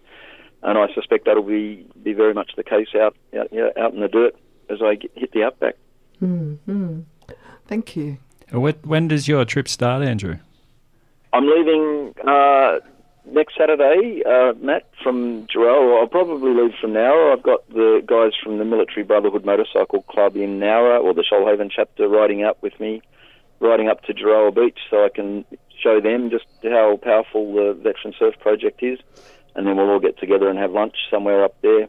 and 0.63 0.77
I 0.77 0.93
suspect 0.95 1.25
that'll 1.25 1.43
be 1.43 1.87
be 2.03 2.13
very 2.13 2.35
much 2.35 2.53
the 2.57 2.63
case 2.63 2.89
out 2.95 3.17
out, 3.39 3.49
yeah, 3.51 3.71
out 3.81 3.95
in 3.95 4.01
the 4.01 4.09
dirt 4.09 4.37
as 4.69 4.83
I 4.83 4.97
get, 4.97 5.13
hit 5.15 5.33
the 5.33 5.45
outback. 5.45 5.77
Mm-hmm. 6.23 7.01
Thank 7.67 7.97
you. 7.97 8.19
When 8.51 9.09
does 9.09 9.29
your 9.29 9.47
trip 9.47 9.67
start, 9.67 10.03
Andrew? 10.03 10.37
I'm 11.33 11.47
leaving 11.47 12.15
uh, 12.27 12.81
next 13.25 13.57
Saturday, 13.57 14.23
uh, 14.25 14.53
Matt, 14.61 14.89
from 15.03 15.47
Jarrell. 15.47 16.01
I'll 16.01 16.07
probably 16.07 16.53
leave 16.53 16.75
from 16.81 16.93
Nowra. 16.93 17.33
I've 17.33 17.43
got 17.43 17.69
the 17.71 18.03
guys 18.05 18.33
from 18.43 18.59
the 18.59 18.65
Military 18.65 19.03
Brotherhood 19.03 19.45
Motorcycle 19.45 20.03
Club 20.03 20.37
in 20.37 20.61
Nowra, 20.61 21.03
or 21.03 21.15
the 21.15 21.25
Shoalhaven 21.25 21.71
chapter, 21.75 22.09
riding 22.09 22.45
up 22.45 22.63
with 22.63 22.79
me, 22.79 23.03
riding 23.61 23.89
up 23.89 24.03
to 24.05 24.15
Jarrell 24.15 24.55
Beach 24.55 24.79
so 24.91 25.05
I 25.05 25.09
can 25.09 25.45
show 25.83 26.01
them 26.01 26.31
just 26.31 26.45
how 26.63 26.99
powerful 27.03 27.55
the 27.55 27.75
Veteran 27.75 28.15
Surf 28.19 28.35
Project 28.41 28.83
is. 28.83 28.99
And 29.55 29.67
then 29.67 29.77
we'll 29.77 29.91
all 29.91 30.01
get 30.01 30.19
together 30.19 30.49
and 30.49 30.59
have 30.59 30.73
lunch 30.73 30.97
somewhere 31.11 31.45
up 31.45 31.61
there. 31.63 31.89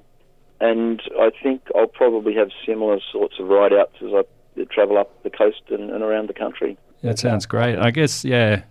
And 0.59 1.01
I 1.19 1.31
think 1.41 1.61
I'll 1.75 1.87
probably 1.87 2.33
have 2.35 2.49
similar 2.65 2.99
sorts 3.11 3.35
of 3.39 3.47
ride 3.47 3.73
outs 3.73 3.95
as 4.01 4.11
I 4.13 4.23
travel 4.71 4.97
up 4.97 5.23
the 5.23 5.29
coast 5.29 5.61
and, 5.69 5.89
and 5.89 6.03
around 6.03 6.29
the 6.29 6.33
country. 6.33 6.77
That 7.01 7.19
sounds 7.19 7.45
great. 7.45 7.77
I 7.77 7.91
guess, 7.91 8.23
yeah. 8.23 8.63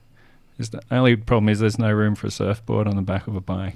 There's 0.62 0.70
the 0.70 0.94
only 0.94 1.16
problem 1.16 1.48
is 1.48 1.58
there's 1.58 1.78
no 1.78 1.90
room 1.90 2.14
for 2.14 2.28
a 2.28 2.30
surfboard 2.30 2.86
on 2.86 2.94
the 2.94 3.02
back 3.02 3.26
of 3.26 3.34
a 3.34 3.40
bike. 3.40 3.74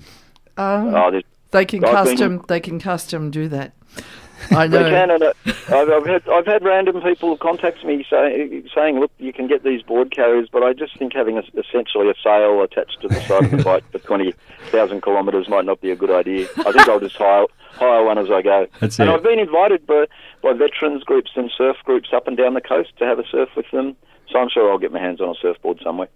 Um, 0.57 0.95
Oh, 0.95 1.21
they 1.51 1.65
can 1.65 1.85
I've 1.85 2.05
been- 2.05 2.17
custom. 2.17 2.45
They 2.47 2.61
can 2.61 2.79
custom 2.79 3.31
do 3.33 3.49
that. 3.49 3.73
I 4.51 4.69
know. 4.69 4.85
They 4.85 4.91
can, 4.91 5.11
and 5.11 5.23
uh, 5.23 5.33
I've, 5.69 5.89
I've 5.91 6.07
had 6.07 6.29
I've 6.29 6.47
had 6.47 6.63
random 6.63 7.01
people 7.01 7.37
contact 7.39 7.85
me 7.85 8.07
say, 8.09 8.63
saying, 8.73 9.01
"Look, 9.01 9.11
you 9.19 9.33
can 9.33 9.49
get 9.49 9.65
these 9.65 9.83
board 9.83 10.15
carriers," 10.15 10.49
but 10.53 10.63
I 10.63 10.75
just 10.75 10.97
think 10.99 11.15
having 11.15 11.39
a, 11.39 11.43
essentially 11.59 12.09
a 12.11 12.15
sail 12.23 12.63
attached 12.63 13.01
to 13.01 13.09
the 13.09 13.21
side 13.23 13.45
of 13.47 13.51
the 13.51 13.65
bike 13.65 13.91
for 13.91 13.99
twenty 13.99 14.35
thousand 14.71 15.03
kilometres 15.03 15.49
might 15.49 15.65
not 15.65 15.81
be 15.81 15.91
a 15.91 15.97
good 15.97 16.11
idea. 16.11 16.47
I 16.59 16.71
think 16.71 16.87
I'll 16.87 17.01
just 17.01 17.17
hire 17.17 17.47
hire 17.73 18.05
one 18.05 18.19
as 18.19 18.31
I 18.31 18.43
go. 18.43 18.67
That's 18.79 19.01
and 19.01 19.09
it. 19.09 19.13
I've 19.13 19.23
been 19.23 19.39
invited 19.41 19.87
by 19.87 20.05
by 20.43 20.53
veterans 20.53 21.03
groups 21.03 21.31
and 21.35 21.51
surf 21.57 21.79
groups 21.85 22.11
up 22.15 22.29
and 22.29 22.37
down 22.37 22.55
the 22.55 22.61
coast 22.61 22.91
to 22.99 23.07
have 23.07 23.19
a 23.19 23.25
surf 23.27 23.49
with 23.57 23.71
them. 23.73 23.97
So 24.31 24.39
I'm 24.39 24.51
sure 24.51 24.71
I'll 24.71 24.79
get 24.79 24.93
my 24.93 25.01
hands 25.01 25.21
on 25.23 25.31
a 25.31 25.35
surfboard 25.41 25.81
somewhere. 25.83 26.09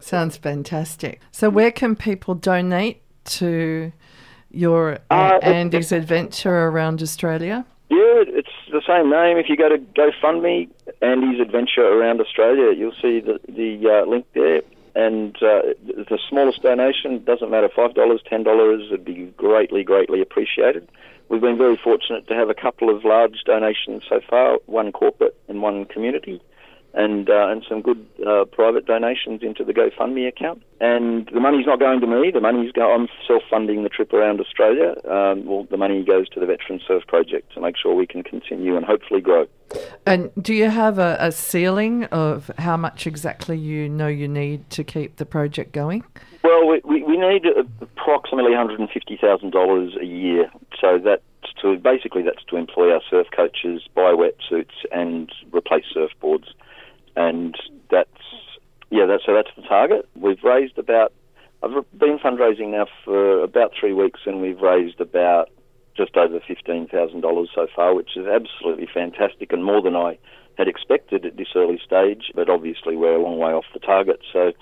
Sounds 0.00 0.36
fantastic. 0.36 1.20
So, 1.30 1.50
where 1.50 1.70
can 1.70 1.94
people 1.94 2.34
donate 2.34 3.02
to 3.24 3.92
your 4.50 4.98
uh, 5.10 5.38
Andy's 5.42 5.92
adventure 5.92 6.66
around 6.68 7.02
Australia? 7.02 7.64
Yeah, 7.90 8.22
it's 8.26 8.48
the 8.70 8.82
same 8.86 9.10
name. 9.10 9.36
If 9.36 9.48
you 9.48 9.56
go 9.56 9.68
to 9.68 9.78
GoFundMe, 9.78 10.68
Andy's 11.02 11.40
Adventure 11.40 11.82
Around 11.82 12.20
Australia, 12.20 12.72
you'll 12.72 12.94
see 13.02 13.18
the, 13.18 13.40
the 13.48 13.88
uh, 13.90 14.08
link 14.08 14.26
there. 14.32 14.62
And 14.94 15.36
uh, 15.36 15.74
the 15.86 16.18
smallest 16.28 16.62
donation 16.62 17.22
doesn't 17.24 17.50
matter 17.50 17.68
five 17.68 17.94
dollars, 17.94 18.20
ten 18.28 18.42
dollars 18.42 18.90
would 18.90 19.04
be 19.04 19.32
greatly, 19.36 19.84
greatly 19.84 20.20
appreciated. 20.20 20.88
We've 21.28 21.40
been 21.40 21.58
very 21.58 21.76
fortunate 21.76 22.26
to 22.28 22.34
have 22.34 22.48
a 22.48 22.54
couple 22.54 22.94
of 22.94 23.04
large 23.04 23.42
donations 23.44 24.04
so 24.08 24.20
far, 24.28 24.58
one 24.66 24.90
corporate 24.90 25.36
and 25.48 25.62
one 25.62 25.84
community 25.84 26.42
and 26.94 27.30
uh, 27.30 27.48
and 27.48 27.64
some 27.68 27.82
good 27.82 28.04
uh, 28.26 28.44
private 28.46 28.86
donations 28.86 29.42
into 29.42 29.64
the 29.64 29.72
GoFundMe 29.72 30.26
account. 30.26 30.62
And 30.80 31.28
the 31.32 31.40
money's 31.40 31.66
not 31.66 31.78
going 31.78 32.00
to 32.00 32.06
me. 32.06 32.30
The 32.30 32.40
money's 32.40 32.72
go- 32.72 32.92
I'm 32.92 33.08
self-funding 33.26 33.82
the 33.82 33.88
trip 33.88 34.12
around 34.12 34.40
Australia. 34.40 34.94
Um, 35.08 35.44
well, 35.44 35.66
the 35.70 35.76
money 35.76 36.02
goes 36.02 36.28
to 36.30 36.40
the 36.40 36.46
Veteran 36.46 36.80
Surf 36.86 37.06
Project 37.06 37.52
to 37.54 37.60
make 37.60 37.76
sure 37.76 37.94
we 37.94 38.06
can 38.06 38.22
continue 38.22 38.76
and 38.76 38.84
hopefully 38.84 39.20
grow. 39.20 39.46
And 40.06 40.30
do 40.40 40.54
you 40.54 40.70
have 40.70 40.98
a, 40.98 41.16
a 41.20 41.32
ceiling 41.32 42.04
of 42.06 42.50
how 42.58 42.76
much 42.76 43.06
exactly 43.06 43.56
you 43.56 43.88
know 43.88 44.08
you 44.08 44.26
need 44.26 44.68
to 44.70 44.82
keep 44.82 45.16
the 45.16 45.26
project 45.26 45.72
going? 45.72 46.02
Well, 46.42 46.66
we, 46.66 46.80
we, 46.84 47.02
we 47.02 47.16
need 47.16 47.44
approximately 47.80 48.52
$150,000 48.52 50.00
a 50.00 50.06
year. 50.06 50.50
So 50.80 50.98
that's 50.98 51.22
to 51.62 51.76
basically 51.76 52.22
that's 52.22 52.44
to 52.48 52.56
employ 52.56 52.92
our 52.92 53.02
surf 53.08 53.26
coaches, 53.34 53.82
buy 53.94 54.12
wetsuits, 54.12 54.74
and 54.90 55.30
replace 55.52 55.84
surfboards 55.94 56.46
and 57.16 57.54
that's 57.90 58.08
yeah, 58.90 59.06
that's 59.06 59.24
so 59.24 59.34
that's 59.34 59.50
the 59.56 59.62
target. 59.62 60.08
We've 60.14 60.42
raised 60.42 60.78
about 60.78 61.12
I've 61.62 61.72
been 61.98 62.18
fundraising 62.18 62.70
now 62.70 62.86
for 63.04 63.42
about 63.42 63.72
three 63.78 63.92
weeks, 63.92 64.20
and 64.26 64.40
we've 64.40 64.60
raised 64.60 65.00
about 65.00 65.50
just 65.96 66.16
over 66.16 66.40
fifteen 66.46 66.88
thousand 66.88 67.20
dollars 67.20 67.50
so 67.54 67.66
far, 67.74 67.94
which 67.94 68.16
is 68.16 68.26
absolutely 68.26 68.88
fantastic 68.92 69.52
and 69.52 69.64
more 69.64 69.82
than 69.82 69.94
I 69.94 70.18
had 70.56 70.68
expected 70.68 71.26
at 71.26 71.36
this 71.36 71.48
early 71.54 71.80
stage. 71.84 72.32
But 72.34 72.48
obviously, 72.48 72.96
we're 72.96 73.16
a 73.16 73.22
long 73.22 73.38
way 73.38 73.52
off 73.52 73.66
the 73.74 73.80
target. 73.80 74.20
So, 74.32 74.52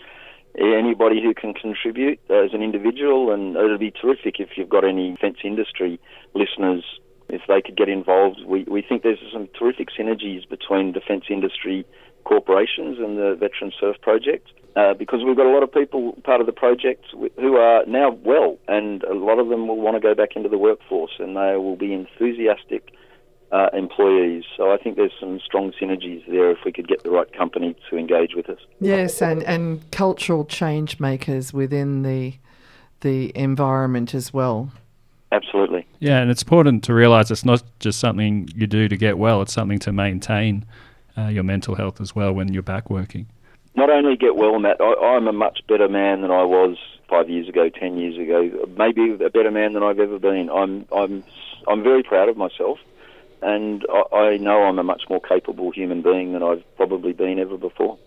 anybody 0.58 1.22
who 1.22 1.34
can 1.34 1.54
contribute 1.54 2.18
as 2.30 2.52
an 2.52 2.62
individual, 2.62 3.32
and 3.32 3.56
it'd 3.56 3.78
be 3.78 3.92
terrific 3.92 4.40
if 4.40 4.50
you've 4.56 4.68
got 4.68 4.84
any 4.84 5.12
defence 5.12 5.38
industry 5.44 6.00
listeners. 6.34 6.84
If 7.30 7.42
they 7.46 7.60
could 7.60 7.76
get 7.76 7.90
involved, 7.90 8.40
we, 8.46 8.64
we 8.64 8.80
think 8.80 9.02
there's 9.02 9.18
some 9.30 9.48
terrific 9.58 9.88
synergies 9.96 10.48
between 10.48 10.92
defence 10.92 11.24
industry 11.28 11.84
corporations 12.28 12.98
and 12.98 13.16
the 13.16 13.36
Veteran 13.40 13.72
Surf 13.80 13.96
Project. 14.02 14.48
Uh, 14.76 14.94
because 14.94 15.24
we've 15.24 15.36
got 15.36 15.46
a 15.46 15.50
lot 15.50 15.64
of 15.64 15.72
people 15.72 16.12
part 16.22 16.40
of 16.40 16.46
the 16.46 16.52
project 16.52 17.06
who 17.10 17.56
are 17.56 17.84
now 17.86 18.10
well, 18.22 18.58
and 18.68 19.02
a 19.04 19.14
lot 19.14 19.40
of 19.40 19.48
them 19.48 19.66
will 19.66 19.80
want 19.80 19.96
to 19.96 20.00
go 20.00 20.14
back 20.14 20.36
into 20.36 20.48
the 20.48 20.58
workforce, 20.58 21.10
and 21.18 21.34
they 21.36 21.56
will 21.56 21.74
be 21.74 21.92
enthusiastic 21.92 22.92
uh, 23.50 23.70
employees. 23.72 24.44
So 24.56 24.70
I 24.70 24.76
think 24.76 24.94
there's 24.94 25.14
some 25.18 25.40
strong 25.40 25.72
synergies 25.80 26.24
there 26.28 26.52
if 26.52 26.58
we 26.64 26.70
could 26.70 26.86
get 26.86 27.02
the 27.02 27.10
right 27.10 27.32
company 27.32 27.74
to 27.90 27.96
engage 27.96 28.34
with 28.36 28.48
us. 28.48 28.60
Yes, 28.78 29.20
and, 29.20 29.42
and 29.44 29.90
cultural 29.90 30.44
change 30.44 31.00
makers 31.00 31.52
within 31.52 32.02
the 32.02 32.34
the 33.00 33.32
environment 33.36 34.14
as 34.14 34.32
well. 34.32 34.70
Absolutely. 35.32 35.86
Yeah, 35.98 36.18
and 36.18 36.30
it's 36.30 36.42
important 36.42 36.84
to 36.84 36.94
realise 36.94 37.30
it's 37.30 37.44
not 37.44 37.62
just 37.80 37.98
something 37.98 38.48
you 38.54 38.66
do 38.66 38.86
to 38.86 38.96
get 38.96 39.18
well; 39.18 39.42
it's 39.42 39.52
something 39.52 39.78
to 39.80 39.92
maintain 39.92 40.64
uh, 41.18 41.28
your 41.28 41.42
mental 41.42 41.74
health 41.74 42.00
as 42.00 42.14
well 42.14 42.32
when 42.32 42.52
you're 42.52 42.62
back 42.62 42.90
working? 42.90 43.26
Not 43.74 43.90
only 43.90 44.16
get 44.16 44.36
well, 44.36 44.58
Matt, 44.58 44.80
I, 44.80 45.16
am 45.16 45.28
a 45.28 45.32
much 45.32 45.60
better 45.68 45.88
man 45.88 46.22
than 46.22 46.30
I 46.30 46.44
was 46.44 46.76
five 47.08 47.28
years 47.28 47.48
ago, 47.48 47.68
ten 47.68 47.96
years 47.96 48.18
ago, 48.18 48.66
maybe 48.76 49.12
a 49.12 49.30
better 49.30 49.50
man 49.50 49.72
than 49.72 49.82
I've 49.82 49.98
ever 49.98 50.18
been. 50.18 50.50
I'm, 50.50 50.86
I'm, 50.94 51.24
I'm 51.66 51.82
very 51.82 52.02
proud 52.02 52.28
of 52.28 52.36
myself, 52.36 52.78
and 53.42 53.84
I, 53.88 54.16
I 54.16 54.36
know 54.36 54.64
I'm 54.64 54.78
a 54.78 54.82
much 54.82 55.02
more 55.08 55.20
capable 55.20 55.70
human 55.70 56.02
being 56.02 56.32
than 56.32 56.42
I've 56.42 56.64
probably 56.76 57.12
been 57.12 57.38
ever 57.38 57.56
before. 57.56 57.98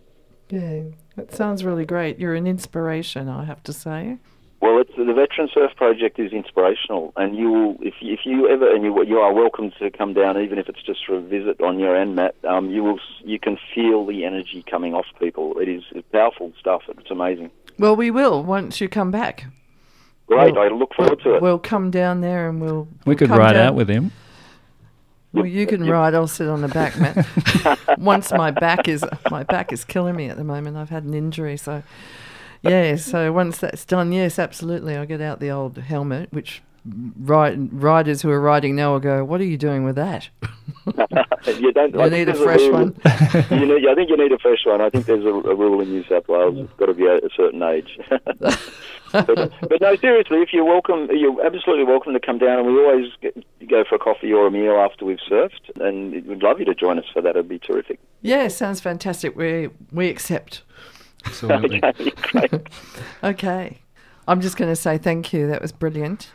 Yeah, 0.49 0.83
that 1.15 1.33
sounds 1.33 1.63
really 1.63 1.85
great. 1.85 2.19
You're 2.19 2.35
an 2.35 2.47
inspiration, 2.47 3.29
I 3.29 3.45
have 3.45 3.63
to 3.63 3.73
say. 3.73 4.17
Well, 4.61 4.79
it's, 4.79 4.91
the 4.95 5.11
Veteran 5.11 5.49
Surf 5.51 5.71
Project 5.75 6.19
is 6.19 6.31
inspirational, 6.31 7.13
and 7.15 7.35
you 7.35 7.51
will, 7.51 7.77
if 7.81 7.95
you, 7.99 8.13
if 8.13 8.19
you 8.25 8.47
ever, 8.47 8.71
and 8.71 8.83
you, 8.83 9.03
you 9.05 9.17
are 9.17 9.33
welcome 9.33 9.71
to 9.79 9.89
come 9.89 10.13
down, 10.13 10.39
even 10.39 10.59
if 10.59 10.69
it's 10.69 10.83
just 10.83 11.03
for 11.03 11.15
a 11.15 11.21
visit 11.21 11.59
on 11.61 11.79
your 11.79 11.97
end, 11.97 12.15
Matt. 12.15 12.35
Um, 12.47 12.69
you 12.69 12.83
will, 12.83 12.99
you 13.23 13.39
can 13.39 13.57
feel 13.73 14.05
the 14.05 14.23
energy 14.23 14.63
coming 14.69 14.93
off 14.93 15.07
people. 15.19 15.57
It 15.57 15.67
is 15.67 15.83
powerful 16.11 16.53
stuff. 16.59 16.83
It's 16.89 17.09
amazing. 17.09 17.49
Well, 17.79 17.95
we 17.95 18.11
will 18.11 18.43
once 18.43 18.79
you 18.79 18.87
come 18.87 19.09
back. 19.09 19.45
Great, 20.27 20.53
we'll, 20.53 20.63
I 20.63 20.67
look 20.67 20.93
forward 20.93 21.19
we'll, 21.25 21.33
to 21.33 21.35
it. 21.37 21.41
We'll 21.41 21.59
come 21.59 21.89
down 21.89 22.21
there 22.21 22.47
and 22.47 22.61
we'll. 22.61 22.87
We 23.05 23.15
could 23.15 23.31
ride 23.31 23.53
down. 23.53 23.69
out 23.69 23.75
with 23.75 23.89
him. 23.89 24.11
Well, 25.33 25.47
you 25.47 25.65
can 25.65 25.89
ride. 25.89 26.13
I'll 26.13 26.27
sit 26.27 26.47
on 26.47 26.61
the 26.61 26.67
back, 26.67 26.99
Matt. 26.99 27.77
Once 27.97 28.31
my 28.31 28.51
back 28.51 28.87
is 28.87 29.03
my 29.31 29.41
back 29.43 29.73
is 29.73 29.83
killing 29.83 30.15
me 30.15 30.27
at 30.27 30.37
the 30.37 30.43
moment. 30.43 30.77
I've 30.77 30.89
had 30.89 31.03
an 31.03 31.15
injury, 31.15 31.57
so 31.57 31.81
yeah, 32.63 32.95
so 32.95 33.31
once 33.31 33.57
that's 33.57 33.85
done, 33.85 34.11
yes, 34.11 34.37
absolutely. 34.37 34.95
I 34.95 35.05
get 35.05 35.21
out 35.21 35.39
the 35.39 35.51
old 35.51 35.77
helmet, 35.77 36.31
which 36.31 36.61
ride, 36.85 37.71
riders 37.73 38.21
who 38.21 38.29
are 38.29 38.39
riding 38.39 38.75
now 38.75 38.93
will 38.93 38.99
go, 38.99 39.23
"What 39.23 39.41
are 39.41 39.45
you 39.45 39.57
doing 39.57 39.83
with 39.83 39.95
that?" 39.95 40.29
you 41.47 41.71
don't. 41.71 41.99
I 41.99 42.09
need 42.09 42.29
a 42.29 42.33
fresh 42.33 42.61
a 42.61 42.71
one. 42.71 42.95
you 43.51 43.65
need, 43.65 43.87
I 43.87 43.95
think 43.95 44.09
you 44.09 44.17
need 44.17 44.31
a 44.31 44.39
fresh 44.39 44.65
one. 44.65 44.81
I 44.81 44.89
think 44.89 45.05
there's 45.05 45.25
a, 45.25 45.29
a 45.29 45.55
rule 45.55 45.81
in 45.81 45.89
New 45.89 46.03
South 46.05 46.27
Wales. 46.27 46.57
It's 46.57 46.73
got 46.73 46.87
to 46.87 46.93
be 46.93 47.05
a, 47.05 47.17
a 47.17 47.29
certain 47.35 47.61
age. 47.61 47.99
but, 48.09 49.51
but, 49.61 49.81
no, 49.81 49.95
seriously, 49.97 50.39
if 50.39 50.49
you're 50.53 50.65
welcome, 50.65 51.09
you're 51.11 51.45
absolutely 51.45 51.85
welcome 51.85 52.13
to 52.13 52.19
come 52.19 52.39
down, 52.39 52.59
and 52.59 52.67
we 52.67 52.83
always 52.83 53.11
get, 53.21 53.35
go 53.67 53.83
for 53.87 53.95
a 53.95 53.99
coffee 53.99 54.31
or 54.33 54.47
a 54.47 54.51
meal 54.51 54.77
after 54.77 55.05
we've 55.05 55.19
surfed, 55.29 55.69
and 55.75 56.25
we'd 56.25 56.43
love 56.43 56.59
you 56.59 56.65
to 56.65 56.75
join 56.75 56.97
us 56.97 57.05
for 57.13 57.21
that. 57.21 57.31
It'd 57.31 57.49
be 57.49 57.59
terrific. 57.59 57.99
Yeah, 58.21 58.47
sounds 58.47 58.81
fantastic. 58.81 59.35
We 59.35 59.69
we 59.91 60.09
accept. 60.09 60.63
Absolutely. 61.25 61.81
okay, 62.35 62.63
okay. 63.23 63.81
I'm 64.27 64.41
just 64.41 64.57
going 64.57 64.69
to 64.71 64.75
say 64.75 64.97
thank 64.97 65.33
you. 65.33 65.47
That 65.47 65.61
was 65.61 65.71
brilliant. 65.71 66.31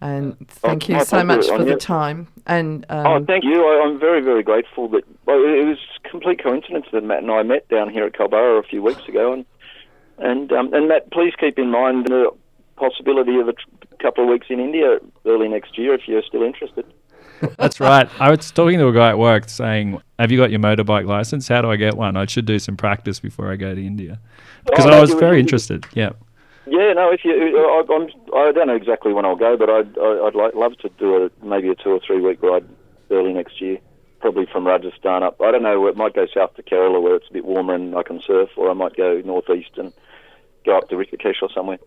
And 0.00 0.36
thank 0.48 0.90
oh, 0.90 0.94
you 0.94 1.04
so 1.04 1.24
much 1.24 1.46
for 1.48 1.64
the 1.64 1.76
time. 1.76 2.28
And 2.46 2.84
um, 2.90 3.06
oh, 3.06 3.24
thank 3.24 3.44
you. 3.44 3.66
I, 3.66 3.86
am 3.86 3.98
very, 3.98 4.20
very 4.20 4.42
grateful 4.42 4.88
that 4.90 5.04
well, 5.24 5.38
it 5.38 5.66
was 5.66 5.78
complete 6.10 6.42
coincidence 6.42 6.86
that 6.92 7.02
Matt 7.02 7.22
and 7.22 7.30
I 7.30 7.42
met 7.42 7.68
down 7.68 7.88
here 7.88 8.04
at 8.04 8.12
Culburra 8.12 8.60
a 8.60 8.62
few 8.62 8.82
weeks 8.82 9.08
ago. 9.08 9.32
And 9.32 9.46
and 10.18 10.52
um, 10.52 10.72
and 10.74 10.88
Matt, 10.88 11.10
please 11.10 11.32
keep 11.38 11.58
in 11.58 11.70
mind 11.70 12.06
the 12.06 12.30
possibility 12.76 13.36
of 13.38 13.48
a 13.48 13.54
couple 14.02 14.24
of 14.24 14.30
weeks 14.30 14.46
in 14.50 14.60
India 14.60 14.98
early 15.24 15.48
next 15.48 15.78
year 15.78 15.94
if 15.94 16.02
you're 16.06 16.22
still 16.22 16.42
interested. 16.42 16.84
That's 17.58 17.80
right. 17.80 18.08
I 18.20 18.30
was 18.30 18.50
talking 18.50 18.78
to 18.78 18.88
a 18.88 18.92
guy 18.92 19.10
at 19.10 19.18
work 19.18 19.48
saying, 19.48 20.00
"Have 20.18 20.30
you 20.30 20.38
got 20.38 20.50
your 20.50 20.60
motorbike 20.60 21.06
license? 21.06 21.48
How 21.48 21.62
do 21.62 21.70
I 21.70 21.76
get 21.76 21.96
one? 21.96 22.16
I 22.16 22.26
should 22.26 22.46
do 22.46 22.58
some 22.58 22.76
practice 22.76 23.20
before 23.20 23.50
I 23.50 23.56
go 23.56 23.74
to 23.74 23.84
India." 23.84 24.20
Because 24.64 24.86
oh, 24.86 24.90
I 24.90 25.00
was 25.00 25.12
very 25.14 25.40
interested. 25.40 25.86
Yeah. 25.94 26.10
Yeah, 26.66 26.92
no. 26.94 27.12
If 27.12 27.24
you, 27.24 27.32
uh, 27.32 27.94
I, 27.94 27.96
I'm, 27.96 28.08
I 28.34 28.52
don't 28.52 28.66
know 28.66 28.74
exactly 28.74 29.12
when 29.12 29.24
I'll 29.24 29.36
go, 29.36 29.56
but 29.56 29.70
I'd, 29.70 29.96
I'd 29.98 30.34
like, 30.34 30.54
love 30.54 30.76
to 30.78 30.88
do 30.98 31.24
a 31.24 31.46
maybe 31.46 31.68
a 31.68 31.76
two 31.76 31.90
or 31.90 32.00
three 32.00 32.20
week 32.20 32.42
ride 32.42 32.66
early 33.10 33.32
next 33.32 33.60
year. 33.60 33.78
Probably 34.20 34.46
from 34.46 34.66
Rajasthan 34.66 35.22
up. 35.22 35.40
I 35.40 35.52
don't 35.52 35.62
know. 35.62 35.86
It 35.86 35.96
might 35.96 36.14
go 36.14 36.26
south 36.26 36.54
to 36.56 36.62
Kerala 36.62 37.00
where 37.00 37.14
it's 37.14 37.28
a 37.30 37.32
bit 37.32 37.44
warmer 37.44 37.74
and 37.74 37.94
I 37.94 38.02
can 38.02 38.20
surf, 38.20 38.50
or 38.56 38.70
I 38.70 38.72
might 38.72 38.96
go 38.96 39.20
northeast 39.24 39.70
and 39.76 39.92
go 40.64 40.76
up 40.76 40.88
to 40.88 40.96
Rishikesh 40.96 41.42
or 41.42 41.50
somewhere. 41.54 41.78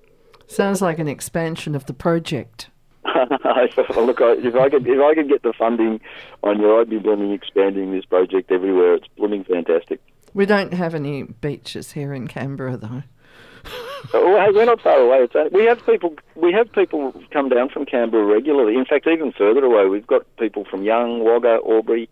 Sounds 0.48 0.82
like 0.82 1.00
an 1.00 1.08
expansion 1.08 1.76
of 1.76 1.86
the 1.86 1.94
project. 1.94 2.70
Look, 3.96 4.20
if 4.22 4.56
I 4.56 4.70
could 4.70 4.88
if 4.88 5.00
I 5.00 5.16
could 5.16 5.30
get 5.30 5.44
the 5.44 5.54
funding 5.58 6.00
on 6.44 6.60
you, 6.60 6.80
I'd 6.80 6.90
be 6.90 7.00
blooming 7.00 7.32
expanding 7.32 7.92
this 7.92 8.06
project 8.06 8.52
everywhere. 8.52 8.96
It's 8.96 9.08
blooming 9.18 9.44
fantastic. 9.44 10.02
We 10.34 10.46
don't 10.46 10.74
have 10.74 10.94
any 10.94 11.24
beaches 11.24 11.94
here 11.94 12.14
in 12.14 12.28
Canberra, 12.28 12.78
though. 12.78 13.04
oh, 14.14 14.38
hey, 14.38 14.52
we're 14.54 14.66
not 14.66 14.82
far 14.82 14.98
away. 14.98 15.24
It's 15.24 15.36
only, 15.36 15.50
we 15.52 15.66
have 15.66 15.86
people. 15.86 16.16
We 16.36 16.54
have 16.54 16.72
people 16.72 17.14
come 17.32 17.50
down 17.50 17.70
from 17.70 17.86
Canberra 17.86 18.26
regularly. 18.26 18.76
In 18.76 18.86
fact, 18.86 19.08
even 19.08 19.32
further 19.32 19.64
away, 19.64 19.88
we've 19.88 20.08
got 20.08 20.24
people 20.38 20.66
from 20.66 20.84
Young, 20.84 21.24
Wagga, 21.24 21.60
Albury. 21.68 22.10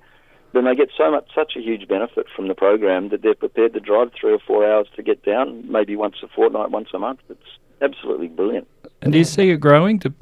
Then 0.53 0.65
they 0.65 0.75
get 0.75 0.89
so 0.97 1.12
much, 1.12 1.27
such 1.36 1.53
a 1.55 1.62
huge 1.62 1.88
benefit 1.88 2.25
from 2.36 2.47
the 2.47 2.55
program 2.55 3.10
that 3.10 3.21
they're 3.21 3.36
prepared 3.36 3.73
to 3.73 3.79
drive 3.79 4.12
three 4.19 4.33
or 4.33 4.39
four 4.39 4.65
hours 4.65 4.88
to 4.95 5.03
get 5.03 5.24
down, 5.24 5.69
maybe 5.69 5.95
once 5.95 6.15
a 6.24 6.28
fortnight, 6.28 6.72
once 6.72 6.89
a 6.93 6.99
month. 6.99 7.19
It's 7.30 7.41
absolutely 7.82 8.30
brilliant. 8.30 8.67
And 9.01 9.11
do 9.11 9.19
you 9.19 9.26
see 9.26 9.49
it 9.49 9.57
growing 9.57 9.99
to 9.99 10.13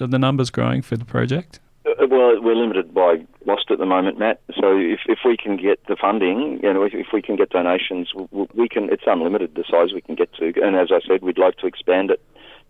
are 0.00 0.06
the 0.06 0.18
numbers 0.18 0.50
growing 0.50 0.82
for 0.82 0.96
the 0.96 1.04
project? 1.04 1.60
Uh, 1.86 2.06
well, 2.08 2.40
we're 2.42 2.54
limited 2.54 2.92
by 2.92 3.24
lost 3.46 3.70
at 3.70 3.78
the 3.78 3.86
moment, 3.86 4.18
Matt. 4.18 4.40
So 4.54 4.76
if, 4.76 5.00
if 5.06 5.20
we 5.24 5.36
can 5.36 5.56
get 5.56 5.84
the 5.86 5.96
funding, 5.96 6.60
you 6.62 6.72
know, 6.72 6.82
if, 6.82 6.94
if 6.94 7.08
we 7.12 7.22
can 7.22 7.36
get 7.36 7.50
donations, 7.50 8.12
we, 8.30 8.46
we 8.54 8.68
can. 8.68 8.90
It's 8.92 9.04
unlimited 9.06 9.54
the 9.54 9.64
size 9.70 9.92
we 9.92 10.00
can 10.00 10.14
get 10.14 10.32
to. 10.34 10.52
And 10.62 10.76
as 10.76 10.88
I 10.90 11.00
said, 11.06 11.22
we'd 11.22 11.38
like 11.38 11.56
to 11.58 11.66
expand 11.66 12.10
it 12.10 12.20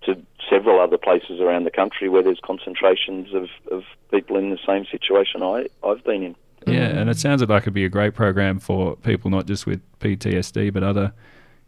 to 0.03 0.21
several 0.49 0.81
other 0.81 0.99
places 0.99 1.41
around 1.41 1.65
the 1.65 1.71
country 1.71 2.09
where 2.09 2.23
there's 2.23 2.41
concentrations 2.43 3.35
of, 3.35 3.49
of 3.71 3.83
people 4.11 4.37
in 4.37 4.51
the 4.51 4.59
same 4.67 4.87
situation 4.91 5.43
I, 5.43 5.67
I've 5.85 6.03
been 6.05 6.23
in. 6.23 6.37
Yeah, 6.67 6.89
and 6.89 7.09
it 7.09 7.19
sounds 7.19 7.43
like 7.43 7.63
it'd 7.63 7.75
be 7.75 7.85
a 7.85 7.91
great 7.91 8.15
program 8.15 8.59
for 8.59 8.97
people 8.97 9.31
not 9.31 9.47
just 9.47 9.67
with 9.67 9.81
PTSD 10.01 10.73
but 10.73 10.83
other 10.83 11.13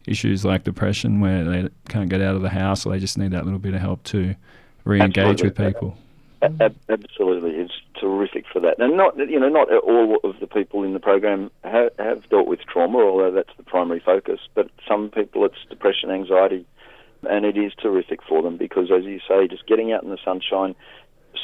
issues 0.07 0.45
like 0.45 0.63
depression 0.63 1.19
where 1.19 1.43
they 1.43 1.69
can't 1.89 2.09
get 2.09 2.21
out 2.21 2.35
of 2.35 2.41
the 2.41 2.49
house 2.49 2.85
or 2.85 2.91
they 2.91 2.99
just 2.99 3.17
need 3.17 3.31
that 3.31 3.43
little 3.43 3.59
bit 3.59 3.73
of 3.73 3.81
help 3.81 4.03
to 4.03 4.35
re-engage 4.85 5.43
with 5.43 5.55
people. 5.55 5.97
absolutely, 6.41 7.51
it's 7.51 7.73
terrific 7.99 8.45
for 8.51 8.59
that. 8.59 8.79
And 8.79 8.97
not 8.97 9.17
you 9.17 9.39
know 9.39 9.49
not 9.49 9.71
all 9.71 10.17
of 10.23 10.39
the 10.39 10.47
people 10.47 10.83
in 10.83 10.93
the 10.93 10.99
program 10.99 11.51
have, 11.63 11.91
have 11.99 12.29
dealt 12.29 12.47
with 12.47 12.59
trauma, 12.61 12.99
although 12.99 13.31
that's 13.31 13.55
the 13.57 13.63
primary 13.63 13.99
focus. 13.99 14.39
But 14.53 14.69
some 14.87 15.09
people, 15.09 15.45
it's 15.45 15.55
depression, 15.69 16.11
anxiety, 16.11 16.65
and 17.29 17.45
it 17.45 17.57
is 17.57 17.71
terrific 17.81 18.19
for 18.27 18.41
them 18.41 18.57
because, 18.57 18.91
as 18.91 19.05
you 19.05 19.19
say, 19.27 19.47
just 19.47 19.65
getting 19.67 19.93
out 19.93 20.03
in 20.03 20.09
the 20.09 20.17
sunshine. 20.23 20.75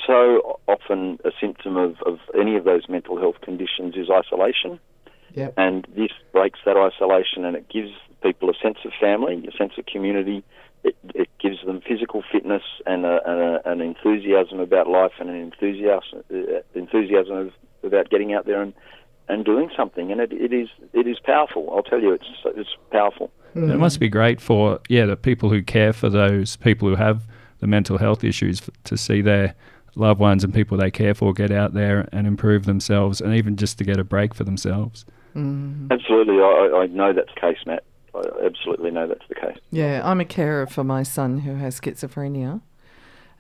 So 0.06 0.60
often, 0.68 1.20
a 1.24 1.32
symptom 1.40 1.78
of, 1.78 1.96
of 2.06 2.20
any 2.38 2.56
of 2.56 2.64
those 2.64 2.90
mental 2.90 3.20
health 3.20 3.42
conditions 3.42 3.96
is 3.96 4.10
isolation. 4.10 4.80
Yep. 5.34 5.54
And 5.58 5.88
this 5.96 6.12
breaks 6.32 6.60
that 6.66 6.78
isolation 6.78 7.46
and 7.46 7.56
it 7.56 7.70
gives 7.70 7.92
people 8.22 8.50
a 8.50 8.54
sense 8.62 8.80
of 8.86 8.92
family, 9.00 9.48
a 9.48 9.56
sense 9.58 9.74
of 9.78 9.86
community. 9.86 10.44
It, 10.84 10.95
it 11.13 11.30
gives 11.39 11.57
them 11.65 11.82
physical 11.82 12.23
fitness 12.32 12.63
and, 12.86 13.05
a, 13.05 13.19
and 13.25 13.41
a, 13.41 13.69
an 13.69 13.82
enthusiasm 13.82 14.59
about 14.59 14.88
life 14.88 15.11
and 15.19 15.30
an 15.30 15.36
enthusiasm, 15.36 16.23
uh, 16.34 16.61
enthusiasm 16.73 17.51
about 17.84 18.09
getting 18.09 18.34
out 18.34 18.45
there 18.45 18.61
and, 18.61 18.73
and 19.27 19.43
doing 19.43 19.69
something. 19.75 20.11
And 20.11 20.21
it, 20.21 20.32
it 20.32 20.53
is 20.53 20.69
it 20.93 21.07
is 21.07 21.19
powerful. 21.19 21.69
I'll 21.73 21.84
tell 21.84 22.01
you, 22.01 22.13
it's 22.13 22.25
it's 22.45 22.69
powerful. 22.91 23.32
Mm. 23.55 23.73
It 23.73 23.77
must 23.77 23.99
be 23.99 24.09
great 24.09 24.39
for 24.39 24.80
yeah 24.89 25.05
the 25.05 25.17
people 25.17 25.49
who 25.49 25.61
care 25.61 25.93
for 25.93 26.09
those 26.09 26.55
people 26.57 26.88
who 26.88 26.95
have 26.95 27.27
the 27.59 27.67
mental 27.67 27.97
health 27.97 28.23
issues 28.23 28.61
to 28.86 28.97
see 28.97 29.21
their 29.21 29.55
loved 29.95 30.19
ones 30.19 30.43
and 30.43 30.53
people 30.53 30.77
they 30.77 30.91
care 30.91 31.13
for 31.13 31.34
get 31.34 31.51
out 31.51 31.73
there 31.73 32.07
and 32.11 32.25
improve 32.25 32.65
themselves, 32.65 33.21
and 33.21 33.36
even 33.36 33.55
just 33.55 33.77
to 33.77 33.84
get 33.84 33.99
a 33.99 34.03
break 34.03 34.34
for 34.34 34.43
themselves. 34.43 35.05
Mm. 35.36 35.91
Absolutely, 35.91 36.36
I, 36.36 36.84
I 36.84 36.88
know 36.88 37.13
that's 37.13 37.34
the 37.36 37.41
case, 37.41 37.57
Matt. 37.65 37.84
I 38.20 38.45
absolutely 38.45 38.91
know 38.91 39.07
that's 39.07 39.28
the 39.28 39.36
case. 39.36 39.57
Yeah, 39.72 40.01
I'm 40.03 40.20
a 40.20 40.26
carer 40.26 40.67
for 40.67 40.84
my 40.84 41.03
son 41.03 41.39
who 41.39 41.55
has 41.55 41.80
schizophrenia, 41.80 42.61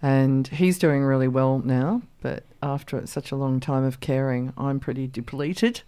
and 0.01 0.47
he's 0.47 0.77
doing 0.77 1.03
really 1.03 1.27
well 1.27 1.59
now. 1.59 2.01
But 2.21 2.43
after 2.61 3.05
such 3.07 3.31
a 3.31 3.35
long 3.35 3.59
time 3.59 3.83
of 3.83 3.99
caring, 3.99 4.53
I'm 4.57 4.79
pretty 4.79 5.07
depleted. 5.07 5.81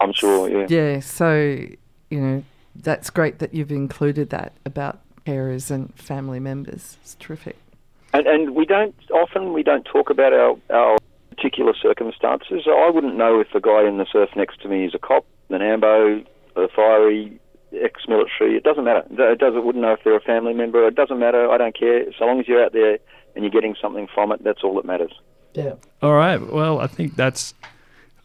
I'm 0.00 0.12
sure, 0.12 0.48
yeah. 0.48 0.66
Yeah, 0.68 1.00
so 1.00 1.66
you 2.10 2.20
know 2.20 2.44
that's 2.74 3.10
great 3.10 3.38
that 3.40 3.54
you've 3.54 3.72
included 3.72 4.30
that 4.30 4.52
about 4.64 5.00
carers 5.26 5.70
and 5.70 5.94
family 5.94 6.40
members. 6.40 6.96
It's 7.02 7.14
terrific. 7.20 7.56
And, 8.12 8.26
and 8.26 8.54
we 8.54 8.64
don't 8.64 8.94
often 9.12 9.52
we 9.52 9.62
don't 9.62 9.84
talk 9.84 10.10
about 10.10 10.32
our, 10.32 10.56
our 10.70 10.98
particular 11.30 11.74
circumstances. 11.80 12.66
I 12.66 12.90
wouldn't 12.90 13.16
know 13.16 13.40
if 13.40 13.48
the 13.52 13.60
guy 13.60 13.86
in 13.86 13.98
the 13.98 14.06
surf 14.10 14.30
next 14.36 14.60
to 14.62 14.68
me 14.68 14.84
is 14.84 14.94
a 14.94 14.98
cop, 14.98 15.24
an 15.48 15.62
ambo, 15.62 16.22
a 16.56 16.68
fiery, 16.68 17.40
ex-military. 17.72 18.56
It 18.56 18.64
doesn't 18.64 18.84
matter. 18.84 19.04
It 19.10 19.38
doesn't. 19.38 19.64
Wouldn't 19.64 19.82
know 19.82 19.92
if 19.92 20.00
they're 20.04 20.16
a 20.16 20.20
family 20.20 20.54
member. 20.54 20.86
It 20.86 20.94
doesn't 20.94 21.18
matter. 21.18 21.50
I 21.50 21.58
don't 21.58 21.78
care. 21.78 22.04
So 22.18 22.24
long 22.24 22.40
as 22.40 22.48
you're 22.48 22.64
out 22.64 22.72
there 22.72 22.98
and 23.34 23.44
you're 23.44 23.50
getting 23.50 23.76
something 23.80 24.08
from 24.12 24.32
it, 24.32 24.42
that's 24.42 24.62
all 24.64 24.74
that 24.76 24.84
matters. 24.84 25.12
Yeah. 25.54 25.74
All 26.02 26.14
right. 26.14 26.40
Well, 26.40 26.80
I 26.80 26.86
think 26.86 27.16
that's 27.16 27.54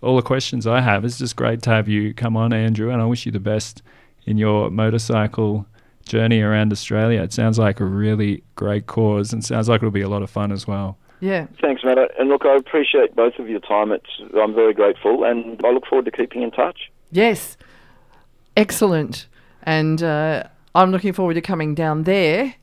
all 0.02 0.16
the 0.16 0.22
questions 0.22 0.68
I 0.68 0.82
have. 0.82 1.04
It's 1.06 1.18
just 1.18 1.36
great 1.36 1.62
to 1.64 1.70
have 1.72 1.88
you 1.88 2.14
come 2.14 2.38
on, 2.38 2.54
Andrew, 2.54 2.92
and 2.92 3.02
I 3.02 3.06
wish 3.06 3.26
you 3.26 3.32
the 3.32 3.40
best 3.40 3.82
in 4.26 4.38
your 4.38 4.70
motorcycle 4.70 5.66
journey 6.06 6.42
around 6.42 6.72
Australia. 6.72 7.22
It 7.24 7.34
sounds 7.34 7.58
like 7.58 7.80
a 7.80 7.86
really 7.86 8.44
great 8.56 8.86
cause 8.86 9.34
and 9.34 9.44
sounds 9.44 9.68
like 9.68 9.80
it'll 9.80 9.92
be 9.92 10.02
a 10.02 10.10
lot 10.10 10.22
of 10.22 10.30
fun 10.30 10.52
as 10.52 10.68
well. 10.68 10.98
Yeah. 11.20 11.48
Thanks, 11.62 11.84
Matt. 11.84 11.98
And 12.20 12.30
look, 12.30 12.46
I 12.46 12.56
appreciate 12.56 13.16
both 13.16 13.40
of 13.40 13.50
your 13.50 13.62
time. 13.62 13.92
It's 13.92 14.10
I'm 14.40 14.54
very 14.54 14.74
grateful, 14.74 15.24
and 15.24 15.60
I 15.66 15.72
look 15.72 15.88
forward 15.88 16.06
to 16.06 16.12
keeping 16.12 16.44
in 16.44 16.52
touch. 16.52 16.92
Yes. 17.12 17.58
Excellent. 18.56 19.28
And 19.66 20.02
uh, 20.04 20.44
I'm 20.74 20.92
looking 20.92 21.14
forward 21.14 21.34
to 21.36 21.42
coming 21.42 21.76
down 21.76 22.04
there. 22.04 22.56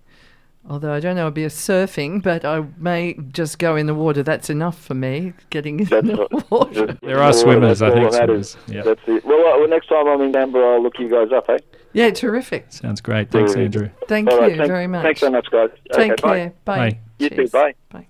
Although 0.70 0.92
I 0.92 1.00
don't 1.00 1.16
know, 1.16 1.24
I'll 1.24 1.30
be 1.32 1.42
a 1.42 1.48
surfing, 1.48 2.22
but 2.22 2.44
I 2.44 2.64
may 2.78 3.14
just 3.32 3.58
go 3.58 3.74
in 3.74 3.86
the 3.86 3.94
water. 3.94 4.22
That's 4.22 4.48
enough 4.48 4.78
for 4.80 4.94
me, 4.94 5.32
getting 5.50 5.80
in 5.80 5.86
That's 5.86 6.06
the 6.06 6.16
what- 6.30 6.50
water. 6.52 6.96
There 7.02 7.20
are 7.20 7.32
swimmers, 7.32 7.82
I 7.82 7.90
That's 7.90 7.96
all 7.98 8.02
think. 8.10 8.12
Swimmers. 8.14 8.56
matters. 8.56 8.56
Yeah. 8.76 8.82
That's 8.82 9.00
it. 9.08 9.24
Well, 9.24 9.40
uh, 9.40 9.58
well, 9.58 9.66
next 9.68 9.88
time 9.88 10.06
I'm 10.06 10.20
in 10.20 10.32
Canberra, 10.32 10.74
I'll 10.76 10.82
look 10.82 11.00
you 11.00 11.08
guys 11.08 11.32
up, 11.32 11.48
eh? 11.48 11.58
Yeah, 11.94 12.10
terrific. 12.10 12.66
Sounds 12.68 13.00
great. 13.00 13.32
Thanks, 13.32 13.56
Andrew. 13.56 13.90
Thank 14.06 14.28
All 14.30 14.36
you 14.36 14.40
right, 14.42 14.56
thank- 14.56 14.68
very 14.68 14.86
much. 14.86 15.02
Thanks 15.02 15.20
so 15.20 15.30
much, 15.30 15.48
guys. 15.50 15.70
Take 15.92 16.12
okay, 16.12 16.22
care. 16.22 16.52
Bye. 16.64 16.90
Bye. 16.90 16.98
You 17.18 17.28
too. 17.30 17.48
Bye. 17.48 17.74
Bye. 17.90 18.06